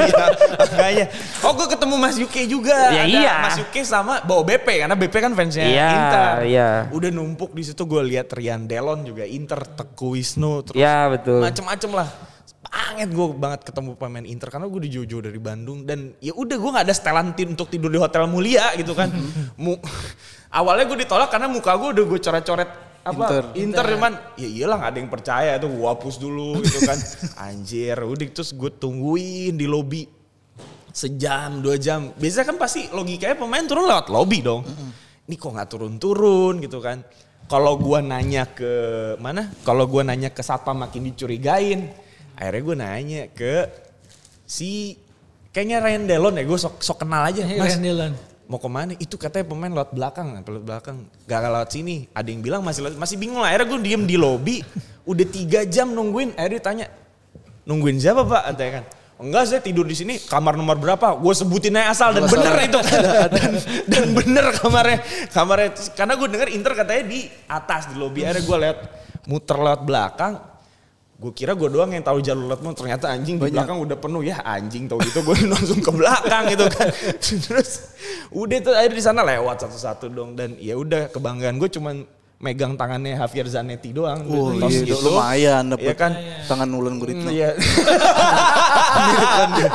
makanya. 0.58 1.06
Oh 1.40 1.54
gue 1.54 1.68
ketemu 1.68 1.96
Mas 1.96 2.16
Yuke 2.16 2.42
juga. 2.46 2.76
Ya, 2.90 3.04
Ada 3.04 3.12
iya. 3.12 3.34
Mas 3.42 3.58
Yuke 3.58 3.82
sama 3.82 4.20
bawa 4.22 4.44
BP 4.44 4.68
karena 4.82 4.94
BP 4.94 5.16
kan 5.16 5.32
fansnya 5.32 5.64
Iya, 5.64 5.90
Inter. 5.90 6.36
iya. 6.44 6.70
Udah 6.90 7.10
numpuk 7.10 7.52
di 7.52 7.64
situ 7.64 7.84
gue 7.84 8.02
lihat 8.04 8.32
Rian 8.32 8.66
Delon 8.66 9.04
juga 9.04 9.24
Inter, 9.24 9.62
Teguh 9.64 10.14
Wisnu 10.14 10.64
terus 10.64 10.78
ya 10.78 11.08
betul. 11.08 11.40
macem-macem 11.40 11.92
lah. 11.92 12.10
Banget 12.66 13.10
gue 13.10 13.28
banget 13.32 13.62
ketemu 13.64 13.96
pemain 13.96 14.26
Inter 14.26 14.50
karena 14.50 14.68
gue 14.68 14.82
di 14.82 14.92
Jojo 14.92 15.18
dari 15.22 15.40
Bandung 15.40 15.84
dan 15.84 16.12
ya 16.20 16.34
udah 16.34 16.56
gue 16.56 16.70
nggak 16.72 16.86
ada 16.86 16.96
setelan 16.96 17.32
tim 17.32 17.54
untuk 17.54 17.70
tidur 17.70 17.88
di 17.88 17.98
hotel 17.98 18.26
mulia 18.26 18.74
gitu 18.76 18.92
kan. 18.92 19.08
Mu- 19.64 19.80
awalnya 20.60 20.84
gue 20.86 20.98
ditolak 21.00 21.30
karena 21.30 21.48
muka 21.48 21.72
gue 21.74 21.90
udah 21.94 22.06
gue 22.06 22.20
coret-coret 22.20 22.70
apa? 23.06 23.26
Inter. 23.30 23.44
Inter, 23.54 23.86
cuman 23.94 24.14
ya 24.34 24.48
iyalah 24.50 24.78
gak 24.82 24.92
ada 24.92 25.00
yang 25.00 25.12
percaya 25.14 25.52
tuh 25.62 25.70
gue 25.70 25.86
hapus 25.86 26.16
dulu 26.18 26.58
gitu 26.66 26.80
kan. 26.82 26.98
Anjir 27.38 28.02
udah 28.02 28.26
terus 28.34 28.50
gue 28.58 28.72
tungguin 28.74 29.54
di 29.54 29.70
lobi 29.70 30.10
sejam 30.90 31.62
dua 31.62 31.78
jam. 31.78 32.10
Biasanya 32.18 32.46
kan 32.50 32.58
pasti 32.58 32.90
logikanya 32.90 33.38
pemain 33.38 33.62
turun 33.70 33.86
lewat 33.86 34.10
lobby 34.10 34.42
dong. 34.42 34.66
Ini 35.30 35.36
kok 35.38 35.52
nggak 35.54 35.70
turun-turun? 35.70 36.58
gitu 36.66 36.82
kan. 36.82 37.06
Kalau 37.46 37.78
gue 37.78 38.00
nanya 38.02 38.50
ke 38.50 38.74
mana? 39.22 39.54
Kalau 39.62 39.86
gue 39.86 40.02
nanya 40.02 40.34
ke 40.34 40.42
satpam 40.42 40.82
makin 40.82 41.06
dicurigain. 41.14 41.94
Akhirnya 42.34 42.62
gue 42.66 42.76
nanya 42.76 43.22
ke 43.30 43.70
si 44.50 44.98
kayaknya 45.54 45.78
Ryan 45.82 46.04
Delon 46.10 46.36
ya 46.42 46.44
gue 46.44 46.58
sok 46.58 46.82
sok 46.82 47.06
kenal 47.06 47.22
aja 47.22 47.46
mas. 47.46 47.78
Ryan 47.78 47.82
Dillon. 47.86 48.14
Mau 48.46 48.62
ke 48.62 48.70
mana? 48.70 48.94
Itu 48.98 49.18
katanya 49.18 49.46
pemain 49.50 49.72
lewat 49.72 49.92
belakang 49.94 50.28
lewat 50.42 50.64
belakang. 50.64 50.98
Gak 51.26 51.40
lewat 51.42 51.70
sini. 51.74 52.06
Ada 52.14 52.28
yang 52.30 52.42
bilang 52.46 52.62
masih 52.62 52.86
lewat- 52.86 53.00
masih 53.00 53.16
bingung 53.18 53.42
lah. 53.42 53.50
Akhirnya 53.54 53.68
gue 53.72 53.80
diem 53.82 54.04
di 54.06 54.18
lobi 54.18 54.56
udah 55.06 55.26
tiga 55.30 55.60
jam 55.66 55.92
nungguin. 55.94 56.38
Akhirnya 56.38 56.60
ditanya 56.62 56.86
nungguin 57.66 57.98
siapa 57.98 58.22
pak? 58.26 58.42
Katanya 58.54 58.72
kan. 58.82 58.86
Enggak 59.16 59.44
saya 59.48 59.62
tidur 59.64 59.88
di 59.88 59.96
sini. 59.96 60.20
Kamar 60.20 60.60
nomor 60.60 60.76
berapa? 60.76 61.16
Gue 61.16 61.32
sebutin 61.32 61.80
aja 61.80 61.96
asal 61.96 62.10
dan 62.20 62.28
bener 62.28 62.56
itu. 62.68 62.80
Dan, 63.36 63.52
dan 63.88 64.06
bener 64.12 64.46
kamarnya. 64.60 65.00
Kamarnya. 65.32 65.70
Karena 65.96 66.14
gue 66.20 66.28
denger 66.28 66.50
Inter 66.52 66.74
katanya 66.76 67.04
di 67.08 67.20
atas 67.48 67.88
di 67.88 67.96
lobby. 67.96 68.28
Akhirnya 68.28 68.44
gue 68.44 68.58
lihat 68.60 68.78
muter 69.26 69.58
lewat 69.58 69.82
belakang 69.88 70.34
gue 71.16 71.32
kira 71.32 71.56
gue 71.56 71.72
doang 71.72 71.96
yang 71.96 72.04
tahu 72.04 72.20
jalur 72.20 72.52
lewat 72.52 72.76
ternyata 72.76 73.08
anjing 73.08 73.40
di 73.40 73.48
belakang 73.48 73.80
udah 73.80 73.96
penuh 73.96 74.20
ya 74.20 74.36
anjing 74.44 74.84
tahu 74.84 75.00
gitu 75.00 75.24
gue 75.24 75.48
langsung 75.56 75.80
ke 75.80 75.92
belakang 75.96 76.44
gitu 76.52 76.68
kan 76.68 76.92
terus 77.48 77.96
udah 78.36 78.58
tuh 78.60 78.74
akhirnya 78.76 79.00
di 79.00 79.04
sana 79.04 79.22
lewat 79.24 79.64
satu-satu 79.64 80.12
dong 80.12 80.36
dan 80.36 80.60
ya 80.60 80.76
udah 80.76 81.08
kebanggaan 81.08 81.56
gue 81.56 81.72
cuman 81.72 82.04
megang 82.36 82.76
tangannya 82.76 83.16
Javier 83.16 83.48
Zanetti 83.48 83.96
doang 83.96 84.28
Oh 84.28 84.52
Tos 84.60 84.76
iya, 84.76 84.84
gitu. 84.92 85.08
lumayan 85.08 85.72
dapet 85.72 85.96
kan 85.96 86.12
tangan 86.52 86.68
Ulan 86.68 87.00
Guritno. 87.00 87.32
Iya. 87.32 87.56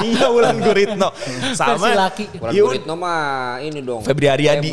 Iya 0.01 0.27
Wulan 0.33 0.61
Guritno. 0.61 1.09
Sama. 1.57 1.77
Versi 1.77 1.93
laki. 1.97 2.25
Iya, 2.53 2.61
Guritno 2.65 2.95
mah 3.01 3.61
ini 3.65 3.81
dong. 3.81 4.05
Febri. 4.05 4.29
Haryadi. 4.29 4.71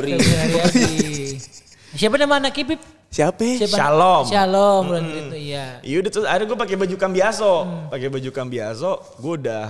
Siapa 1.96 2.20
nama 2.20 2.44
anak 2.44 2.52
Kipip? 2.54 2.97
Siapa? 3.08 3.40
ya? 3.40 3.56
Siapa? 3.66 3.78
Shalom. 3.80 4.24
Shalom 4.28 4.82
bulan 4.92 5.04
itu 5.08 5.38
iya. 5.40 5.80
Iya 5.82 5.96
udah 6.04 6.12
terus 6.12 6.26
akhirnya 6.28 6.48
gue 6.52 6.60
pakai 6.60 6.76
baju 6.76 6.96
kambiaso. 7.00 7.54
Pakai 7.88 8.08
baju 8.12 8.30
kambiaso, 8.36 8.92
gue 9.20 9.34
udah 9.42 9.64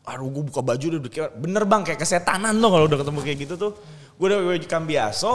aduh 0.00 0.28
gue 0.32 0.44
buka 0.50 0.60
baju 0.64 0.84
udah 0.98 1.00
kayak 1.12 1.30
bener 1.38 1.62
bang 1.68 1.82
kayak 1.86 2.00
kesetanan 2.02 2.58
tuh 2.58 2.70
kalau 2.72 2.84
udah 2.90 2.98
ketemu 2.98 3.18
kayak 3.22 3.38
gitu 3.46 3.54
tuh. 3.54 3.72
Gue 4.18 4.26
udah 4.26 4.38
pakai 4.42 4.50
baju 4.58 4.66
kambiaso, 4.68 5.32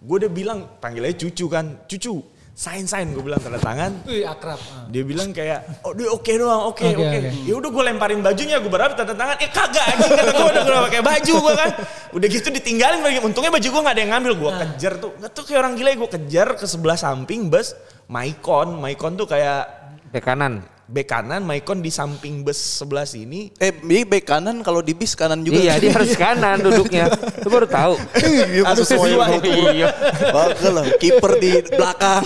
gue 0.00 0.16
udah 0.24 0.30
bilang 0.32 0.58
panggilnya 0.80 1.14
cucu 1.14 1.46
kan, 1.52 1.84
cucu 1.84 2.14
sign 2.52 2.84
sign 2.84 3.16
gue 3.16 3.22
bilang 3.24 3.40
tanda 3.40 3.56
tangan. 3.56 4.04
Wih 4.04 4.28
akrab. 4.28 4.60
Ah. 4.60 4.84
Dia 4.92 5.02
bilang 5.02 5.32
kayak, 5.32 5.84
oh 5.86 5.96
dia 5.96 6.08
oke 6.12 6.28
doang, 6.28 6.68
oke 6.68 6.84
Oke, 6.84 6.96
oke. 6.96 7.18
oke. 7.24 7.30
Ya 7.48 7.54
udah 7.56 7.70
gue 7.72 7.82
lemparin 7.88 8.20
bajunya, 8.20 8.56
gue 8.60 8.68
berharap 8.68 8.94
tanda 8.94 9.16
tangan. 9.16 9.36
Eh 9.40 9.48
kagak 9.48 9.84
anjing 9.96 10.12
kata 10.12 10.30
gue 10.30 10.46
udah 10.50 10.62
gue 10.62 10.76
pakai 10.90 11.02
baju 11.02 11.34
gue 11.40 11.54
kan. 11.56 11.70
Udah 12.12 12.26
gitu 12.28 12.48
ditinggalin 12.50 13.00
lagi. 13.00 13.18
Untungnya 13.24 13.50
baju 13.50 13.68
gue 13.70 13.80
gak 13.86 13.94
ada 13.96 14.02
yang 14.02 14.12
ngambil. 14.12 14.32
Gue 14.36 14.50
kejar 14.54 14.92
tuh, 15.00 15.10
nggak 15.16 15.30
tuh 15.32 15.42
kayak 15.48 15.58
orang 15.64 15.72
gila. 15.78 15.90
Gue 15.96 16.10
kejar 16.10 16.48
ke 16.58 16.64
sebelah 16.68 16.98
samping 16.98 17.48
bus 17.48 17.72
Maicon. 18.10 18.76
Maicon 18.76 19.14
tuh 19.16 19.24
kayak 19.24 19.62
Bek 20.10 20.26
kanan. 20.26 20.66
Bek 20.90 21.06
kanan, 21.06 21.46
Maicon 21.46 21.78
di 21.78 21.88
samping 21.88 22.42
bus 22.42 22.58
sebelah 22.58 23.06
sini. 23.06 23.54
Eh, 23.62 23.70
ini 23.86 24.02
back 24.02 24.26
kanan 24.26 24.58
kalau 24.66 24.82
di 24.82 24.90
bis 24.90 25.14
kanan 25.14 25.46
juga. 25.46 25.62
Iya 25.62 25.78
dia 25.78 25.90
harus 25.94 26.18
kanan 26.18 26.58
duduknya. 26.58 27.06
Lu 27.46 27.48
baru 27.48 27.70
tahu. 27.70 27.94
Iya, 28.18 28.66
Harus 28.66 28.90
itu. 28.90 29.50
iya. 29.70 29.88
Bagus 30.34 30.66
lah, 30.66 30.84
kiper 30.98 31.32
di 31.38 31.50
belakang. 31.70 32.22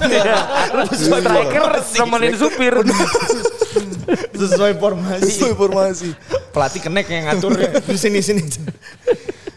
Striker 0.96 1.62
nemenin 2.00 2.35
supir. 2.40 2.74
Sesuai 4.40 4.72
formasi. 4.81 5.29
Sesuai 5.29 5.53
informasi. 5.53 6.09
Pelatih 6.50 6.81
kenek 6.81 7.07
yang 7.12 7.29
ngatur 7.29 7.53
di 7.92 7.98
sini 8.00 8.24
sini. 8.24 8.42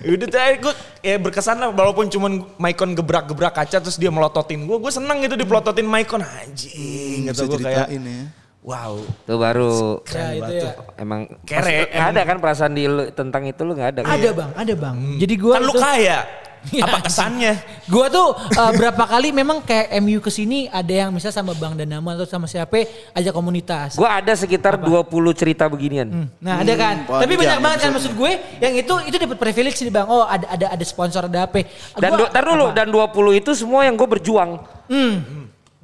Udah 0.07 0.27
tuh 0.27 0.39
gue 0.39 0.73
ya 1.03 1.19
berkesan 1.19 1.59
lah 1.59 1.69
walaupun 1.75 2.07
cuman 2.07 2.39
Maicon 2.55 2.95
gebrak-gebrak 2.95 3.51
kaca 3.55 3.77
terus 3.83 3.95
dia 3.95 4.11
melototin 4.11 4.67
gue. 4.67 4.77
Gue 4.79 4.91
seneng 4.91 5.19
gitu 5.23 5.35
dipelototin 5.39 5.87
Maicon 5.87 6.23
anjing. 6.23 7.27
Hmm, 7.27 7.31
gitu 7.31 7.43
gue 7.55 7.59
kayak 7.63 7.87
ya. 7.91 8.27
Wow. 8.67 8.99
Itu 8.99 9.35
baru 9.37 10.03
Ya 10.05 10.27
itu 10.35 10.53
ya. 10.59 10.71
emang 10.97 11.23
Kere, 11.41 11.87
Nggak 11.87 12.07
ada 12.11 12.21
kan 12.25 12.37
perasaan 12.37 12.73
di 12.73 12.83
lu, 12.83 13.07
tentang 13.09 13.43
itu 13.43 13.61
lu 13.63 13.71
nggak 13.71 13.89
ada. 13.89 13.99
kan? 14.03 14.11
Ada 14.13 14.29
bang, 14.29 14.51
ada 14.53 14.73
bang. 14.75 14.95
Jadi 15.15 15.33
gua 15.35 15.53
Kan 15.55 15.63
lu 15.63 15.73
kaya. 15.73 16.19
Iya, 16.67 16.83
Apa 16.83 16.99
kesannya? 16.99 17.53
Gua 17.87 18.09
tuh 18.09 18.27
uh, 18.33 18.71
berapa 18.73 18.99
kali 18.99 19.31
memang 19.31 19.61
kayak 19.61 19.87
MU 19.97 20.19
ke 20.19 20.27
sini 20.27 20.67
ada 20.67 20.89
yang 20.89 21.15
misal 21.15 21.31
sama 21.31 21.55
Bang 21.55 21.79
Danama 21.79 22.11
atau 22.11 22.27
sama 22.27 22.43
siapa 22.43 22.83
ajak 23.13 23.31
komunitas. 23.31 23.95
Gua 23.95 24.19
ada 24.19 24.35
sekitar 24.35 24.75
20 24.75 25.07
cerita 25.31 25.63
beginian. 25.65 26.27
Nah 26.35 26.59
ada 26.59 26.73
kan, 26.75 26.95
Hmm, 27.07 27.21
tapi 27.23 27.39
banyak 27.39 27.59
banget 27.61 27.79
kan 27.79 27.91
maksud 27.93 28.11
gue 28.11 28.31
yang 28.59 28.73
itu 28.75 28.93
itu 29.05 29.15
dapat 29.15 29.37
privilege 29.37 29.79
nih 29.79 29.93
bang. 29.93 30.07
Oh 30.07 30.27
ada 30.27 30.43
ada 30.49 30.65
ada 30.75 30.83
sponsor 30.83 31.23
ada 31.23 31.47
apa? 31.47 31.63
Dan 31.95 32.09
Gua- 32.11 32.27
do, 32.27 32.41
dulu 32.41 32.65
apa? 32.65 32.75
dan 32.75 32.87
20 32.91 33.39
itu 33.39 33.51
semua 33.55 33.87
yang 33.87 33.95
gue 33.95 34.07
berjuang. 34.09 34.59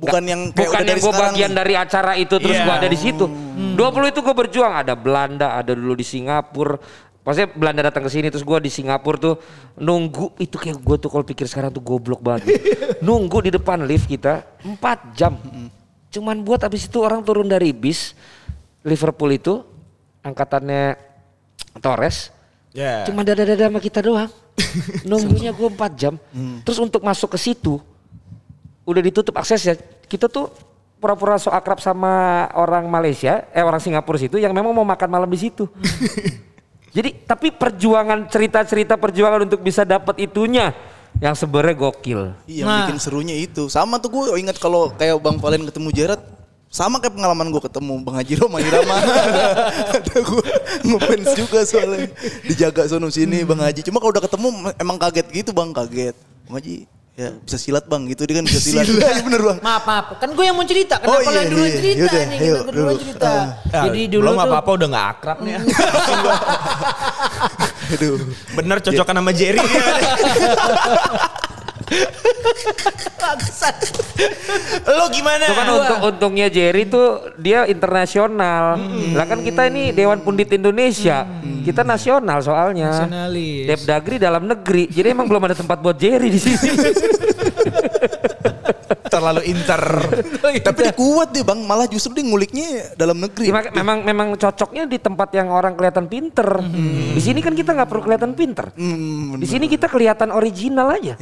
Bukan 0.03 0.23
yang 0.23 0.41
kayak 0.51 0.67
Bukan 0.67 0.79
udah 0.79 0.91
yang 0.91 0.99
gue 0.99 1.13
bagian 1.15 1.51
nih. 1.51 1.57
dari 1.57 1.73
acara 1.73 2.11
itu 2.13 2.35
terus 2.35 2.57
Iya. 2.59 2.65
gue 2.67 2.73
ada 2.75 2.87
di 2.87 2.99
situ. 2.99 3.25
20 3.73 4.11
itu 4.11 4.19
gue 4.19 4.35
berjuang. 4.35 4.73
Ada 4.75 4.93
Belanda, 4.93 5.55
ada 5.55 5.71
dulu 5.71 5.95
di 5.95 6.03
Singapura. 6.03 6.75
Maksudnya 7.23 7.49
Belanda 7.55 7.81
datang 7.87 8.03
ke 8.03 8.11
sini 8.11 8.27
terus 8.27 8.43
gue 8.43 8.57
di 8.59 8.67
Singapura 8.67 9.15
tuh 9.15 9.35
nunggu 9.79 10.35
itu 10.37 10.59
kayak 10.59 10.75
gue 10.75 10.95
tuh 10.99 11.07
kalau 11.07 11.23
pikir 11.23 11.47
sekarang 11.47 11.71
tuh 11.71 11.79
goblok 11.79 12.19
banget. 12.19 12.51
nunggu 13.07 13.47
di 13.47 13.51
depan 13.51 13.79
lift 13.87 14.11
kita 14.11 14.43
4 14.59 15.15
jam. 15.15 15.39
Cuman 16.11 16.43
buat 16.43 16.59
abis 16.61 16.85
itu 16.85 16.99
orang 16.99 17.23
turun 17.23 17.47
dari 17.47 17.71
bis 17.71 18.11
Liverpool 18.83 19.31
itu 19.31 19.63
angkatannya 20.19 20.99
Torres. 21.79 22.35
Ya. 22.75 23.07
Cuma 23.07 23.23
dada-dada 23.23 23.71
sama 23.71 23.79
kita 23.79 24.03
doang. 24.03 24.27
Nunggunya 25.09 25.55
gue 25.55 25.67
4 25.71 25.79
jam. 25.95 26.19
Terus 26.61 26.77
untuk 26.77 27.01
masuk 27.01 27.33
ke 27.33 27.39
situ 27.39 27.79
udah 28.83 28.99
ditutup 28.99 29.31
aksesnya. 29.39 29.79
Kita 30.13 30.29
tuh 30.29 30.53
pura-pura 31.01 31.41
so 31.41 31.49
akrab 31.49 31.81
sama 31.81 32.45
orang 32.53 32.85
Malaysia, 32.85 33.49
eh 33.49 33.65
orang 33.65 33.81
Singapura 33.81 34.21
situ 34.21 34.37
yang 34.37 34.53
memang 34.53 34.69
mau 34.69 34.85
makan 34.85 35.09
malam 35.09 35.25
di 35.25 35.41
situ. 35.41 35.65
Jadi 36.95 37.25
tapi 37.25 37.49
perjuangan 37.49 38.29
cerita-cerita 38.29 38.93
perjuangan 39.01 39.49
untuk 39.49 39.65
bisa 39.65 39.81
dapat 39.81 40.21
itunya 40.21 40.69
yang 41.17 41.33
sebenarnya 41.33 41.73
gokil. 41.73 42.37
Iya, 42.45 42.61
yang 42.61 42.67
Nah. 42.69 42.79
bikin 42.85 42.97
serunya 43.01 43.33
itu. 43.33 43.65
Sama 43.65 43.97
tuh 43.97 44.13
gue 44.13 44.37
ingat 44.37 44.61
kalau 44.61 44.93
kayak 44.93 45.17
Bang 45.17 45.41
Valen 45.41 45.65
ketemu 45.65 45.89
Jared, 45.89 46.21
sama 46.69 47.01
kayak 47.01 47.17
pengalaman 47.17 47.49
gue 47.49 47.61
ketemu 47.65 47.93
Bang 48.05 48.15
Haji 48.21 48.33
Roma 48.37 48.57
Irama. 48.61 48.97
Ada 49.97 50.17
gue 50.21 50.45
ngefans 50.85 51.29
juga 51.33 51.59
soalnya. 51.65 52.13
Dijaga 52.45 52.85
sono 52.85 53.09
sini 53.09 53.41
Bang 53.41 53.65
Haji. 53.65 53.81
Cuma 53.81 53.97
kalau 53.97 54.13
udah 54.13 54.23
ketemu 54.29 54.47
emang 54.77 54.97
kaget 55.01 55.27
gitu 55.33 55.49
Bang, 55.49 55.73
kaget. 55.73 56.13
Bang 56.45 56.61
Haji, 56.61 56.85
ya 57.13 57.29
bisa 57.29 57.61
silat 57.61 57.85
Bang, 57.85 58.09
gitu 58.09 58.25
dia 58.25 58.41
kan 58.41 58.45
bisa 58.49 58.57
silat. 58.57 58.89
Iya 58.89 59.21
bener 59.29 59.41
Bang. 59.45 59.57
Maaf 59.61 59.83
maaf, 59.85 60.05
kan 60.17 60.33
gue 60.33 60.43
yang 60.43 60.57
mau 60.57 60.65
cerita. 60.65 60.97
Kenapa 60.97 61.13
Oh, 61.13 61.21
iya, 61.29 61.45
dulu 61.45 61.61
iya. 61.61 61.77
cerita 61.77 62.01
Yaudah, 62.01 62.23
nih? 62.25 62.39
berdua 62.65 62.89
dulu. 62.89 62.97
cerita. 62.97 63.31
Ya, 63.69 63.81
Jadi 63.85 64.01
dulu 64.09 64.25
belum 64.25 64.33
tuh 64.33 64.45
apa-apa 64.49 64.69
udah 64.73 64.87
gak 64.89 65.05
akrab 65.13 65.37
nih 65.41 65.51
ya. 65.53 65.61
Aduh. 67.93 68.17
Bener 68.57 68.77
cocokan 68.81 69.15
sama 69.21 69.31
Jerry. 69.31 69.61
Lo 74.87 75.05
gimana? 75.09 75.43
Itu 75.45 75.55
kan 75.55 75.67
untung, 75.73 75.99
untungnya 76.13 76.47
Jerry 76.51 76.85
tuh 76.87 77.33
dia 77.39 77.65
internasional. 77.65 78.77
Lah 79.13 79.25
kan 79.25 79.41
kita 79.41 79.67
ini 79.69 79.91
Dewan 79.95 80.21
Pundit 80.21 80.51
Indonesia. 80.53 81.25
Kita 81.63 81.81
nasional 81.87 82.43
soalnya. 82.43 82.91
Nasionalis. 82.91 83.65
Depdagri 83.67 84.15
dalam 84.19 84.43
negeri. 84.47 84.91
Jadi 84.91 85.07
emang 85.15 85.27
belum 85.31 85.43
ada 85.47 85.55
tempat 85.55 85.79
buat 85.79 85.95
Jerry 85.95 86.29
di 86.29 86.39
sini. 86.39 86.69
terlalu 89.13 89.41
inter. 89.45 89.81
Tapi 90.65 90.79
dia 90.81 90.93
kuat 90.97 91.29
deh 91.29 91.45
Bang, 91.45 91.61
malah 91.61 91.85
justru 91.85 92.17
dia 92.17 92.25
nguliknya 92.25 92.97
dalam 92.97 93.21
negeri. 93.21 93.53
Ya, 93.53 93.69
memang 93.69 94.01
memang 94.01 94.27
cocoknya 94.33 94.89
di 94.89 94.97
tempat 94.97 95.29
yang 95.37 95.53
orang 95.53 95.77
kelihatan 95.77 96.09
pinter. 96.09 96.47
Di 97.13 97.21
sini 97.21 97.39
kan 97.45 97.53
kita 97.53 97.77
nggak 97.77 97.89
perlu 97.89 98.01
kelihatan 98.01 98.33
pinter. 98.33 98.73
Hmm, 98.73 99.37
Di 99.37 99.45
sini 99.45 99.69
kita 99.69 99.85
kelihatan 99.85 100.33
original 100.33 100.97
aja. 100.97 101.13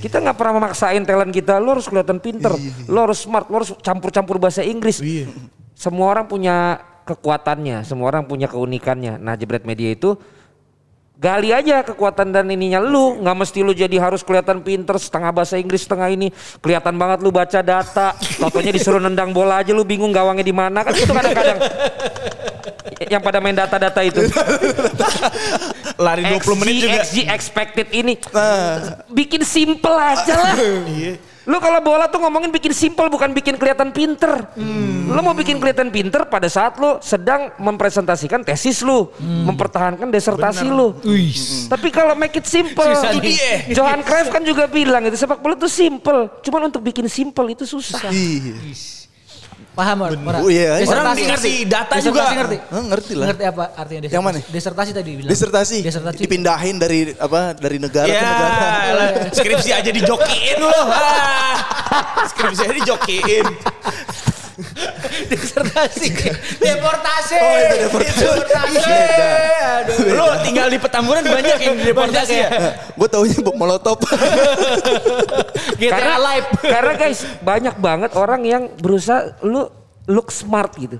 Kita 0.00 0.24
nggak 0.24 0.36
pernah 0.40 0.64
memaksain 0.64 1.04
talent 1.04 1.32
kita. 1.34 1.60
Lo 1.60 1.76
harus 1.76 1.86
kelihatan 1.86 2.18
pinter. 2.18 2.56
Lo 2.88 3.04
harus 3.04 3.20
smart. 3.20 3.46
Lo 3.52 3.60
harus 3.60 3.76
campur-campur 3.84 4.40
bahasa 4.40 4.64
Inggris. 4.64 5.04
Semua 5.76 6.10
orang 6.10 6.26
punya 6.26 6.80
kekuatannya. 7.04 7.84
Semua 7.84 8.10
orang 8.10 8.24
punya 8.24 8.48
keunikannya. 8.48 9.20
Nah 9.20 9.36
jebret 9.36 9.68
media 9.68 9.92
itu 9.92 10.16
gali 11.18 11.50
aja 11.50 11.82
kekuatan 11.82 12.30
dan 12.30 12.46
ininya 12.48 12.78
lu. 12.78 13.18
Nggak 13.18 13.36
mesti 13.36 13.58
lu 13.66 13.74
jadi 13.74 13.98
harus 13.98 14.22
kelihatan 14.22 14.62
pinter 14.62 14.96
setengah 14.96 15.34
bahasa 15.34 15.58
Inggris 15.58 15.84
setengah 15.84 16.08
ini. 16.08 16.30
Kelihatan 16.62 16.94
banget 16.94 17.18
lu 17.20 17.34
baca 17.34 17.60
data. 17.60 18.14
Totonya 18.16 18.72
disuruh 18.72 19.02
nendang 19.02 19.34
bola 19.34 19.60
aja 19.60 19.74
lu 19.74 19.82
bingung 19.82 20.14
gawangnya 20.14 20.46
di 20.46 20.54
mana. 20.54 20.86
Kan 20.86 20.94
itu 20.94 21.10
kadang-kadang. 21.10 21.58
Yang 23.10 23.22
pada 23.22 23.38
main 23.42 23.56
data-data 23.58 24.00
itu. 24.06 24.22
Lari 26.04 26.22
20 26.22 26.60
menit 26.62 26.74
juga. 26.86 27.02
XG 27.02 27.16
expected 27.26 27.86
ini. 27.90 28.14
Bikin 29.10 29.42
simple 29.42 29.98
aja 29.98 30.34
lah 30.38 30.54
lu 31.48 31.56
kalau 31.64 31.80
bola 31.80 32.12
tuh 32.12 32.20
ngomongin 32.20 32.52
bikin 32.52 32.76
simple 32.76 33.08
bukan 33.08 33.32
bikin 33.32 33.56
kelihatan 33.56 33.88
pinter. 33.88 34.52
Lu 35.08 35.20
mau 35.24 35.32
bikin 35.32 35.56
kelihatan 35.56 35.88
pinter 35.88 36.28
pada 36.28 36.44
saat 36.52 36.76
lu 36.76 37.00
sedang 37.00 37.56
mempresentasikan 37.56 38.44
tesis 38.44 38.84
lu 38.84 39.08
mempertahankan 39.18 40.12
disertasi 40.12 40.68
lu. 40.68 40.92
Tapi 41.72 41.88
kalau 41.88 42.12
make 42.12 42.36
it 42.36 42.44
simple 42.44 42.84
Susah 42.84 43.16
Itu 43.16 43.24
dia. 43.24 43.64
Johan 43.80 44.04
Cruyff 44.04 44.28
kan 44.28 44.44
juga 44.44 44.68
bilang 44.68 45.08
itu 45.08 45.16
sepak 45.16 45.40
bola 45.40 45.56
itu 45.56 45.72
simple. 45.72 46.28
Cuman 46.44 46.68
untuk 46.68 46.84
bikin 46.84 47.08
simple 47.08 47.48
itu 47.56 47.64
susah. 47.64 48.12
Iya. 48.12 48.97
Paham 49.78 49.98
orang? 50.02 50.18
Orang, 50.20 50.42
Oh, 50.42 50.50
iya, 50.50 50.82
iya. 50.82 50.90
Orang 50.90 51.14
ngerti? 51.14 51.62
data 51.64 51.94
Desertasi 51.94 52.10
juga. 52.10 52.34
ngerti? 52.34 52.56
Hah, 52.66 52.82
ngerti 52.82 53.12
lah. 53.14 53.26
Ngerti 53.30 53.44
apa 53.46 53.64
artinya 53.72 54.00
desertasi? 54.02 54.16
Yang 54.18 54.24
mana? 54.26 54.38
Desertasi 54.50 54.90
tadi 54.90 55.10
bilang. 55.14 55.30
Disertasi, 55.30 55.76
Desertasi. 55.80 56.18
dipindahin 56.18 56.76
dari 56.76 57.00
apa 57.14 57.40
dari 57.54 57.78
negara 57.78 58.10
Ya, 58.10 58.18
ke 58.18 58.26
negara. 58.26 58.68
lah, 58.90 59.08
skripsi 59.38 59.70
aja 59.70 59.90
dijokiin 59.94 60.58
lo. 60.58 60.74
Ah, 60.90 61.54
skripsi 62.26 62.60
aja 62.60 62.74
dijokiin. 62.74 63.46
Disertasi. 65.30 66.08
Deportasi. 66.58 67.36
Oh, 67.38 67.54
itu 67.54 67.76
deportasi. 67.86 68.22
Deportasi. 68.26 68.78
Beda. 68.82 69.28
Aduh. 69.78 69.96
Lu 70.18 70.26
tinggal 70.42 70.66
di 70.70 70.78
Petamburan 70.82 71.24
banyak 71.24 71.58
yang 71.62 71.76
deportasi 71.78 72.34
ya. 72.34 72.48
Gue 72.98 73.08
taunya 73.08 73.38
bom 73.38 73.54
molotov. 73.54 74.02
GTA 75.80 75.92
karena 75.94 76.16
Live. 76.18 76.48
karena 76.74 76.92
guys 76.98 77.20
banyak 77.42 77.74
banget 77.78 78.10
orang 78.18 78.42
yang 78.42 78.62
berusaha 78.78 79.38
lu 79.46 79.70
look 80.08 80.32
smart 80.32 80.72
gitu. 80.74 80.98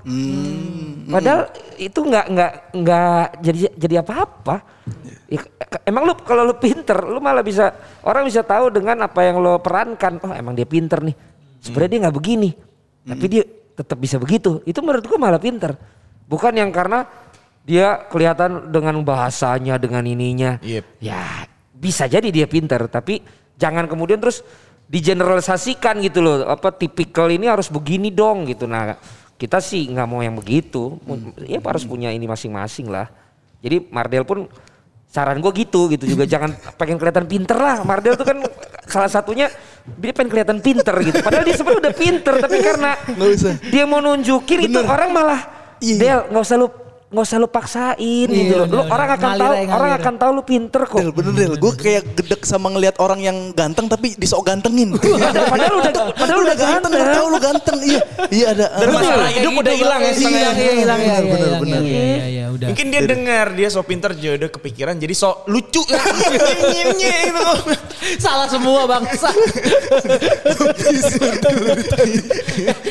Padahal 1.09 1.49
itu 1.81 1.99
nggak 1.99 2.25
nggak 2.29 2.53
nggak 2.77 3.25
jadi 3.41 3.59
jadi 3.75 3.95
apa-apa. 4.05 4.61
Ya, 5.29 5.41
emang 5.85 6.09
lu 6.09 6.13
kalau 6.25 6.45
lu 6.45 6.57
pinter, 6.57 6.97
lu 7.05 7.21
malah 7.21 7.45
bisa 7.45 7.73
orang 8.05 8.25
bisa 8.25 8.41
tahu 8.41 8.69
dengan 8.69 9.05
apa 9.05 9.19
yang 9.25 9.41
lo 9.41 9.57
perankan. 9.59 10.21
Oh 10.21 10.33
emang 10.33 10.53
dia 10.53 10.69
pinter 10.69 11.01
nih. 11.01 11.17
Sebenarnya 11.59 11.91
dia 11.91 11.99
nggak 12.07 12.15
begini, 12.15 12.49
tapi 13.09 13.25
dia 13.25 13.43
tetap 13.73 13.97
bisa 13.97 14.21
begitu. 14.21 14.61
Itu 14.69 14.85
menurut 14.85 15.03
gua 15.09 15.17
malah 15.17 15.41
pinter. 15.41 15.73
Bukan 16.29 16.53
yang 16.53 16.69
karena 16.69 17.09
dia 17.65 18.05
kelihatan 18.09 18.69
dengan 18.69 19.01
bahasanya, 19.01 19.81
dengan 19.81 20.05
ininya. 20.05 20.61
Yep. 20.61 21.01
Ya 21.01 21.49
bisa 21.73 22.05
jadi 22.05 22.27
dia 22.29 22.45
pinter, 22.45 22.85
tapi 22.91 23.23
jangan 23.55 23.87
kemudian 23.87 24.19
terus 24.19 24.45
digeneralisasikan 24.89 26.01
gitu 26.05 26.19
loh. 26.21 26.45
Apa 26.45 26.75
tipikal 26.75 27.31
ini 27.31 27.49
harus 27.49 27.71
begini 27.71 28.13
dong 28.13 28.45
gitu. 28.45 28.69
Nah 28.69 28.99
kita 29.39 29.63
sih 29.63 29.87
nggak 29.89 30.07
mau 30.09 30.19
yang 30.19 30.37
begitu. 30.37 30.99
Ya 31.47 31.57
harus 31.63 31.87
punya 31.87 32.13
ini 32.13 32.27
masing-masing 32.27 32.91
lah. 32.91 33.09
Jadi 33.59 33.91
Mardel 33.91 34.23
pun 34.23 34.47
saran 35.09 35.41
gue 35.41 35.51
gitu 35.57 35.89
gitu 35.89 36.05
juga 36.05 36.23
jangan 36.33 36.53
pengen 36.77 37.01
kelihatan 37.01 37.25
pinter 37.25 37.57
lah. 37.57 37.81
Mardel 37.81 38.13
tuh 38.13 38.25
kan 38.29 38.37
salah 38.85 39.09
satunya 39.09 39.49
dia 39.97 40.13
pengen 40.13 40.29
kelihatan 40.29 40.57
pinter 40.61 40.93
gitu. 41.01 41.17
Padahal 41.19 41.43
dia 41.43 41.55
sebenarnya 41.57 41.81
udah 41.81 41.93
pinter 41.97 42.33
tapi 42.37 42.57
karena 42.61 42.91
Nggak 43.09 43.29
usah. 43.35 43.53
dia 43.73 43.83
mau 43.89 43.99
nunjukin 43.99 44.59
itu 44.69 44.79
orang 44.79 45.09
malah 45.09 45.41
iya. 45.81 45.97
Del 45.97 46.19
nggak 46.29 46.43
usah 46.45 46.55
lu 46.57 46.67
nggak 47.09 47.25
usah 47.25 47.37
lu 47.37 47.49
paksain 47.49 48.29
gitu 48.29 48.53
loh. 48.53 48.65
Lu 48.65 48.79
bener, 48.79 48.93
orang 48.93 49.09
akan 49.09 49.29
ngalir 49.33 49.41
tahu 49.41 49.53
orang 49.73 49.91
akan 49.97 50.13
tahu 50.15 50.29
lu 50.29 50.43
pinter 50.45 50.81
kok. 50.85 50.99
Del 50.99 51.09
bener 51.09 51.33
Del, 51.33 51.53
gue 51.57 51.73
kayak 51.73 52.03
gedek 52.13 52.41
sama 52.43 52.69
ngelihat 52.69 52.95
orang 52.97 53.17
yang 53.19 53.37
ganteng 53.51 53.89
tapi 53.89 54.13
disok 54.13 54.45
gantengin. 54.45 54.93
Padahal 55.49 55.73
udah 55.75 55.93
padahal 56.13 56.39
udah 56.43 56.53
ganteng, 56.53 56.91
ganteng. 56.93 57.01
lu 57.01 57.17
tahu 57.17 57.27
lu 57.27 57.39
ganteng. 57.39 57.77
Iya, 57.81 58.01
iya 58.29 58.45
ada. 58.53 58.65
Dan 58.75 58.87
Ah. 58.87 58.93
masalah 58.95 59.29
hidup 59.31 59.53
udah 59.55 59.73
hilang 59.73 59.99
ya 59.99 60.11
setengah. 60.11 60.53
Hilang, 60.53 60.57
hilang, 60.77 60.99
hilang, 61.01 61.25
Bener, 61.25 61.49
ya, 61.49 61.57
bener. 61.57 61.81
Iya, 61.81 61.97
iya, 61.97 62.25
iya, 62.27 62.45
udah. 62.51 62.67
Mungkin 62.69 62.85
dia 62.87 63.01
dengar 63.03 63.45
dia 63.51 63.67
so 63.67 63.81
pinter 63.81 64.11
jadi 64.13 64.37
udah 64.37 64.49
kepikiran 64.51 64.95
jadi 64.95 65.13
so 65.13 65.41
lucu 65.45 65.81
gitu. 67.01 67.45
Salah 68.17 68.45
semua 68.45 68.85
bangsa. 68.85 69.33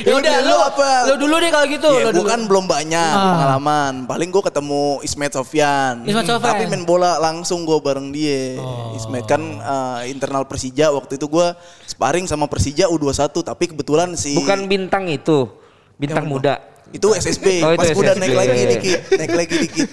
ya 0.03 0.13
udah 0.13 0.35
Lu 0.39 0.49
lu 0.49 0.57
apa? 0.59 0.89
Lu 1.07 1.15
dulu 1.19 1.35
deh 1.39 1.51
kalau 1.51 1.67
gitu. 1.69 1.91
Iya, 1.93 2.11
lu 2.11 2.23
kan 2.25 2.41
belum 2.45 2.65
banyak 2.67 3.11
Ah. 3.11 3.23
pengalaman. 3.37 3.95
Paling 4.09 4.33
gue 4.33 4.41
ketemu 4.41 5.05
Ismet 5.05 5.31
Sofyan. 5.31 6.01
Ismet 6.03 6.25
Sofyan. 6.25 6.49
Tapi 6.49 6.65
main 6.65 6.83
bola 6.83 7.21
langsung 7.21 7.63
gue 7.63 7.77
bareng 7.77 8.09
dia. 8.09 8.57
Ismet 8.97 9.29
kan 9.29 9.37
eh, 9.39 10.09
internal 10.09 10.49
Persija 10.49 10.89
waktu 10.89 11.21
itu 11.21 11.29
gue 11.29 11.47
sparring 11.85 12.25
sama 12.25 12.49
Persija 12.49 12.89
U21. 12.89 13.13
Tapi 13.45 13.65
kebetulan 13.69 14.17
si 14.17 14.33
Bukan 14.33 14.65
bintang 14.65 15.05
itu, 15.07 15.53
bintang 15.95 16.25
muda. 16.25 16.57
itu 16.89 17.05
SSB. 17.13 17.61
Oh, 17.61 17.77
itu 17.77 17.85
Pas 17.85 17.93
udah 17.93 18.17
SSB. 18.17 18.23
naik 18.25 18.33
lagi 18.33 18.61
dikit, 18.67 19.01
naik 19.13 19.35
lagi 19.37 19.55
dikit. 19.61 19.89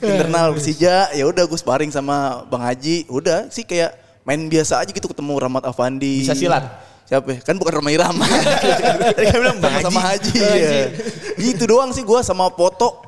Internal 0.00 0.56
Persija, 0.56 1.12
ya 1.12 1.24
udah 1.28 1.44
gue 1.44 1.58
sparring 1.60 1.92
sama 1.92 2.48
Bang 2.48 2.64
Haji. 2.64 3.04
Udah 3.06 3.52
sih 3.52 3.68
kayak 3.68 3.92
main 4.24 4.48
biasa 4.48 4.80
aja 4.80 4.88
gitu 4.88 5.04
ketemu 5.06 5.36
Rahmat 5.36 5.68
Afandi. 5.68 6.24
Bisa 6.24 6.32
silat? 6.32 6.64
Siapa 7.04 7.24
ya? 7.30 7.40
Kan 7.40 7.56
bukan 7.56 7.80
Ramai 7.80 7.96
Rama. 7.96 8.24
Tadi 9.16 9.26
kan 9.26 9.38
bilang 9.38 9.60
Bang 9.60 9.76
sama 9.80 10.00
Haji. 10.02 10.40
ya. 10.40 10.88
Gitu 11.36 11.68
doang 11.68 11.92
sih 11.92 12.00
gue 12.00 12.20
sama 12.20 12.48
foto. 12.48 13.07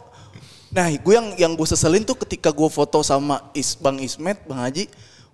Nah 0.70 0.86
gue 0.94 1.14
yang 1.14 1.28
yang 1.34 1.52
gue 1.58 1.66
seselin 1.66 2.06
tuh 2.06 2.14
ketika 2.14 2.54
gue 2.54 2.68
foto 2.70 3.02
sama 3.02 3.50
Is, 3.54 3.74
Bang 3.74 3.98
Ismet, 3.98 4.38
Bang 4.46 4.62
Haji. 4.62 4.86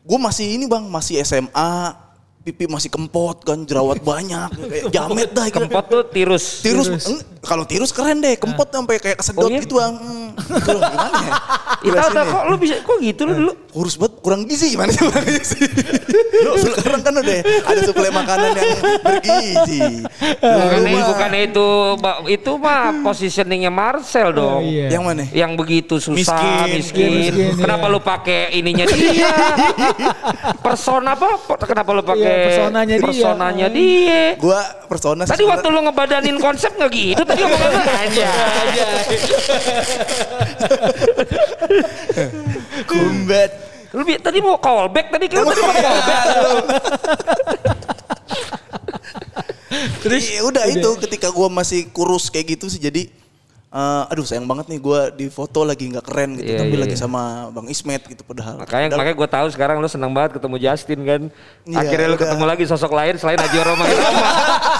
Gue 0.06 0.18
masih 0.22 0.46
ini 0.54 0.70
bang, 0.70 0.86
masih 0.86 1.18
SMA. 1.26 2.05
Pipi 2.46 2.70
masih 2.70 2.86
kempot 2.86 3.42
kan, 3.42 3.66
jerawat 3.66 3.98
banyak. 4.06 4.46
Kayak 4.70 4.84
jamet 4.94 5.30
dah. 5.34 5.50
Kempot 5.50 5.82
tuh 5.90 6.06
tirus. 6.06 6.62
Tirus, 6.62 6.86
eng, 6.86 7.18
kalau 7.42 7.66
tirus 7.66 7.90
keren 7.90 8.22
deh, 8.22 8.38
kempot 8.38 8.70
sampai 8.70 9.02
kayak 9.02 9.18
kesedot 9.18 9.42
Oh 9.42 9.50
iya? 9.50 9.58
gitu 9.66 9.82
bang. 9.82 9.94
Hmm, 9.98 10.30
loh, 10.70 10.80
gimana 10.86 11.16
ya? 11.26 11.32
Itu 11.82 11.94
ya. 11.98 12.22
kok 12.22 12.42
lu 12.46 12.54
bisa 12.58 12.74
kok 12.86 12.98
gitu 13.02 13.20
lu 13.26 13.32
dulu. 13.34 13.52
Kurus 13.74 13.98
banget, 13.98 14.14
kurang 14.22 14.40
gizi 14.46 14.72
gimana 14.72 14.94
sih? 14.94 15.02
Lu 16.46 16.54
sekarang 16.56 17.02
kan 17.02 17.12
udah 17.18 17.38
ada 17.66 17.80
suplai 17.82 18.10
makanan 18.14 18.48
yang 18.54 18.70
bergizi. 19.02 19.80
Bukan, 20.38 20.80
bukan 20.86 21.30
itu 21.34 21.66
itu 22.30 22.50
mah 22.56 22.82
positioningnya 23.02 23.74
Marcel 23.74 24.30
dong. 24.30 24.62
iya. 24.62 24.86
Yang 24.94 25.02
mana? 25.02 25.22
Yang 25.34 25.52
begitu 25.58 25.94
susah, 25.98 26.14
Miskin. 26.14 26.78
miskin. 26.78 27.10
Iya, 27.10 27.32
miskin, 27.34 27.58
Kenapa 27.58 27.84
iya. 27.86 27.94
lu 27.94 28.00
pakai 28.00 28.40
ininya 28.54 28.84
dia? 28.86 29.28
Persona 30.64 31.18
apa? 31.18 31.28
Kenapa 31.66 31.90
lu 31.90 32.02
pakai 32.06 32.24
Iya, 32.26 32.35
personanya 32.38 32.94
dia. 32.94 33.04
personanya 33.06 33.66
dia? 33.72 34.22
Gua 34.36 34.60
persona 34.86 35.22
Tadi 35.24 35.42
sebenarnya- 35.42 35.56
waktu 35.56 35.68
lu 35.72 35.80
ngebadanin 35.84 36.36
konsep 36.36 36.70
nggak 36.76 36.90
gitu 36.92 37.22
tadi 37.24 37.42
ngomongnya 37.42 37.94
aja. 37.96 38.26
kumbat. 42.90 43.50
Lu 43.96 44.02
tadi 44.04 44.38
mau 44.44 44.60
callback 44.60 45.08
tadi 45.08 45.24
kan 45.30 45.46
tadi 45.46 45.60
mau 45.62 45.72
callback. 45.72 46.24
Terus 50.06 50.24
ya 50.30 50.40
udah 50.46 50.64
itu 50.70 50.90
ketika 51.02 51.28
gua 51.28 51.50
masih 51.50 51.90
kurus 51.90 52.30
kayak 52.30 52.56
gitu 52.56 52.70
sih 52.70 52.78
jadi 52.78 53.10
eh, 53.68 54.04
aduh 54.08 54.22
sayang 54.22 54.44
banget 54.44 54.66
nih 54.68 54.78
gua 54.78 55.08
di 55.08 55.26
foto 55.26 55.60
lagi 55.60 55.86
nggak 55.86 56.02
keren 56.02 56.34
gitu 56.34 56.48
Iya, 56.48 56.58
tapi 56.58 56.72
iya, 56.72 56.80
lagi 56.80 56.94
iya. 56.94 57.02
sama 57.02 57.22
Bang 57.50 57.66
Ismet 57.66 58.02
gitu 58.02 58.22
padahal. 58.22 58.56
Makanya 58.56 58.86
Padahal- 58.86 58.98
makanya 58.98 59.16
gue 59.16 59.28
tahu 59.28 59.46
sekarang 59.50 59.76
lu 59.76 59.86
senang 59.86 60.10
banget 60.10 60.36
ketemu 60.36 60.56
Justin 60.58 61.00
kan. 61.02 61.22
Iya, 61.62 61.76
akhirnya 61.76 62.06
lu 62.06 62.14
udah. 62.14 62.22
ketemu 62.22 62.44
lagi 62.46 62.64
sosok 62.64 62.92
lain 62.92 63.14
selain 63.16 63.36
Haji 63.36 63.58
Roma 63.60 63.84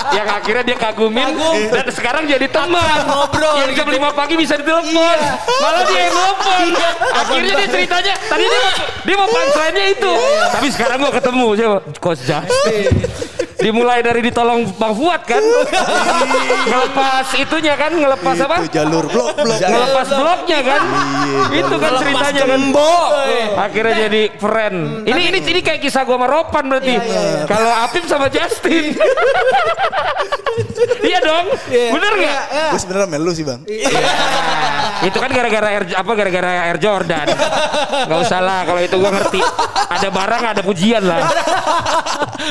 yang 0.09 0.29
akhirnya 0.31 0.65
dia 0.65 0.77
kagumin 0.77 1.29
dan 1.69 1.87
sekarang 1.91 2.25
jadi 2.25 2.47
teman. 2.47 2.99
ngobrol 3.05 3.55
Yang 3.59 3.73
jam 3.75 3.89
5 3.91 4.15
pagi 4.15 4.35
bisa 4.35 4.55
ditelepon. 4.55 5.19
Malah 5.61 5.83
dia 5.85 6.01
yang 6.01 6.15
nelfon. 6.15 6.67
akhirnya 7.13 7.53
dia 7.55 7.69
ceritanya 7.69 8.15
tadi 8.23 8.45
dia 8.45 8.61
mau, 8.61 8.73
dia 9.03 9.17
mau 9.17 9.29
punchline-nya 9.29 9.85
itu. 9.93 10.13
Tapi 10.49 10.67
sekarang 10.71 10.97
gua 10.99 11.13
ketemu 11.13 11.47
siapa? 11.53 11.79
Coach 11.99 12.23
Justin. 12.23 12.93
Dimulai 13.57 14.05
dari 14.05 14.21
ditolong 14.21 14.69
Bang 14.77 14.93
Fuad 14.93 15.25
kan. 15.25 15.41
ngelepas 16.67 17.27
itunya 17.41 17.75
kan, 17.75 17.93
ngelepas 17.95 18.37
apa? 18.45 18.57
itu 18.61 18.69
jalur 18.77 19.05
blok 19.09 19.33
blok. 19.33 19.59
ngelepas 19.61 20.09
bloknya 20.13 20.61
kan? 20.61 20.81
Itu 21.57 21.75
kan 21.81 21.93
ceritanya 21.97 22.43
kan? 22.45 22.63
akhirnya 23.57 23.95
jadi 24.09 24.23
friend. 24.37 24.77
Ini 25.09 25.21
ini 25.33 25.39
ini 25.41 25.61
kayak 25.65 25.81
kisah 25.81 26.05
gua 26.05 26.21
sama 26.21 26.29
Ropan 26.29 26.65
berarti. 26.69 26.95
Kalau 27.49 27.71
Apip 27.87 28.05
sama 28.05 28.29
Justin. 28.29 28.93
Iya 31.05 31.19
dong. 31.21 31.47
Bener 31.69 32.13
nggak? 32.17 32.43
Gue 32.73 32.81
sebenarnya 32.81 33.09
melu 33.13 33.33
sih 33.37 33.45
bang. 33.45 33.61
itu 35.05 35.19
kan 35.21 35.29
gara-gara 35.29 35.69
Air, 35.69 35.85
apa 35.93 36.13
gara-gara 36.17 36.51
Air 36.73 36.79
Jordan. 36.81 37.27
Nggak 38.09 38.19
usah 38.25 38.41
lah 38.41 38.61
kalau 38.65 38.81
itu 38.81 38.97
gua 38.97 39.11
ngerti. 39.13 39.41
Ada 39.87 40.09
barang 40.09 40.43
ada 40.57 40.63
pujian 40.65 41.03
lah. 41.05 41.29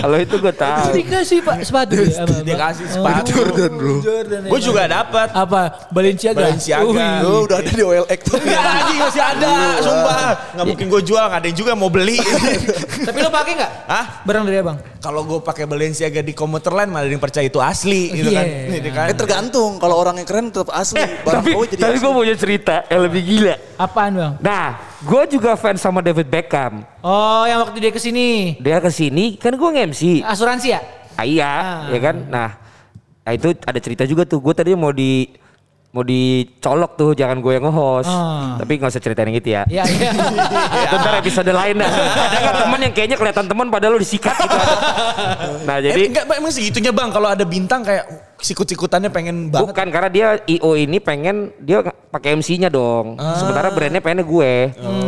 Kalau 0.06 0.18
itu 0.22 0.36
gua 0.38 0.54
tahu 0.54 0.95
Dikasih 0.96 1.40
pak 1.42 1.58
sepatu 1.62 1.94
ya? 1.96 2.24
Apa, 2.24 2.36
Dia 2.44 2.56
kasih 2.56 2.86
sepatu. 2.88 3.32
Jordan 3.32 3.72
bro. 3.76 3.96
Jordan. 4.02 4.40
ya, 4.44 4.50
Gue 4.52 4.60
juga 4.60 4.82
dapat. 4.86 5.28
Apa? 5.32 5.62
Balenciaga. 5.90 6.38
Balenciaga. 6.40 6.86
Wih. 6.86 7.28
Oh, 7.28 7.40
udah 7.48 7.58
ada 7.64 7.72
di 7.72 7.84
OLX 7.84 8.20
tuh. 8.26 8.40
Ya 8.44 8.60
anjing 8.62 9.00
masih 9.00 9.24
ada, 9.24 9.54
sumpah. 9.80 10.18
Nggak 10.54 10.66
mungkin 10.66 10.86
gue 10.92 11.02
jual, 11.04 11.24
nggak 11.24 11.40
ada 11.40 11.48
yang 11.48 11.58
juga 11.58 11.72
mau 11.74 11.90
beli. 11.90 12.18
Tapi 13.08 13.18
lo 13.20 13.30
pakai 13.30 13.52
nggak? 13.56 13.72
Hah? 13.88 14.06
Barang 14.24 14.44
dari 14.44 14.58
abang? 14.60 14.78
Kalau 15.00 15.22
gue 15.24 15.40
pakai 15.40 15.66
Balenciaga 15.70 16.20
di 16.20 16.34
komuter 16.34 16.74
lain 16.74 16.90
malah 16.90 17.06
yang 17.06 17.22
percaya 17.22 17.46
itu 17.46 17.62
asli 17.62 18.10
gitu 18.12 18.34
kan. 18.34 18.46
Iya. 18.46 18.76
Gitu 18.82 18.90
kan. 18.92 19.06
Eh 19.12 19.16
tergantung 19.16 19.78
kalau 19.78 19.96
orang 19.96 20.18
yang 20.18 20.28
keren 20.28 20.50
tetap 20.50 20.74
asli. 20.74 21.00
Barang 21.22 21.46
tapi 21.46 21.52
tapi 21.78 21.96
gua 22.02 22.12
punya 22.16 22.36
cerita 22.36 22.86
yang 22.90 23.02
lebih 23.06 23.22
gila 23.22 23.56
Apaan 23.76 24.12
bang? 24.16 24.34
nah 24.40 24.68
gua 25.06 25.24
juga 25.26 25.54
fans 25.54 25.80
sama 25.80 26.02
David 26.02 26.26
Beckham 26.26 26.82
Oh 27.00 27.46
yang 27.46 27.62
waktu 27.62 27.78
dia 27.80 27.92
ke 27.94 27.98
sini. 27.98 28.58
dia 28.58 28.78
ke 28.78 28.90
sini 28.90 29.38
kan 29.38 29.54
gua 29.54 29.70
nge-MC 29.72 30.26
Asuransi 30.26 30.68
ya? 30.70 30.82
Ah, 31.16 31.24
iya, 31.24 31.48
Ah. 31.48 31.80
ya 31.88 32.00
kan. 32.02 32.16
Nah, 32.28 32.50
nah 33.24 33.32
itu 33.32 33.56
ada 33.64 33.80
cerita 33.80 34.04
juga 34.04 34.28
tuh. 34.28 34.44
Gue 34.44 34.52
tadi 34.52 34.76
mau 34.76 34.92
di 34.92 35.32
mau 35.96 36.04
dicolok 36.04 36.92
tuh, 37.00 37.16
jangan 37.16 37.40
gue 37.40 37.56
yang 37.56 37.64
nge-host. 37.64 38.12
Ah. 38.12 38.60
Tapi 38.60 38.76
nggak 38.76 38.92
usah 38.92 39.00
ceritain 39.00 39.32
yang 39.32 39.40
gitu 39.40 39.50
ya. 39.56 39.64
Iya 39.72 39.84
iya. 39.88 40.12
Itu 40.92 40.96
ntar 41.00 41.24
episode 41.24 41.48
lain 41.48 41.80
dah. 41.80 41.88
Ada 41.88 42.38
nggak 42.44 42.56
teman 42.68 42.80
yang 42.84 42.94
kayaknya 42.94 43.16
kelihatan 43.16 43.46
teman 43.48 43.68
padahal 43.72 43.96
lu 43.96 44.00
disikat 44.04 44.36
gitu. 44.36 44.58
Nah 45.64 45.76
Eh, 45.80 45.82
jadi 45.88 46.02
enggak, 46.12 46.24
emang 46.36 46.52
segitunya 46.52 46.92
bang. 46.92 47.10
Kalau 47.16 47.32
ada 47.32 47.46
bintang 47.48 47.82
kayak 47.88 48.04
sikut-sikutannya 48.44 49.08
pengen 49.08 49.48
banget. 49.48 49.72
bukan 49.72 49.88
karena 49.88 50.10
dia 50.12 50.28
IO 50.46 50.76
ini 50.76 51.00
pengen 51.00 51.56
dia 51.64 51.80
pakai 52.12 52.36
MC-nya 52.36 52.68
dong. 52.68 53.16
Sementara 53.40 53.72
brandnya 53.72 54.04
pengennya 54.04 54.28
gue. 54.28 54.54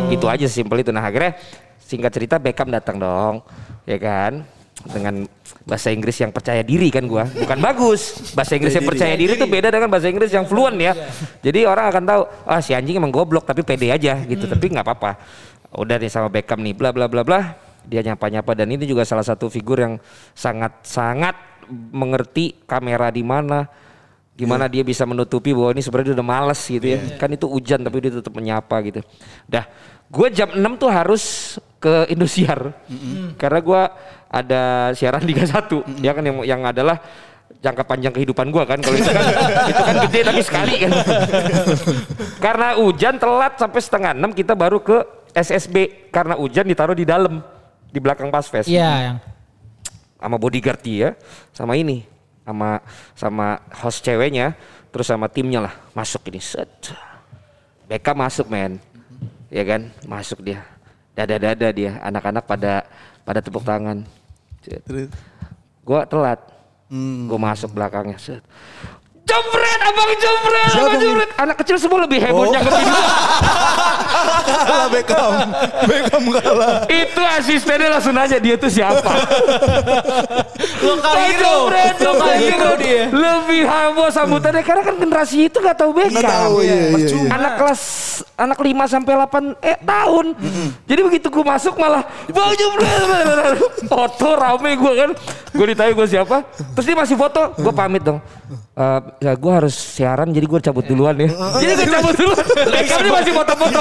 Itu 0.08 0.24
aja 0.24 0.48
simpel 0.48 0.80
itu. 0.80 0.88
Nah 0.88 1.04
akhirnya 1.04 1.36
singkat 1.76 2.16
cerita 2.16 2.40
Beckham 2.40 2.72
datang 2.72 2.96
dong, 2.96 3.44
ya 3.84 4.00
kan. 4.00 4.44
Dengan 4.86 5.26
bahasa 5.66 5.90
Inggris 5.90 6.14
yang 6.22 6.30
percaya 6.30 6.62
diri 6.62 6.88
kan 6.88 7.04
gua. 7.10 7.26
Bukan 7.26 7.58
bagus. 7.58 8.32
Bahasa 8.32 8.54
Inggris 8.54 8.74
yang 8.78 8.86
percaya 8.86 9.14
diri. 9.18 9.34
itu 9.34 9.46
beda 9.46 9.74
dengan 9.74 9.90
bahasa 9.90 10.06
Inggris 10.06 10.30
yang 10.30 10.46
fluent 10.46 10.78
ya. 10.78 10.94
Jadi 11.42 11.66
orang 11.66 11.90
akan 11.90 12.02
tahu 12.06 12.22
ah 12.46 12.60
si 12.62 12.72
anjing 12.72 12.96
emang 13.02 13.10
goblok 13.10 13.42
tapi 13.42 13.66
pede 13.66 13.90
aja 13.90 14.22
gitu. 14.24 14.46
Tapi 14.46 14.64
nggak 14.70 14.86
apa-apa. 14.86 15.12
Udah 15.74 15.98
nih 15.98 16.10
sama 16.10 16.30
Beckham 16.30 16.62
nih 16.62 16.74
bla 16.78 16.94
bla 16.94 17.10
bla 17.10 17.26
bla. 17.26 17.40
Dia 17.88 18.04
nyapa-nyapa. 18.04 18.54
Dan 18.54 18.70
ini 18.70 18.86
juga 18.86 19.02
salah 19.02 19.26
satu 19.26 19.50
figur 19.50 19.82
yang 19.82 19.94
sangat 20.32 20.86
sangat 20.86 21.34
mengerti 21.68 22.64
kamera 22.64 23.12
di 23.12 23.20
mana 23.20 23.68
gimana 24.38 24.70
dia 24.70 24.86
bisa 24.86 25.02
menutupi 25.02 25.50
bahwa 25.50 25.74
ini 25.74 25.82
sebenarnya 25.82 26.14
udah 26.14 26.26
males 26.26 26.60
gitu 26.62 26.86
ya. 26.86 26.98
Kan 27.18 27.34
itu 27.34 27.50
hujan 27.50 27.82
tapi 27.82 27.98
dia 27.98 28.12
tetap 28.14 28.32
menyapa 28.32 28.78
gitu. 28.86 29.02
Dah 29.50 29.66
gue 30.08 30.28
jam 30.32 30.48
6 30.56 30.80
tuh 30.80 30.88
harus 30.88 31.24
ke 31.78 32.10
Indosiar. 32.10 32.74
Karena 33.38 33.60
gue 33.62 33.82
ada 34.28 34.92
siaran 34.92 35.24
Liga 35.24 35.46
1 35.46 36.04
ya 36.04 36.12
kan 36.12 36.22
yang 36.26 36.38
yang 36.44 36.60
adalah 36.66 37.00
jangka 37.58 37.82
panjang 37.88 38.12
kehidupan 38.14 38.52
gua 38.54 38.68
kan 38.68 38.78
kalau 38.78 38.94
itu 38.94 39.08
kan 39.08 39.24
itu 39.72 39.82
kan 39.82 39.96
gede 40.06 40.20
tapi 40.22 40.42
sekali 40.44 40.74
kan. 40.84 40.90
Karena 42.38 42.68
hujan 42.78 43.16
telat 43.16 43.56
sampai 43.56 43.80
setengah 43.80 44.12
enam 44.14 44.30
kita 44.36 44.52
baru 44.52 44.78
ke 44.78 45.02
SSB 45.32 46.08
karena 46.12 46.36
hujan 46.36 46.68
ditaruh 46.68 46.94
di 46.94 47.08
dalam 47.08 47.40
di 47.88 47.98
belakang 47.98 48.28
pasfest 48.28 48.68
Iya, 48.68 48.90
yang 49.00 49.16
sama 50.18 50.36
bodyguard 50.36 50.82
dia 50.82 51.14
sama 51.54 51.78
ini 51.78 52.04
sama 52.44 52.82
sama 53.16 53.46
host 53.80 54.04
ceweknya 54.04 54.52
terus 54.92 55.08
sama 55.08 55.26
timnya 55.28 55.64
lah. 55.64 55.74
Masuk 55.96 56.28
ini 56.28 56.40
set. 56.40 56.92
Beckham 57.88 58.20
masuk 58.20 58.48
men. 58.52 58.76
Ya 59.48 59.64
kan? 59.64 59.88
Masuk 60.04 60.44
dia 60.44 60.60
dada 61.18 61.34
dada 61.50 61.68
dia 61.74 61.98
anak-anak 61.98 62.46
pada 62.46 62.86
pada 63.26 63.42
tepuk 63.42 63.66
tangan. 63.66 64.06
Terus. 64.62 65.10
gua 65.82 66.06
telat 66.06 66.38
Hmm. 66.88 67.28
gua 67.28 67.36
masuk 67.52 67.76
belakangnya 67.76 68.16
set 68.16 68.40
Jempret, 69.28 69.80
abang 69.84 70.10
jempret, 70.16 70.68
Siapa 70.72 70.88
abang 70.88 70.96
jempret. 70.98 71.30
Anak 71.36 71.56
kecil 71.60 71.76
semua 71.76 71.98
lebih 72.02 72.18
heboh 72.18 72.48
Oh. 72.48 72.48
nyanggepin 72.48 72.86
gua. 72.88 73.04
kalah 74.68 74.88
Beckham. 74.88 75.32
Beckham 75.84 76.24
kalah. 76.32 76.76
Itu 76.88 77.22
asistennya 77.22 77.88
langsung 77.92 78.16
nanya 78.16 78.40
dia 78.40 78.56
tuh 78.56 78.72
siapa. 78.72 79.12
lokal 80.86 81.14
hero. 81.20 81.54
Jempret, 81.68 81.94
Lokal 82.00 82.32
hero 82.40 82.70
dia. 82.80 83.02
Lebih 83.12 83.62
heboh 83.62 84.08
sambutannya 84.08 84.62
karena 84.64 84.82
kan 84.82 84.94
generasi 84.96 85.36
itu 85.46 85.56
gak 85.60 85.76
tahu 85.76 85.90
Beckham. 85.92 86.18
Nggak 86.18 86.32
tahu, 86.32 86.54
iya, 86.64 86.76
iya, 86.88 86.96
iya. 86.96 87.28
Anak 87.28 87.52
kelas 87.60 87.82
anak 88.34 88.58
5 88.58 88.86
sampai 88.88 89.12
8 89.12 89.60
eh 89.60 89.76
tahun. 89.82 90.26
Jadi 90.88 91.00
begitu 91.04 91.26
gue 91.28 91.44
masuk 91.44 91.74
malah 91.76 92.00
Bang 92.32 92.56
Jempret. 92.56 93.60
Foto 93.92 94.28
rame 94.34 94.72
gue 94.72 94.92
kan. 94.96 95.10
Gue 95.52 95.66
ditanya 95.68 95.92
gue 95.92 96.06
siapa. 96.06 96.36
Terus 96.72 96.86
dia 96.86 96.96
masih 96.96 97.16
foto. 97.18 97.52
Gue 97.56 97.72
pamit 97.72 98.00
dong. 98.00 98.20
Eh, 98.78 99.00
ya 99.18 99.34
gue 99.34 99.52
harus 99.52 99.74
siaran 99.74 100.30
jadi 100.30 100.46
gue 100.46 100.60
cabut 100.62 100.86
duluan 100.86 101.18
ya. 101.18 101.28
Jadi 101.58 101.72
gue 101.74 101.88
cabut 101.90 102.14
duluan. 102.14 102.44
Beckham 102.70 102.98
dia 103.02 103.12
masih 103.12 103.32
foto-foto. 103.34 103.80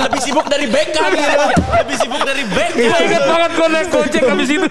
Lebih 0.00 0.20
sibuk 0.24 0.46
dari 0.48 0.66
Beckham 0.68 1.10
gitu. 1.12 1.36
Lebih 1.60 1.96
sibuk 2.00 2.22
dari 2.24 2.42
Beckham. 2.48 2.88
Gue 2.88 3.00
inget 3.04 3.24
banget 3.28 3.50
gue 3.52 3.68
naik 3.68 3.88
gojek 3.92 4.22
habis 4.24 4.48
itu. 4.48 4.68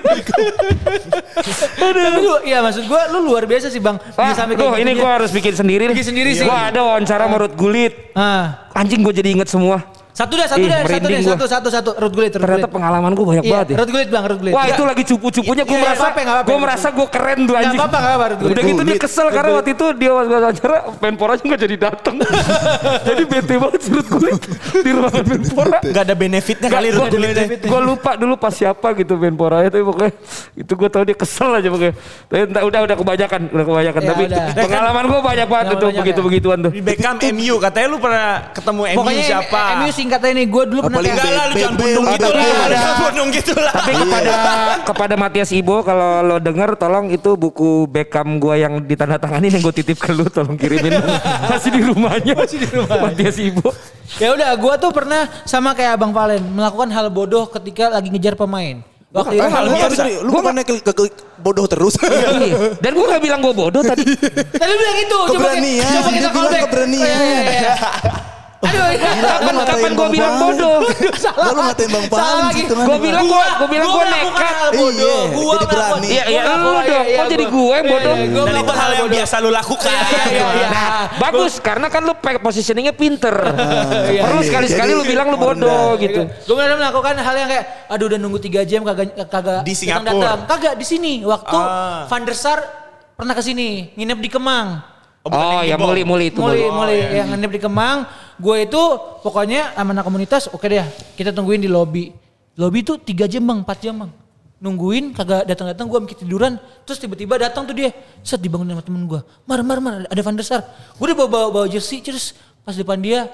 Tapi 1.77 2.19
lu, 2.21 2.33
ya 2.45 2.57
maksud 2.65 2.83
gua 2.89 3.01
lu 3.13 3.19
luar 3.29 3.45
biasa 3.45 3.69
sih 3.69 3.81
bang. 3.81 3.97
Bisa 4.01 4.17
Wah, 4.17 4.33
sampai 4.33 4.57
tuh 4.57 4.73
ini 4.81 4.91
gue 4.97 5.05
ya. 5.05 5.15
harus 5.21 5.29
bikin 5.29 5.53
sendiri 5.53 5.83
nih. 5.89 5.95
Bikin 5.95 6.07
sendiri 6.13 6.29
sih. 6.33 6.45
Gue 6.49 6.57
ada 6.57 6.81
wawancara 6.81 7.29
sama 7.29 7.37
Ruth 7.37 7.55
Gulit. 7.55 7.93
Ah. 8.17 8.69
Anjing 8.73 9.05
gue 9.05 9.13
jadi 9.13 9.29
inget 9.37 9.49
semua. 9.53 10.00
Satu 10.11 10.33
dah, 10.33 10.43
satu 10.45 10.59
Ih, 10.59 10.67
dah, 10.67 10.79
satu 10.83 11.07
deh, 11.07 11.17
gua. 11.17 11.31
satu, 11.31 11.45
satu, 11.47 11.67
satu. 11.69 11.89
Root 11.95 12.11
gulit, 12.11 12.29
root 12.29 12.35
Ternyata 12.37 12.59
gulit. 12.61 12.73
pengalaman 12.73 13.11
gue 13.11 13.25
banyak 13.25 13.43
Iya, 13.43 13.51
banget 13.53 13.67
ya. 13.67 13.77
root 13.79 13.89
gulit 13.89 14.07
bang, 14.07 14.23
root 14.25 14.39
gulit. 14.39 14.53
Wah 14.53 14.63
Iya. 14.63 14.73
itu 14.73 14.83
lagi 14.83 15.03
cupu-cupunya 15.05 15.63
gue 15.63 15.71
Iya, 15.71 15.81
merasa 15.81 16.01
apa-apa, 16.01 16.19
gue 16.19 16.31
apa-apa. 16.43 16.59
merasa 16.59 16.87
gue 16.89 17.07
keren 17.07 17.39
tuh 17.41 17.55
anjing. 17.55 17.79
apa-apa, 17.79 17.97
nggak 17.97 18.11
apa-apa, 18.11 18.25
Ruth 18.27 18.39
Gullit. 18.41 18.51
Udah 18.51 18.63
gitu 18.65 18.81
dia 18.83 18.97
kesel 18.97 19.27
karena 19.29 19.51
waktu 19.53 19.71
itu 19.71 19.85
dia 19.95 20.11
wawancara 20.11 20.77
Menpora 20.99 21.33
juga 21.35 21.55
jadi 21.57 21.75
datang. 21.79 22.15
jadi 23.07 23.23
bete 23.23 23.55
banget 23.55 23.81
Ruth 23.87 24.09
Gullit 24.09 24.41
di 24.75 24.91
ruangan 24.91 25.25
Menpora. 25.25 25.77
Gak 25.81 26.03
ada 26.03 26.15
benefitnya 26.15 26.67
kali 26.69 26.87
Gue 26.87 26.97
Ruth 26.97 27.09
Gullit. 27.09 27.37
gue 27.63 27.81
lupa 27.81 28.11
dulu 28.13 28.33
pas 28.35 28.51
siapa 28.51 28.87
gitu 28.93 29.13
Menpora 29.15 29.63
itu 29.63 29.79
pokoknya 29.81 30.11
itu 30.53 30.71
gue 30.71 30.89
tau 30.89 31.03
dia 31.03 31.15
kesel 31.15 31.49
aja 31.53 31.67
pokoknya. 31.67 31.93
Tapi 32.27 32.41
udah 32.61 32.81
udah 32.83 32.95
kebanyakan 32.97 33.41
udah 33.49 33.65
kebanyakan 33.65 34.01
Ya, 34.01 34.07
tapi 34.07 34.23
pengalaman 34.57 35.03
gue 35.07 35.19
banyak 35.21 35.47
banget 35.47 35.65
Yang 35.65 35.73
tuh 35.73 35.87
banyak 35.87 36.01
begitu 36.01 36.19
ya. 36.19 36.25
begituan 36.25 36.57
tuh. 36.59 36.71
Di 36.71 36.81
Beckham 36.81 37.15
MU 37.31 37.55
katanya 37.57 37.87
lu 37.87 37.97
pernah 37.97 38.25
ketemu 38.51 38.81
MU 38.83 38.97
Pokoknya 38.97 39.23
siapa? 39.23 39.61
MU 39.77 39.89
singkatnya 40.01 40.31
nih, 40.33 40.47
gue 40.47 40.63
dulu 40.65 40.79
pernah 40.83 40.99
Enggak 40.99 41.21
lah 41.27 41.45
lu 41.45 41.53
jangan 41.55 41.75
bundung 41.75 42.05
gitu 42.07 42.27
lah. 42.27 42.41
ada- 42.41 42.73
Jangan 42.73 42.95
bundung 42.99 43.29
gitu 43.29 43.53
lah. 43.55 43.71
Tapi 43.71 43.91
kepada 43.93 44.33
kepada 44.83 45.13
Matias 45.15 45.49
Ibo 45.51 45.75
kalau 45.81 46.11
lo 46.21 46.35
denger 46.37 46.69
tolong 46.75 47.07
itu 47.07 47.31
buku 47.35 47.69
Beckham 47.85 48.37
gua 48.37 48.55
yang 48.55 48.81
ditandatangani 48.81 49.47
yang 49.47 49.61
gue 49.61 49.73
titip 49.73 49.97
ke 49.97 50.09
lu 50.09 50.25
tolong 50.25 50.55
kirimin 50.55 50.97
masih 51.51 51.69
di 51.69 51.81
rumahnya 51.81 52.33
masih 52.33 52.57
di 52.57 52.67
rumah 52.67 52.97
Matias 53.03 53.37
Ibo 53.37 53.69
Ya 54.13 54.29
udah, 54.29 54.51
gue 54.51 54.73
tuh 54.77 54.91
pernah 54.91 55.23
sama 55.43 55.71
kayak 55.71 55.95
Abang 55.95 56.11
Valen 56.11 56.43
melakukan 56.43 56.89
hal 56.89 57.07
bodoh 57.07 57.47
ketika 57.47 57.87
lagi 57.87 58.09
ngejar 58.09 58.35
pemain. 58.35 58.83
Waktu 59.09 59.35
itu 59.35 59.43
hal 59.45 59.63
lu 59.63 59.71
biasa. 59.73 60.03
Lu 60.19 60.31
bukannya 60.33 60.63
ke, 60.63 60.73
ke, 60.79 60.91
ke- 60.93 61.15
bodoh 61.37 61.63
terus. 61.65 61.95
Iya. 61.97 62.75
dan 62.77 62.91
gue 62.91 63.05
gak 63.05 63.19
bilang 63.19 63.39
gue 63.39 63.51
bodoh 63.51 63.79
tadi 63.81 64.03
Tadi 64.51 64.73
bilang 64.73 64.97
itu, 64.99 65.17
coba 65.27 65.31
Keberanian, 65.47 65.79
kita- 65.79 65.91
coba 65.93 66.09
kita 66.09 66.11
dia 66.11 66.19
bilang 66.19 66.33
callback. 66.33 66.63
keberanian. 66.65 67.43
Iya, 68.61 68.93
iya, 68.93 68.93
iya. 68.93 69.09
Aduh, 69.09 69.17
iya. 69.17 69.25
kapan 69.41 69.55
kapan 69.63 69.91
gue 69.91 69.97
Bang 69.97 70.11
bilang 70.11 70.33
bodoh 70.37 70.77
salah. 71.17 71.45
Lu 71.49 71.59
ngatain 71.59 71.89
Bang 71.89 72.05
lagi. 72.05 72.61
situ 72.61 72.73
kan. 72.73 72.85
gue 72.85 72.97
bilang 73.01 73.25
gue 73.25 73.43
gue 73.57 73.67
bilang 73.67 73.89
gue 73.89 74.05
nekat. 74.05 74.55
Iya, 74.71 75.15
Gua 75.31 75.53
jadi 75.55 75.65
berani. 75.67 76.07
Iya, 76.07 76.23
iya, 76.25 76.41
lu 76.45 76.53
dong. 76.53 76.75
iya, 76.79 77.01
Kok 77.01 77.05
iya, 77.09 77.23
jadi 77.27 77.45
gue 77.47 77.75
iya, 77.75 77.81
bodoh? 77.83 78.15
iya, 78.15 78.25
gua 78.27 78.37
Dan 78.37 78.45
itu 78.45 78.53
melakukan 78.53 78.77
hal 78.77 78.91
yang 78.93 79.09
biasa 79.09 79.35
lu 79.37 79.49
lakukan. 79.49 79.91
Iya, 79.91 80.23
iya, 80.27 80.45
iya. 80.53 80.67
Nah, 80.69 80.87
bagus 81.17 81.53
karena 81.57 81.87
kan 81.87 82.01
lu 82.03 82.13
pe- 82.15 82.37
positioningnya 82.39 82.93
pinter. 82.93 83.33
Iya, 84.11 84.21
Perlu 84.23 84.39
iya. 84.39 84.47
sekali-sekali 84.47 84.91
lu 84.93 85.03
bilang 85.03 85.27
lu 85.27 85.37
bodoh 85.37 85.97
gitu. 85.97 86.21
Gue 86.27 86.55
benar 86.55 86.77
melakukan 86.77 87.13
hal 87.15 87.35
yang 87.35 87.49
kayak 87.49 87.65
aduh 87.87 88.05
udah 88.07 88.17
nunggu 88.17 88.39
3 88.39 88.61
jam 88.63 88.81
kagak 88.83 89.17
kagak 89.25 89.61
Di 89.61 89.73
datang- 89.73 90.05
Singapura. 90.05 90.31
Kagak 90.45 90.73
di 90.75 90.85
sini. 90.85 91.13
Waktu 91.23 91.55
Ah. 91.55 92.05
Van 92.05 92.21
der 92.21 92.35
Sar 92.35 92.59
pernah 93.13 93.33
ke 93.33 93.41
sini, 93.41 93.89
nginep 93.95 94.19
di 94.19 94.29
Kemang. 94.29 94.67
Oh 95.21 95.61
yang 95.61 95.61
ya 95.63 95.75
di 95.75 95.77
bom. 95.77 95.87
muli-muli 95.87 96.25
itu 96.27 96.41
Muli, 96.41 96.65
muli. 96.65 96.97
muli 96.97 96.97
yang 97.13 97.29
nginep 97.29 97.51
di 97.51 97.61
Kemang. 97.61 97.97
Gue 98.41 98.65
itu 98.65 98.83
pokoknya 99.21 99.77
sama 99.77 99.93
anak 99.93 100.05
komunitas 100.09 100.49
oke 100.49 100.65
deh 100.65 100.81
kita 101.13 101.29
tungguin 101.29 101.61
di 101.61 101.69
lobi. 101.69 102.09
Lobi 102.57 102.81
tuh 102.81 102.97
3 102.97 103.29
jam 103.29 103.45
bang, 103.45 103.61
4 103.61 103.85
jam 103.85 103.95
bang. 104.01 104.11
Nungguin 104.61 105.13
kagak 105.13 105.45
datang-datang 105.45 105.85
gue 105.85 105.99
mikir 106.01 106.17
tiduran. 106.25 106.57
Terus 106.85 106.97
tiba-tiba 106.97 107.37
datang 107.37 107.69
tuh 107.69 107.77
dia. 107.77 107.93
Set 108.25 108.41
dibangunin 108.41 108.73
sama 108.73 108.83
temen 108.85 109.05
gue. 109.05 109.21
Mar, 109.45 109.61
mar, 109.61 109.77
mar 109.77 109.93
ada 110.09 110.21
Van 110.25 110.33
der. 110.33 110.45
Gue 110.97 111.05
udah 111.05 111.17
bawa, 111.17 111.47
bawa, 111.53 111.65
jersey 111.69 112.01
terus 112.01 112.33
pas 112.65 112.73
depan 112.73 112.97
dia. 112.97 113.29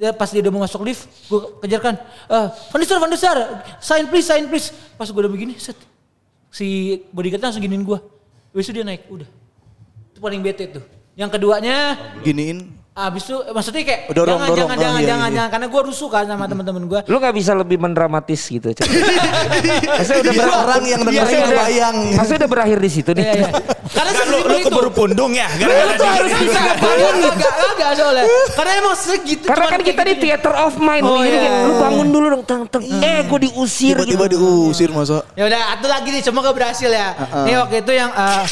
Dia 0.00 0.16
pas 0.16 0.32
dia 0.32 0.40
udah 0.40 0.48
mau 0.48 0.64
masuk 0.64 0.80
lift, 0.80 1.04
gue 1.28 1.40
kejarkan. 1.60 1.92
Eh, 2.32 2.46
Van 2.72 2.78
der 2.80 2.88
Sar, 2.88 2.98
Van 3.04 3.10
der 3.12 3.20
Sar, 3.20 3.36
sign 3.84 4.08
please, 4.08 4.24
sign 4.24 4.48
please. 4.48 4.72
Pas 4.96 5.04
gue 5.04 5.20
udah 5.20 5.28
begini, 5.28 5.60
set. 5.60 5.76
Si 6.48 6.96
bodyguardnya 7.12 7.52
langsung 7.52 7.60
giniin 7.60 7.84
gue. 7.84 7.98
Itu 8.56 8.72
dia 8.72 8.80
naik, 8.80 9.12
udah. 9.12 9.28
Itu 10.16 10.18
paling 10.24 10.40
bete 10.40 10.72
tuh. 10.72 10.84
Yang 11.20 11.36
keduanya, 11.36 12.00
Giniin. 12.24 12.79
Abis 12.90 13.22
itu 13.24 13.36
maksudnya 13.48 13.82
kayak 13.82 14.00
Oh, 14.04 14.14
dorong, 14.14 14.34
jangan, 14.34 14.46
dorong. 14.46 14.58
jangan, 14.60 14.74
Oh, 14.74 14.82
jangan, 14.82 14.98
iya, 14.98 15.08
jangan, 15.08 15.24
iya. 15.24 15.36
jangan. 15.38 15.50
Karena 15.50 15.66
gue 15.66 15.82
rusuh 15.86 16.08
kan 16.10 16.24
sama 16.26 16.44
temen-temen 16.44 16.82
gue. 16.84 17.00
Lu 17.06 17.16
gak 17.16 17.32
bisa 17.32 17.52
lebih 17.54 17.78
mendramatis 17.78 18.40
gitu. 18.44 18.66
Maksudnya 18.74 20.20
udah 20.20 20.32
Biar 20.32 20.44
ber- 20.44 20.60
orang 20.60 20.82
yang 20.84 21.00
dengerin 21.00 21.22
Maksudnya 21.22 21.40
udah- 21.40 21.54
kebayang. 21.56 21.96
Maksudnya 22.12 22.38
udah 22.38 22.50
berakhir 22.50 22.78
di 22.78 22.90
situ 22.90 23.10
nih. 23.12 23.22
Iya, 23.22 23.32
iya. 23.36 23.48
Karena 23.90 24.10
Kan 24.12 24.26
lu, 24.26 24.38
lu 24.40 24.56
itu. 24.56 24.66
keburu 24.66 24.90
pundung 24.90 25.32
ya. 25.32 25.46
Lu 25.48 25.60
Gara-gara 25.62 25.92
tuh 25.92 26.02
di- 26.02 26.12
harus 26.12 26.32
bisa 26.36 26.60
bangun. 26.76 27.14
Enggak, 27.22 27.54
enggak 27.64 27.90
soalnya. 27.94 28.24
Karena 28.50 28.72
emang 28.76 28.94
segitu. 28.96 29.44
Karena 29.44 29.66
kan 29.68 29.80
kita 29.80 30.02
di 30.02 30.12
gitu. 30.12 30.22
theater 30.26 30.52
of 30.58 30.72
mind. 30.76 31.04
Oh, 31.04 31.22
iya. 31.22 31.52
lu 31.64 31.74
bangun 31.78 32.06
dulu 32.08 32.26
dong. 32.28 32.42
Teng, 32.42 32.62
teng. 32.66 32.82
Eh 33.00 33.22
gue 33.22 33.38
diusir. 33.46 33.94
Tiba-tiba 33.96 34.26
diusir 34.28 34.90
masa. 34.90 35.22
Ya 35.32 35.46
udah, 35.46 35.60
satu 35.74 35.86
lagi 35.86 36.08
nih, 36.10 36.22
semoga 36.22 36.50
berhasil 36.50 36.90
ya. 36.90 37.14
Nih 37.46 37.54
waktu 37.56 37.80
itu 37.80 37.92
yang 37.92 38.10
uh, 38.10 38.42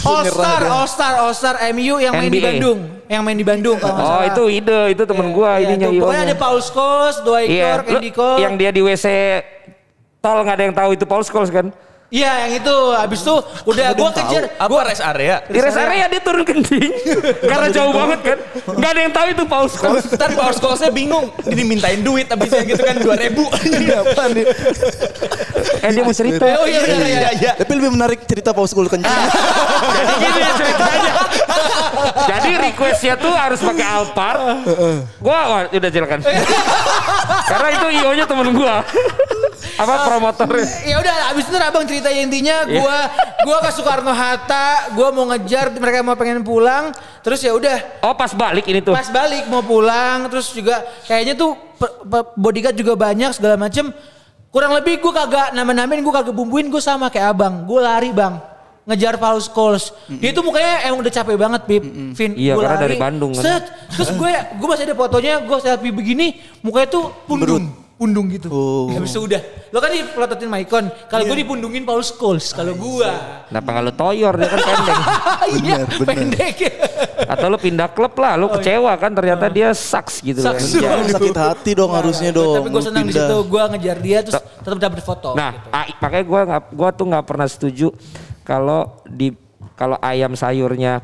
All 0.00 0.24
Star. 0.24 0.60
All 0.64 0.86
Star, 0.86 1.12
All 1.18 1.32
Star 1.32 1.54
MU 1.70 1.94
yang 1.96 2.12
main 2.12 2.26
di 2.26 2.38
NBA. 2.38 2.46
Bandung, 2.52 2.78
yang 3.06 3.22
main 3.22 3.34
di 3.34 3.46
Bandung 3.46 3.76
kalau 3.76 3.94
nggak 3.94 4.06
Oh 4.08 4.22
itu 4.24 4.42
ide. 4.54 4.80
Itu 4.92 5.02
temen 5.02 5.26
gue 5.30 5.50
Iya, 5.50 5.64
ininya. 5.64 5.86
tuh. 5.88 6.00
Pokoknya 6.00 6.22
ada 6.24 6.36
Paul 6.36 6.58
Scholes, 6.60 7.16
Iya. 7.48 7.68
York, 7.74 7.84
Lu- 7.84 7.98
Andy 7.98 8.10
Cole. 8.10 8.38
Yang 8.38 8.54
dia 8.54 8.70
di 8.70 8.80
WC 8.80 9.06
tol 10.18 10.38
gak 10.42 10.54
ada 10.54 10.64
yang 10.64 10.76
tahu 10.76 10.90
itu 10.92 11.04
Paul 11.04 11.22
Scholes 11.22 11.48
kan. 11.48 11.66
Iya 12.08 12.48
yang 12.48 12.52
itu. 12.64 12.76
Habis 12.96 13.20
itu 13.20 13.36
udah 13.68 13.86
gue 13.92 14.10
kejar. 14.16 14.44
Apa 14.56 14.74
rest 14.88 15.04
area? 15.04 15.44
Di 15.44 15.60
rest 15.60 15.76
area 15.76 16.04
dia 16.08 16.20
turun 16.24 16.40
kencing. 16.40 16.88
Karena 17.52 17.68
jauh 17.68 17.92
banget 17.92 18.20
kan. 18.24 18.38
Gak 18.80 18.90
ada 18.96 19.00
yang 19.04 19.12
tahu 19.12 19.26
itu 19.36 19.44
Paul 19.44 19.66
Scholes. 19.68 20.04
Ntar 20.16 20.32
power 20.32 20.54
schoolsnya 20.56 20.88
bingung. 20.88 21.28
Dimintain 21.44 22.00
duit 22.00 22.24
abisnya 22.32 22.64
gitu 22.64 22.80
kan 22.80 22.96
2000 22.96 23.12
ribu. 23.28 23.44
Apa 23.92 24.24
nih? 24.32 24.44
Eh 25.84 25.90
dia 25.92 26.02
mau 26.02 26.16
cerita. 26.16 26.44
Oh 26.56 26.66
iya 26.66 26.80
benar 26.80 27.00
iya. 27.04 27.30
iya. 27.36 27.52
Tapi 27.60 27.72
lebih 27.76 27.92
menarik 27.92 28.24
cerita 28.24 28.56
Paul 28.56 28.68
School 28.72 28.88
kencing. 28.88 29.04
Jadi 29.12 30.14
gini 30.16 30.40
ya 30.40 30.52
ceritanya. 30.56 31.12
Jadi 32.24 32.50
requestnya 32.56 33.14
tuh 33.20 33.32
harus 33.36 33.60
pakai 33.60 33.84
Alphard. 33.84 34.40
Gua 35.20 35.38
wah, 35.44 35.62
udah 35.68 35.90
silakan. 35.92 36.24
Karena 37.52 37.68
itu 37.76 37.86
IO-nya 38.00 38.24
temen 38.24 38.48
gua. 38.56 38.80
Apa 39.78 39.94
promotornya? 40.04 40.66
Ya 40.82 40.96
udah 40.98 41.14
abis 41.30 41.44
itu 41.46 41.56
abang 41.56 41.86
cerita 41.86 42.10
intinya 42.10 42.66
gua 42.66 42.98
gua 43.40 43.56
ke 43.62 43.70
Soekarno 43.70 44.10
Hatta, 44.10 44.90
gua 44.92 45.08
mau 45.08 45.30
ngejar 45.30 45.70
mereka 45.72 46.02
mau 46.02 46.14
pengen 46.14 46.42
pulang, 46.42 46.90
terus 47.22 47.38
ya 47.40 47.54
udah. 47.54 48.02
Oh 48.02 48.12
pas 48.12 48.34
balik 48.34 48.66
ini 48.66 48.82
tuh. 48.82 48.92
pas 48.92 49.06
balik 49.06 49.46
mau 49.46 49.62
pulang 49.62 50.26
terus 50.26 50.50
juga 50.50 50.80
kayaknya 51.06 51.32
tuh 51.32 51.54
bodyguard 52.34 52.74
juga 52.74 52.92
banyak 52.92 53.30
segala 53.32 53.54
macem. 53.54 53.94
Kurang 54.48 54.72
lebih 54.72 54.98
gue 54.98 55.12
kagak 55.12 55.52
nama-namain 55.52 56.00
gue 56.00 56.10
kagak 56.10 56.32
bumbuin 56.32 56.66
gue 56.66 56.80
sama 56.80 57.06
kayak 57.06 57.36
abang. 57.36 57.62
Gue 57.62 57.78
lari 57.78 58.10
bang. 58.10 58.40
Ngejar 58.88 59.20
Paul 59.20 59.36
Scholes. 59.38 59.92
Dia 60.08 60.32
tuh 60.32 60.40
mukanya 60.40 60.88
emang 60.88 61.04
udah 61.04 61.12
capek 61.12 61.36
banget 61.36 61.60
Bib 61.68 61.84
Vin 62.16 62.32
Iya, 62.32 62.56
Gua 62.56 62.64
karena 62.64 62.76
lari, 62.80 62.84
dari 62.88 62.96
Bandung 62.96 63.36
kan. 63.36 63.44
set. 63.44 63.64
terus 63.92 64.08
gue 64.10 64.32
gue 64.32 64.64
masih 64.66 64.84
ada 64.88 64.96
fotonya 64.96 65.44
gue 65.44 65.56
selfie 65.60 65.92
begini 65.92 66.26
mukanya 66.64 66.88
tuh 66.88 67.12
pundung 67.28 67.68
pundung 67.98 68.30
gitu 68.30 68.46
Oh. 68.48 68.86
habis 68.88 69.10
itu 69.10 69.20
udah 69.20 69.42
lo 69.68 69.78
kan 69.78 69.90
dipelototin 69.90 70.46
Maicon 70.46 70.86
kalau 71.04 71.26
gue 71.26 71.36
dipundungin 71.36 71.82
Paul 71.82 72.00
Scholes 72.00 72.54
kalau 72.54 72.72
gue 72.72 73.10
Kenapa 73.44 73.70
kalau 73.74 73.90
toyor 73.90 74.32
dia 74.32 74.46
kan 74.46 74.60
pendek. 74.62 74.98
iya 75.58 75.78
pendek 75.98 76.56
Atau 77.20 77.46
lu 77.46 77.58
pindah 77.58 77.88
klub 77.88 78.14
lah, 78.14 78.36
lu 78.36 78.46
kecewa 78.48 78.94
kan 78.94 79.10
ternyata 79.10 79.48
dia 79.48 79.72
sucks 79.72 80.22
gitu 80.22 80.38
Oh, 80.38 80.46
iya. 80.46 80.54
Sucks. 80.54 80.70
kan. 80.70 80.80
Ya. 80.80 80.90
Ya, 80.96 81.12
sakit 81.12 81.36
hati 81.36 81.70
dong 81.72 81.90
harusnya 81.90 82.30
dong. 82.30 82.54
Tapi 82.56 82.68
gue 82.70 82.82
senang 82.82 83.02
di 83.02 83.10
Pindah. 83.10 83.26
situ, 83.26 83.36
gue 83.44 83.62
ngejar 83.68 83.96
dia 83.98 84.18
terus 84.22 84.36
tetap 84.38 84.78
dapat 84.78 85.00
foto. 85.00 85.30
Nah, 85.34 85.50
gitu. 85.52 85.68
a- 85.74 85.92
makanya 85.98 86.24
gua 86.70 86.88
tuh 86.90 87.04
nggak 87.04 87.24
pernah 87.24 87.44
setuju 87.44 87.88
kalau 88.40 88.80
di 89.04 89.34
kalau 89.74 89.98
ayam 89.98 90.32
sayurnya 90.32 91.02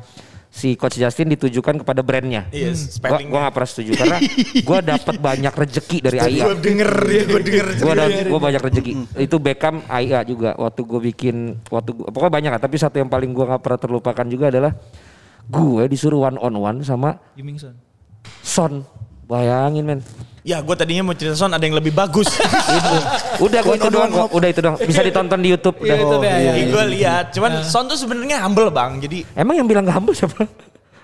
si 0.55 0.79
coach 0.79 0.95
Justin 0.95 1.35
ditujukan 1.35 1.83
kepada 1.83 1.99
brandnya. 1.99 2.47
Yes, 2.55 2.95
Gua 2.95 3.11
spellingnya. 3.11 3.27
gua 3.27 3.39
nggak 3.43 3.55
pernah 3.59 3.71
setuju 3.75 3.91
karena 3.99 4.19
gua 4.71 4.79
dapat 4.79 5.15
banyak 5.19 5.51
rezeki 5.53 5.97
dari 5.99 6.19
Gue 6.23 6.29
ayam. 6.31 6.47
denger 6.63 6.91
dia, 7.05 7.23
gue 7.27 7.41
denger. 7.43 7.67
Gua 7.83 7.93
ada 7.93 8.05
gua 8.31 8.41
banyak 8.41 8.63
rezeki. 8.63 8.93
Itu 9.19 9.37
Beckham 9.43 9.83
AIA 9.91 10.23
juga 10.23 10.55
waktu 10.55 10.81
gue 10.87 11.01
bikin 11.11 11.37
waktu 11.67 11.91
gua, 11.91 12.07
pokoknya 12.07 12.33
banyak 12.33 12.51
lah, 12.55 12.61
tapi 12.63 12.79
satu 12.79 13.03
yang 13.03 13.11
paling 13.11 13.35
gua 13.35 13.51
nggak 13.51 13.63
pernah 13.67 13.81
terlupakan 13.83 14.27
juga 14.31 14.47
adalah 14.55 14.73
gue 15.45 15.83
disuruh 15.91 16.25
one 16.25 16.39
on 16.39 16.55
one 16.55 16.79
sama 16.81 17.19
Yumingson. 17.35 17.75
Son. 18.41 18.87
Bayangin 19.25 19.85
men. 19.85 20.01
Ya 20.45 20.61
gue 20.61 20.77
tadinya 20.77 21.09
mau 21.09 21.17
cerita 21.17 21.33
Son 21.33 21.49
ada 21.49 21.65
yang 21.65 21.73
lebih 21.73 21.97
bagus. 21.97 22.29
itu. 22.79 22.97
Udah 23.41 23.61
gue 23.65 23.77
itu 23.81 23.89
doang 23.89 24.13
kok. 24.13 24.29
Udah 24.37 24.49
itu 24.53 24.61
doang. 24.61 24.77
Bisa 24.77 25.01
ditonton 25.01 25.41
di 25.41 25.49
YouTube. 25.57 25.81
Iya, 25.81 25.97
Udah. 25.97 25.97
itu 26.05 26.17
ya, 26.21 26.29
ya, 26.29 26.37
Iya, 26.37 26.53
ya. 26.53 26.65
gue 26.69 26.85
lihat. 27.01 27.25
Cuman 27.33 27.51
Son 27.65 27.89
tuh 27.89 27.97
sebenarnya 27.97 28.45
humble 28.45 28.69
bang. 28.69 29.01
Jadi 29.01 29.25
Emang 29.33 29.57
yang 29.57 29.65
bilang 29.65 29.89
gak 29.89 29.97
humble 29.97 30.13
siapa? 30.13 30.45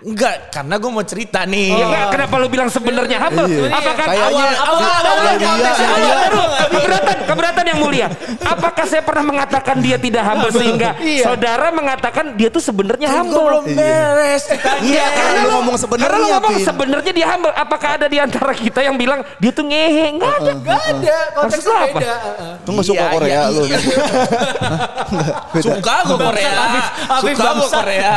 Enggak, 0.03 0.35
karena 0.51 0.75
gue 0.77 0.91
mau 0.91 1.03
cerita 1.03 1.41
nih. 1.43 1.69
Ya 1.71 1.85
enggak, 1.85 2.07
kenapa 2.11 2.35
lu 2.37 2.47
bilang 2.47 2.69
sebenarnya 2.69 3.19
humble? 3.21 3.47
Iya. 3.47 3.69
Apakah 3.71 4.07
Kayaknya- 4.07 4.27
awal 4.27 4.51
awal 4.59 4.81
Iya, 4.81 4.97
awal 5.03 5.21
iya, 5.21 5.33
konteksnya 5.43 5.81
iya, 5.81 5.91
awal 5.91 6.01
iya. 6.01 6.17
baru. 6.19 6.43
keberatan 6.71 7.17
keberatan 7.27 7.65
yang 7.67 7.79
mulia. 7.79 8.07
Apakah 8.41 8.85
saya 8.85 9.03
pernah 9.03 9.25
mengatakan 9.27 9.77
dia 9.79 9.97
tidak 9.97 10.23
humble 10.23 10.51
sehingga 10.51 10.89
Iya. 10.97 11.25
saudara 11.25 11.69
mengatakan 11.71 12.25
dia 12.33 12.49
tuh 12.49 12.61
sebenarnya 12.61 13.07
Gue 13.07 13.17
humble? 13.19 13.45
belum 13.45 13.65
beres. 13.71 14.45
Iya, 14.81 15.05
karena 15.11 15.41
lu 15.41 15.51
ngomong 15.55 15.77
Karena 15.77 15.83
sebenarnya, 15.83 16.17
lu 16.17 16.27
ngomong 16.31 16.55
sebenarnya 16.61 17.13
dia 17.13 17.27
humble. 17.29 17.53
Apakah 17.53 17.91
ada 17.95 18.07
di 18.07 18.19
antara 18.19 18.53
kita 18.53 18.81
yang 18.81 18.95
bilang 18.95 19.21
dia 19.37 19.51
tuh 19.51 19.65
ngehe? 19.65 20.05
Enggak 20.13 20.33
ada. 20.35 20.53
Gak 20.61 20.81
ada, 20.89 21.17
konteksnya 21.35 21.75
apa? 21.77 21.87
beda. 21.93 22.15
Lu 22.61 22.71
gak 22.73 22.87
suka 22.87 22.99
Iya, 23.01 23.13
Korea 23.13 23.29
iya, 23.31 23.43
lu. 23.51 23.63
iya. 23.65 23.79
Suka 25.61 25.95
gue 26.05 26.19
Korea. 26.19 26.53
Suka 27.21 27.49
gue. 27.53 27.69
Korea. 27.69 28.13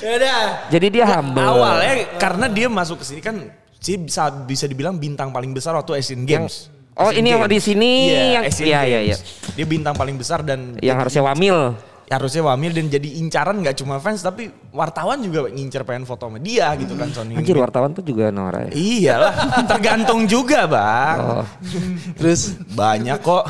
Ya 0.00 0.10
udah. 0.16 0.40
Jadi 0.68 0.86
dia 0.96 1.04
humble. 1.06 1.44
Awalnya 1.44 1.94
karena 2.16 2.46
dia 2.48 2.66
masuk 2.66 2.96
ke 3.00 3.04
sini 3.04 3.20
kan 3.20 3.36
sih 3.76 4.00
bisa 4.00 4.32
bisa 4.42 4.64
dibilang 4.64 4.96
bintang 4.96 5.30
paling 5.30 5.52
besar 5.52 5.76
waktu 5.76 6.00
Asian 6.00 6.24
Games. 6.24 6.72
Oh, 6.96 7.12
Asian 7.12 7.20
ini 7.20 7.28
yang 7.30 7.44
Games. 7.44 7.52
di 7.52 7.60
sini 7.60 7.90
Iya, 8.08 8.24
yang- 8.32 8.44
Asian 8.48 8.66
iya, 8.66 8.80
iya, 8.82 9.00
Games. 9.12 9.20
Dia 9.52 9.66
bintang 9.68 9.94
paling 9.94 10.16
besar 10.16 10.40
dan 10.40 10.80
yang 10.80 10.96
harusnya 10.96 11.20
wamil. 11.22 11.76
Harusnya 12.06 12.42
wamil 12.46 12.70
dan 12.70 12.86
jadi 12.86 13.18
incaran 13.18 13.58
nggak 13.58 13.82
cuma 13.82 13.98
fans 13.98 14.22
tapi 14.22 14.46
wartawan 14.70 15.18
juga 15.26 15.50
ngincer 15.50 15.82
pengen 15.82 16.06
foto 16.06 16.30
sama 16.30 16.38
dia 16.38 16.70
gitu 16.78 16.94
kan 16.94 17.10
Sony. 17.10 17.34
Anjir 17.34 17.58
wartawan 17.58 17.90
tuh 17.90 18.06
juga 18.06 18.30
norak 18.30 18.70
ya. 18.70 18.78
Iyalah, 18.78 19.34
tergantung 19.70 20.22
juga 20.30 20.70
bang. 20.70 21.18
Oh. 21.18 21.44
Terus 22.22 22.54
Banyak 22.76 23.18
kok 23.24 23.44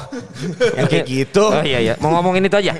yang 0.72 0.88
kayak 0.88 1.04
gitu. 1.04 1.44
Oh 1.52 1.60
iya 1.60 1.78
iya, 1.84 1.94
mau 2.00 2.16
ngomongin 2.16 2.48
itu 2.48 2.56
aja. 2.56 2.72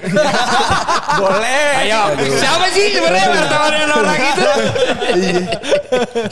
Boleh. 1.20 1.68
Ayo, 1.84 2.12
siapa 2.40 2.66
sih 2.72 2.96
sebenarnya 2.96 3.26
wartawan 3.36 3.72
yang 3.72 3.88
norak 3.92 4.20
itu? 4.20 4.50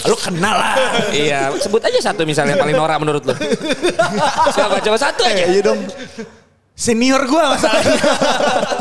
Lu 0.09 0.16
kenal 0.16 0.57
lah. 0.57 0.74
iya, 1.12 1.53
sebut 1.61 1.82
aja 1.84 2.12
satu 2.12 2.24
misalnya 2.24 2.57
yang 2.57 2.62
paling 2.64 2.76
norak 2.76 2.97
menurut 2.97 3.22
lu. 3.28 3.34
Siapa? 4.53 4.80
Coba 4.80 4.97
satu 4.97 5.20
aja. 5.24 5.45
iya 5.53 5.61
dong. 5.61 5.80
Senior 6.75 7.22
gua 7.31 7.55
masalahnya. 7.55 7.95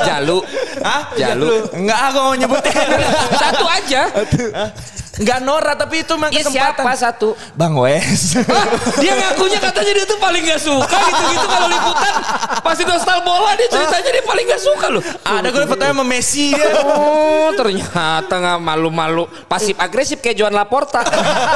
Jalu. 0.02 0.42
Hah? 0.82 1.14
Jalu. 1.14 1.62
Enggak, 1.78 2.00
aku 2.10 2.18
mau 2.26 2.34
nyebutin. 2.34 2.74
Satu 3.42 3.66
aja. 3.70 4.10
Enggak 5.14 5.46
Nora 5.46 5.78
tapi 5.78 6.02
itu 6.02 6.10
memang 6.18 6.34
Iya 6.34 6.42
kesempatan. 6.42 6.74
siapa 6.74 6.94
satu? 6.98 7.38
Bang 7.54 7.78
Wes. 7.78 8.34
Hah? 8.34 8.66
Dia 9.04 9.14
ngakunya 9.14 9.62
katanya 9.62 9.94
dia 9.94 10.06
tuh 10.10 10.18
paling 10.18 10.42
gak 10.42 10.58
suka 10.58 10.98
gitu-gitu 10.98 11.46
kalau 11.46 11.68
liputan. 11.70 12.14
Pasti 12.66 12.82
nostal 12.82 13.22
bola 13.22 13.54
dia 13.54 13.70
ceritanya 13.70 14.10
dia 14.10 14.26
paling 14.26 14.46
gak 14.50 14.64
suka 14.66 14.86
loh. 14.90 15.04
Ada 15.22 15.54
gue 15.54 15.70
fotonya 15.70 15.94
sama 15.94 16.02
Messi 16.02 16.58
dia. 16.58 16.66
Oh 16.82 17.54
ternyata 17.54 18.34
nggak 18.34 18.58
malu-malu 18.58 19.30
pasif 19.46 19.78
agresif 19.78 20.18
kayak 20.18 20.34
Joan 20.34 20.58
Laporta. 20.58 21.06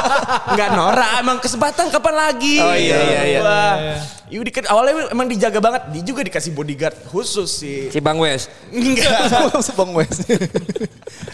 Enggak 0.54 0.78
Nora, 0.78 1.18
emang 1.18 1.42
kesempatan 1.42 1.90
kapan 1.90 2.14
lagi? 2.14 2.62
Oh, 2.62 2.70
iya, 2.70 2.98
iya, 3.00 3.20
iya. 3.26 3.40
Wah. 3.42 3.76
Yudi 4.28 4.52
kan 4.52 4.68
awalnya 4.68 5.08
emang 5.08 5.24
dijaga 5.24 5.56
banget. 5.56 5.88
Dia 5.88 6.02
juga 6.04 6.20
dikasih 6.20 6.52
bodyguard 6.52 6.94
khusus 7.08 7.48
sih. 7.48 7.88
Si 7.88 7.98
Bang 7.98 8.20
Wes. 8.20 8.46
Enggak. 8.68 9.32
Sebang 9.64 9.90
Wes. 9.98 10.20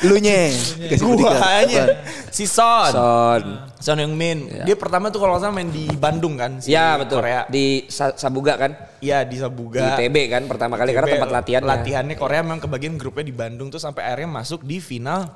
Lu 0.01 0.17
nye. 0.17 0.55
Kasih 0.89 1.05
bodyguard. 1.05 1.91
Si 2.31 2.45
Son. 2.45 2.91
Son. 2.91 3.43
Son 3.77 3.97
Heung 3.97 4.13
Min. 4.13 4.51
Dia 4.65 4.75
pertama 4.75 5.09
tuh 5.09 5.19
kalau 5.19 5.37
salah 5.37 5.53
main 5.53 5.69
di 5.69 5.87
Bandung 5.91 6.35
kan. 6.35 6.59
Si 6.59 6.71
Ya 6.71 6.97
betul. 6.97 7.21
Korea. 7.21 7.47
Di 7.47 7.87
Sa- 7.87 8.15
Sabuga 8.15 8.57
kan? 8.57 8.75
Iya 8.99 9.23
di 9.23 9.37
Di 9.37 9.43
Sabuga. 9.43 9.95
TB 9.95 10.17
kan 10.29 10.43
pertama 10.45 10.75
kali 10.75 10.91
karena 10.91 11.07
TB, 11.07 11.15
tempat 11.17 11.31
latihannya. 11.33 11.69
Latihannya 11.69 12.17
Korea 12.17 12.41
memang 12.41 12.59
kebagian 12.59 12.95
grupnya 12.95 13.25
di 13.25 13.35
Bandung 13.35 13.69
tuh 13.69 13.79
sampai 13.79 14.03
akhirnya 14.05 14.31
masuk 14.35 14.63
di 14.63 14.79
final 14.79 15.29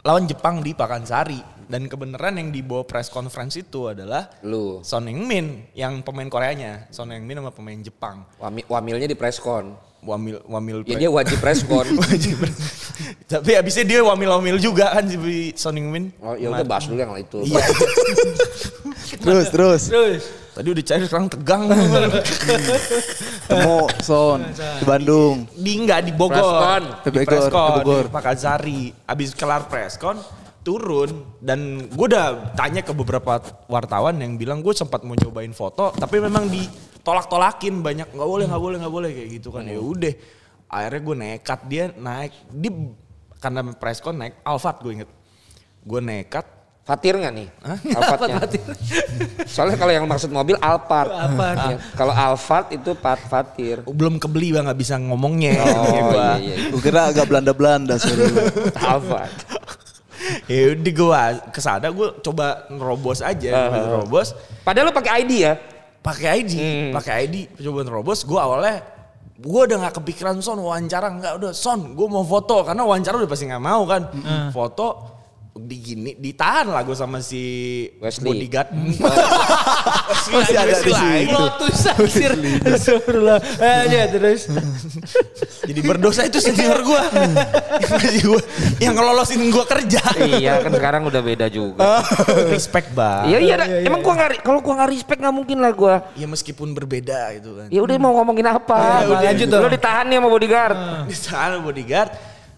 lawan 0.00 0.24
Jepang 0.24 0.60
di 0.60 0.72
Pakansari. 0.72 1.38
Dan 1.66 1.90
kebenaran 1.90 2.38
yang 2.38 2.54
dibawa 2.54 2.86
press 2.86 3.10
conference 3.10 3.58
itu 3.58 3.90
adalah 3.90 4.30
Lu. 4.40 4.78
Son 4.80 5.02
Heung-min 5.02 5.66
yang 5.74 5.98
pemain 6.00 6.26
Koreanya. 6.26 6.86
Son 6.88 7.10
Heung-min 7.10 7.34
sama 7.36 7.50
pemain 7.50 7.74
Jepang. 7.76 8.22
Wami- 8.38 8.62
Wamilnya 8.64 9.04
di 9.04 9.18
preskon. 9.18 9.74
Wamil 10.04 10.38
wamil 10.46 10.76
Ya 10.86 10.96
dia 10.96 11.10
wajib 11.10 11.38
preskon. 11.40 11.86
wajib. 12.04 12.36
Tapi 13.26 13.50
habisnya 13.58 13.84
dia 13.84 14.00
wamil-wamil 14.06 14.56
juga 14.62 14.94
kan 14.94 15.04
si 15.08 15.50
Son 15.58 15.74
Heung-min. 15.74 16.14
Oh 16.22 16.38
ya 16.38 16.52
udah 16.52 16.66
bahas 16.66 16.86
dulu 16.86 17.00
yang 17.00 17.12
itu. 17.18 17.42
Iya. 17.42 17.64
Terus 19.24 19.46
terus. 19.50 19.82
Terus. 19.90 20.22
Tadi 20.56 20.68
udah 20.72 20.84
cari 20.88 21.02
sekarang 21.04 21.28
tegang. 21.28 21.62
Temu 23.50 23.86
Son 24.02 24.40
di 24.54 24.84
Bandung. 24.88 25.44
di 25.52 25.72
enggak 25.78 26.00
di 26.06 26.12
Bogor. 26.14 26.38
Preskon. 26.38 26.82
Di 26.82 26.96
Di 27.04 27.10
Bogor, 27.12 27.26
Preskon, 27.28 27.66
di 27.66 27.72
Bogor. 27.82 28.04
di 28.06 28.12
Pakansari. 28.12 28.80
Abis 29.04 29.30
kelar 29.36 29.68
Preskon 29.68 30.16
turun 30.66 31.22
dan 31.38 31.86
gue 31.86 32.06
udah 32.10 32.50
tanya 32.58 32.82
ke 32.82 32.90
beberapa 32.90 33.38
wartawan 33.70 34.18
yang 34.18 34.34
bilang 34.34 34.66
gue 34.66 34.74
sempat 34.74 35.06
mau 35.06 35.14
cobain 35.14 35.54
foto 35.54 35.94
tapi 35.94 36.18
memang 36.18 36.50
ditolak-tolakin 37.06 37.86
banyak 37.86 38.08
nggak 38.10 38.26
boleh 38.26 38.44
nggak 38.50 38.58
boleh 38.58 38.76
nggak 38.82 38.94
boleh 38.98 39.10
kayak 39.14 39.30
gitu 39.38 39.54
kan 39.54 39.62
ya 39.62 39.78
udah 39.78 40.10
akhirnya 40.66 41.00
gue 41.06 41.16
nekat 41.16 41.60
dia 41.70 41.84
naik 41.94 42.34
di 42.50 42.68
karena 43.38 43.62
preskon 43.70 44.18
naik 44.18 44.42
Alphard 44.42 44.82
gue 44.82 44.92
inget 44.92 45.10
gue 45.86 46.00
nekat 46.02 46.46
Fatir 46.86 47.18
nggak 47.18 47.34
nih? 47.34 47.48
Alphardnya. 47.98 48.46
Soalnya 49.50 49.74
kalau 49.74 49.90
yang 49.90 50.06
maksud 50.06 50.30
mobil 50.30 50.54
Alphard. 50.62 51.10
Alphard. 51.10 51.58
Ya, 51.66 51.76
Kalau 51.98 52.14
Alphard 52.14 52.70
itu 52.70 52.94
Pat 52.94 53.18
Fatir. 53.18 53.82
belum 53.82 54.22
kebeli 54.22 54.54
bang 54.54 54.70
nggak 54.70 54.78
bisa 54.78 54.94
ngomongnya 54.94 55.66
Oh 55.66 55.82
iya 56.14 56.38
iya. 56.38 56.54
Gue 56.70 56.78
kira 56.78 57.10
agak 57.10 57.26
Belanda-Belanda 57.26 57.98
lu. 57.98 58.26
Alphard. 58.86 59.34
ya 60.46 60.78
udah 60.78 60.92
gue 60.94 61.22
ke 61.50 61.58
sana 61.58 61.90
gue 61.90 62.08
coba 62.22 62.70
nerobos 62.70 63.18
aja 63.18 63.50
Uh-huh. 63.50 63.82
nerobos 63.82 64.38
Padahal 64.62 64.86
lu 64.86 64.94
pakai 64.94 65.26
ID 65.26 65.32
ya? 65.42 65.58
Pakai 66.06 66.28
ID, 66.38 66.52
Hmm. 66.54 66.90
pakai 66.94 67.26
ID, 67.26 67.36
coba 67.58 67.82
nerobos. 67.82 68.22
Gue 68.22 68.38
awalnya, 68.38 68.78
gue 69.36 69.60
udah 69.66 69.76
nggak 69.76 69.94
kepikiran 69.98 70.38
son 70.38 70.62
wawancara 70.62 71.10
nggak 71.12 71.34
udah 71.36 71.50
son, 71.50 71.92
gue 71.92 72.06
mau 72.06 72.22
foto 72.22 72.62
karena 72.62 72.86
wawancara 72.86 73.18
udah 73.18 73.26
pasti 73.26 73.44
nggak 73.44 73.58
mau 73.60 73.82
kan, 73.84 74.02
Hmm. 74.08 74.48
foto. 74.50 75.15
Di 75.56 75.76
gini 75.80 76.10
ditahan 76.20 76.68
lah 76.68 76.84
gue 76.84 76.96
sama 76.96 77.24
si 77.24 77.42
Wesley. 77.96 78.26
bodyguard. 78.28 78.68
Masih 80.36 80.56
ada 80.58 80.76
di 80.82 80.92
situ. 80.92 81.32
Lotus 81.32 81.78
anjir. 81.86 82.32
Astagfirullah. 82.66 83.38
Aja 83.62 84.00
terus. 84.12 84.50
Jadi 85.64 85.80
berdosa 85.82 86.28
itu 86.28 86.38
senior 86.42 86.82
gue. 86.84 87.02
yang 88.84 88.92
ngelolosin 88.92 89.40
gue 89.48 89.64
kerja. 89.64 90.02
iya 90.36 90.60
kan 90.60 90.72
sekarang 90.74 91.02
udah 91.08 91.20
beda 91.24 91.46
juga. 91.48 92.04
Respect 92.52 92.92
bang. 92.92 93.24
Iya 93.32 93.38
iya, 93.40 93.54
dah. 93.56 93.68
emang 93.82 94.00
gua 94.04 94.14
nggak 94.16 94.30
kalau 94.44 94.60
gua 94.60 94.74
nggak 94.82 94.90
respect 94.92 95.18
nggak 95.22 95.34
mungkin 95.34 95.58
lah 95.62 95.72
gua. 95.72 95.94
Ya 96.14 96.26
meskipun 96.28 96.76
berbeda 96.76 97.32
gitu 97.40 97.50
kan. 97.56 97.66
Ya 97.72 97.80
udah 97.82 97.96
mau 97.96 98.12
ngomongin 98.20 98.46
apa? 98.46 99.02
Ya 99.02 99.06
udah, 99.08 99.20
lanjut. 99.32 99.46
Lu 99.48 99.68
ditahan 99.72 100.04
nih 100.10 100.16
sama 100.20 100.28
bodyguard. 100.28 100.76
Di 101.08 101.16
sana 101.16 101.56
bodyguard. 101.62 102.10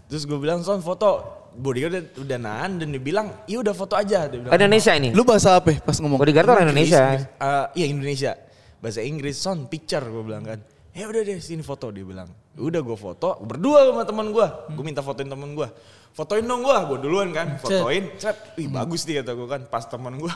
Terus 0.08 0.24
gue 0.24 0.38
bilang 0.40 0.64
son 0.64 0.80
foto. 0.80 1.37
Bodyguard 1.58 1.92
udah, 1.92 2.04
udah 2.22 2.38
nahan 2.38 2.70
dan 2.78 2.94
dia 2.94 3.02
bilang 3.02 3.26
iya 3.50 3.58
udah 3.58 3.74
foto 3.74 3.98
aja. 3.98 4.30
Dia 4.30 4.38
bilang, 4.38 4.54
Indonesia 4.54 4.92
ini. 4.94 5.10
Lu 5.10 5.26
bahasa 5.26 5.58
apa 5.58 5.74
ya 5.74 5.78
pas 5.82 5.98
ngomong? 5.98 6.22
Bodyguard 6.22 6.46
orang 6.46 6.70
Indonesia. 6.70 7.18
Eh, 7.18 7.66
iya 7.82 7.86
Indonesia. 7.90 8.32
Bahasa 8.78 9.02
Inggris, 9.02 9.34
son 9.34 9.66
picture 9.66 10.06
gue 10.06 10.22
bilang 10.22 10.46
kan. 10.46 10.62
Ya 10.94 11.10
udah 11.10 11.22
deh 11.26 11.42
sini 11.42 11.66
foto 11.66 11.90
dia 11.90 12.06
bilang. 12.06 12.30
Udah 12.54 12.78
gue 12.78 12.94
foto 12.94 13.42
berdua 13.42 13.90
sama 13.90 14.06
teman 14.06 14.30
gue. 14.30 14.46
Gue 14.70 14.84
minta 14.86 15.02
fotoin 15.02 15.26
teman 15.26 15.50
gue. 15.58 15.68
Fotoin 16.14 16.42
dong 16.46 16.62
gue, 16.62 16.78
gue 16.94 16.98
duluan 17.02 17.30
kan. 17.34 17.58
Fotoin, 17.58 18.06
set. 18.18 18.54
Wih 18.54 18.70
bagus 18.70 19.02
nih 19.06 19.22
kata 19.22 19.34
gue 19.34 19.48
kan. 19.50 19.62
Pas 19.66 19.82
teman 19.82 20.14
gue. 20.14 20.34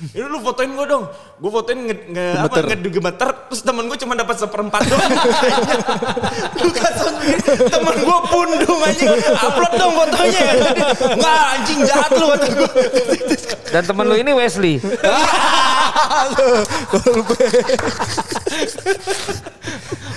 Ini 0.00 0.24
lu 0.24 0.40
fotoin 0.40 0.72
gue 0.72 0.86
dong. 0.88 1.04
Gue 1.36 1.50
fotoin 1.52 1.76
nge, 1.84 1.96
nge 2.08 2.26
apa 2.40 2.64
Gemeter. 2.64 2.80
ngegemeter. 2.80 3.28
Terus 3.52 3.60
temen 3.60 3.84
gue 3.84 4.00
cuma 4.00 4.16
dapat 4.16 4.36
seperempat 4.40 4.80
doang. 4.88 5.12
lu 6.64 6.72
kasih 6.72 7.12
temen 7.68 7.94
gue 8.00 8.18
pundung 8.32 8.80
anjing. 8.80 9.12
Upload 9.36 9.72
dong 9.76 9.92
fotonya. 9.92 10.40
Enggak 11.04 11.40
anjing 11.52 11.78
jahat 11.84 12.10
lu 12.16 12.32
kata 12.32 12.48
gue. 12.48 12.70
Dan 13.68 13.82
temen 13.84 14.08
lu 14.08 14.16
ini 14.16 14.32
Wesley. 14.32 14.80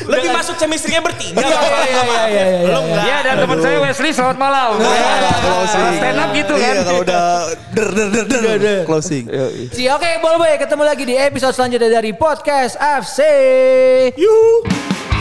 Lebih 0.08 0.30
masuk 0.36 0.56
chemistry-nya 0.60 1.02
bertiga. 1.04 1.40
Iya, 1.44 1.48
iya, 1.48 1.64
iya, 1.64 2.04
iya, 2.04 2.24
iya, 2.28 2.46
iya. 2.64 2.78
enggak. 2.78 3.04
Iya 3.04 3.18
dan 3.24 3.36
teman 3.44 3.58
saya 3.62 3.78
Wesley 3.80 4.12
selamat 4.12 4.38
malam. 4.38 4.70
Closing. 4.80 5.86
Stand 6.00 6.20
up 6.20 6.30
gitu 6.36 6.54
kan. 6.58 6.74
Iya 6.74 6.82
kalau 6.84 7.02
udah 7.04 7.24
der 7.74 7.88
der 7.92 8.08
der 8.26 8.58
der. 8.60 8.82
Closing. 8.88 9.24
Si 9.72 9.84
oke, 9.88 10.10
boleh 10.20 10.38
boy 10.40 10.52
ketemu 10.60 10.84
lagi 10.84 11.04
di 11.08 11.16
episode 11.16 11.54
selanjutnya 11.56 11.90
dari 11.90 12.12
podcast 12.12 12.76
FC. 12.80 13.20
Yuh. 14.18 15.13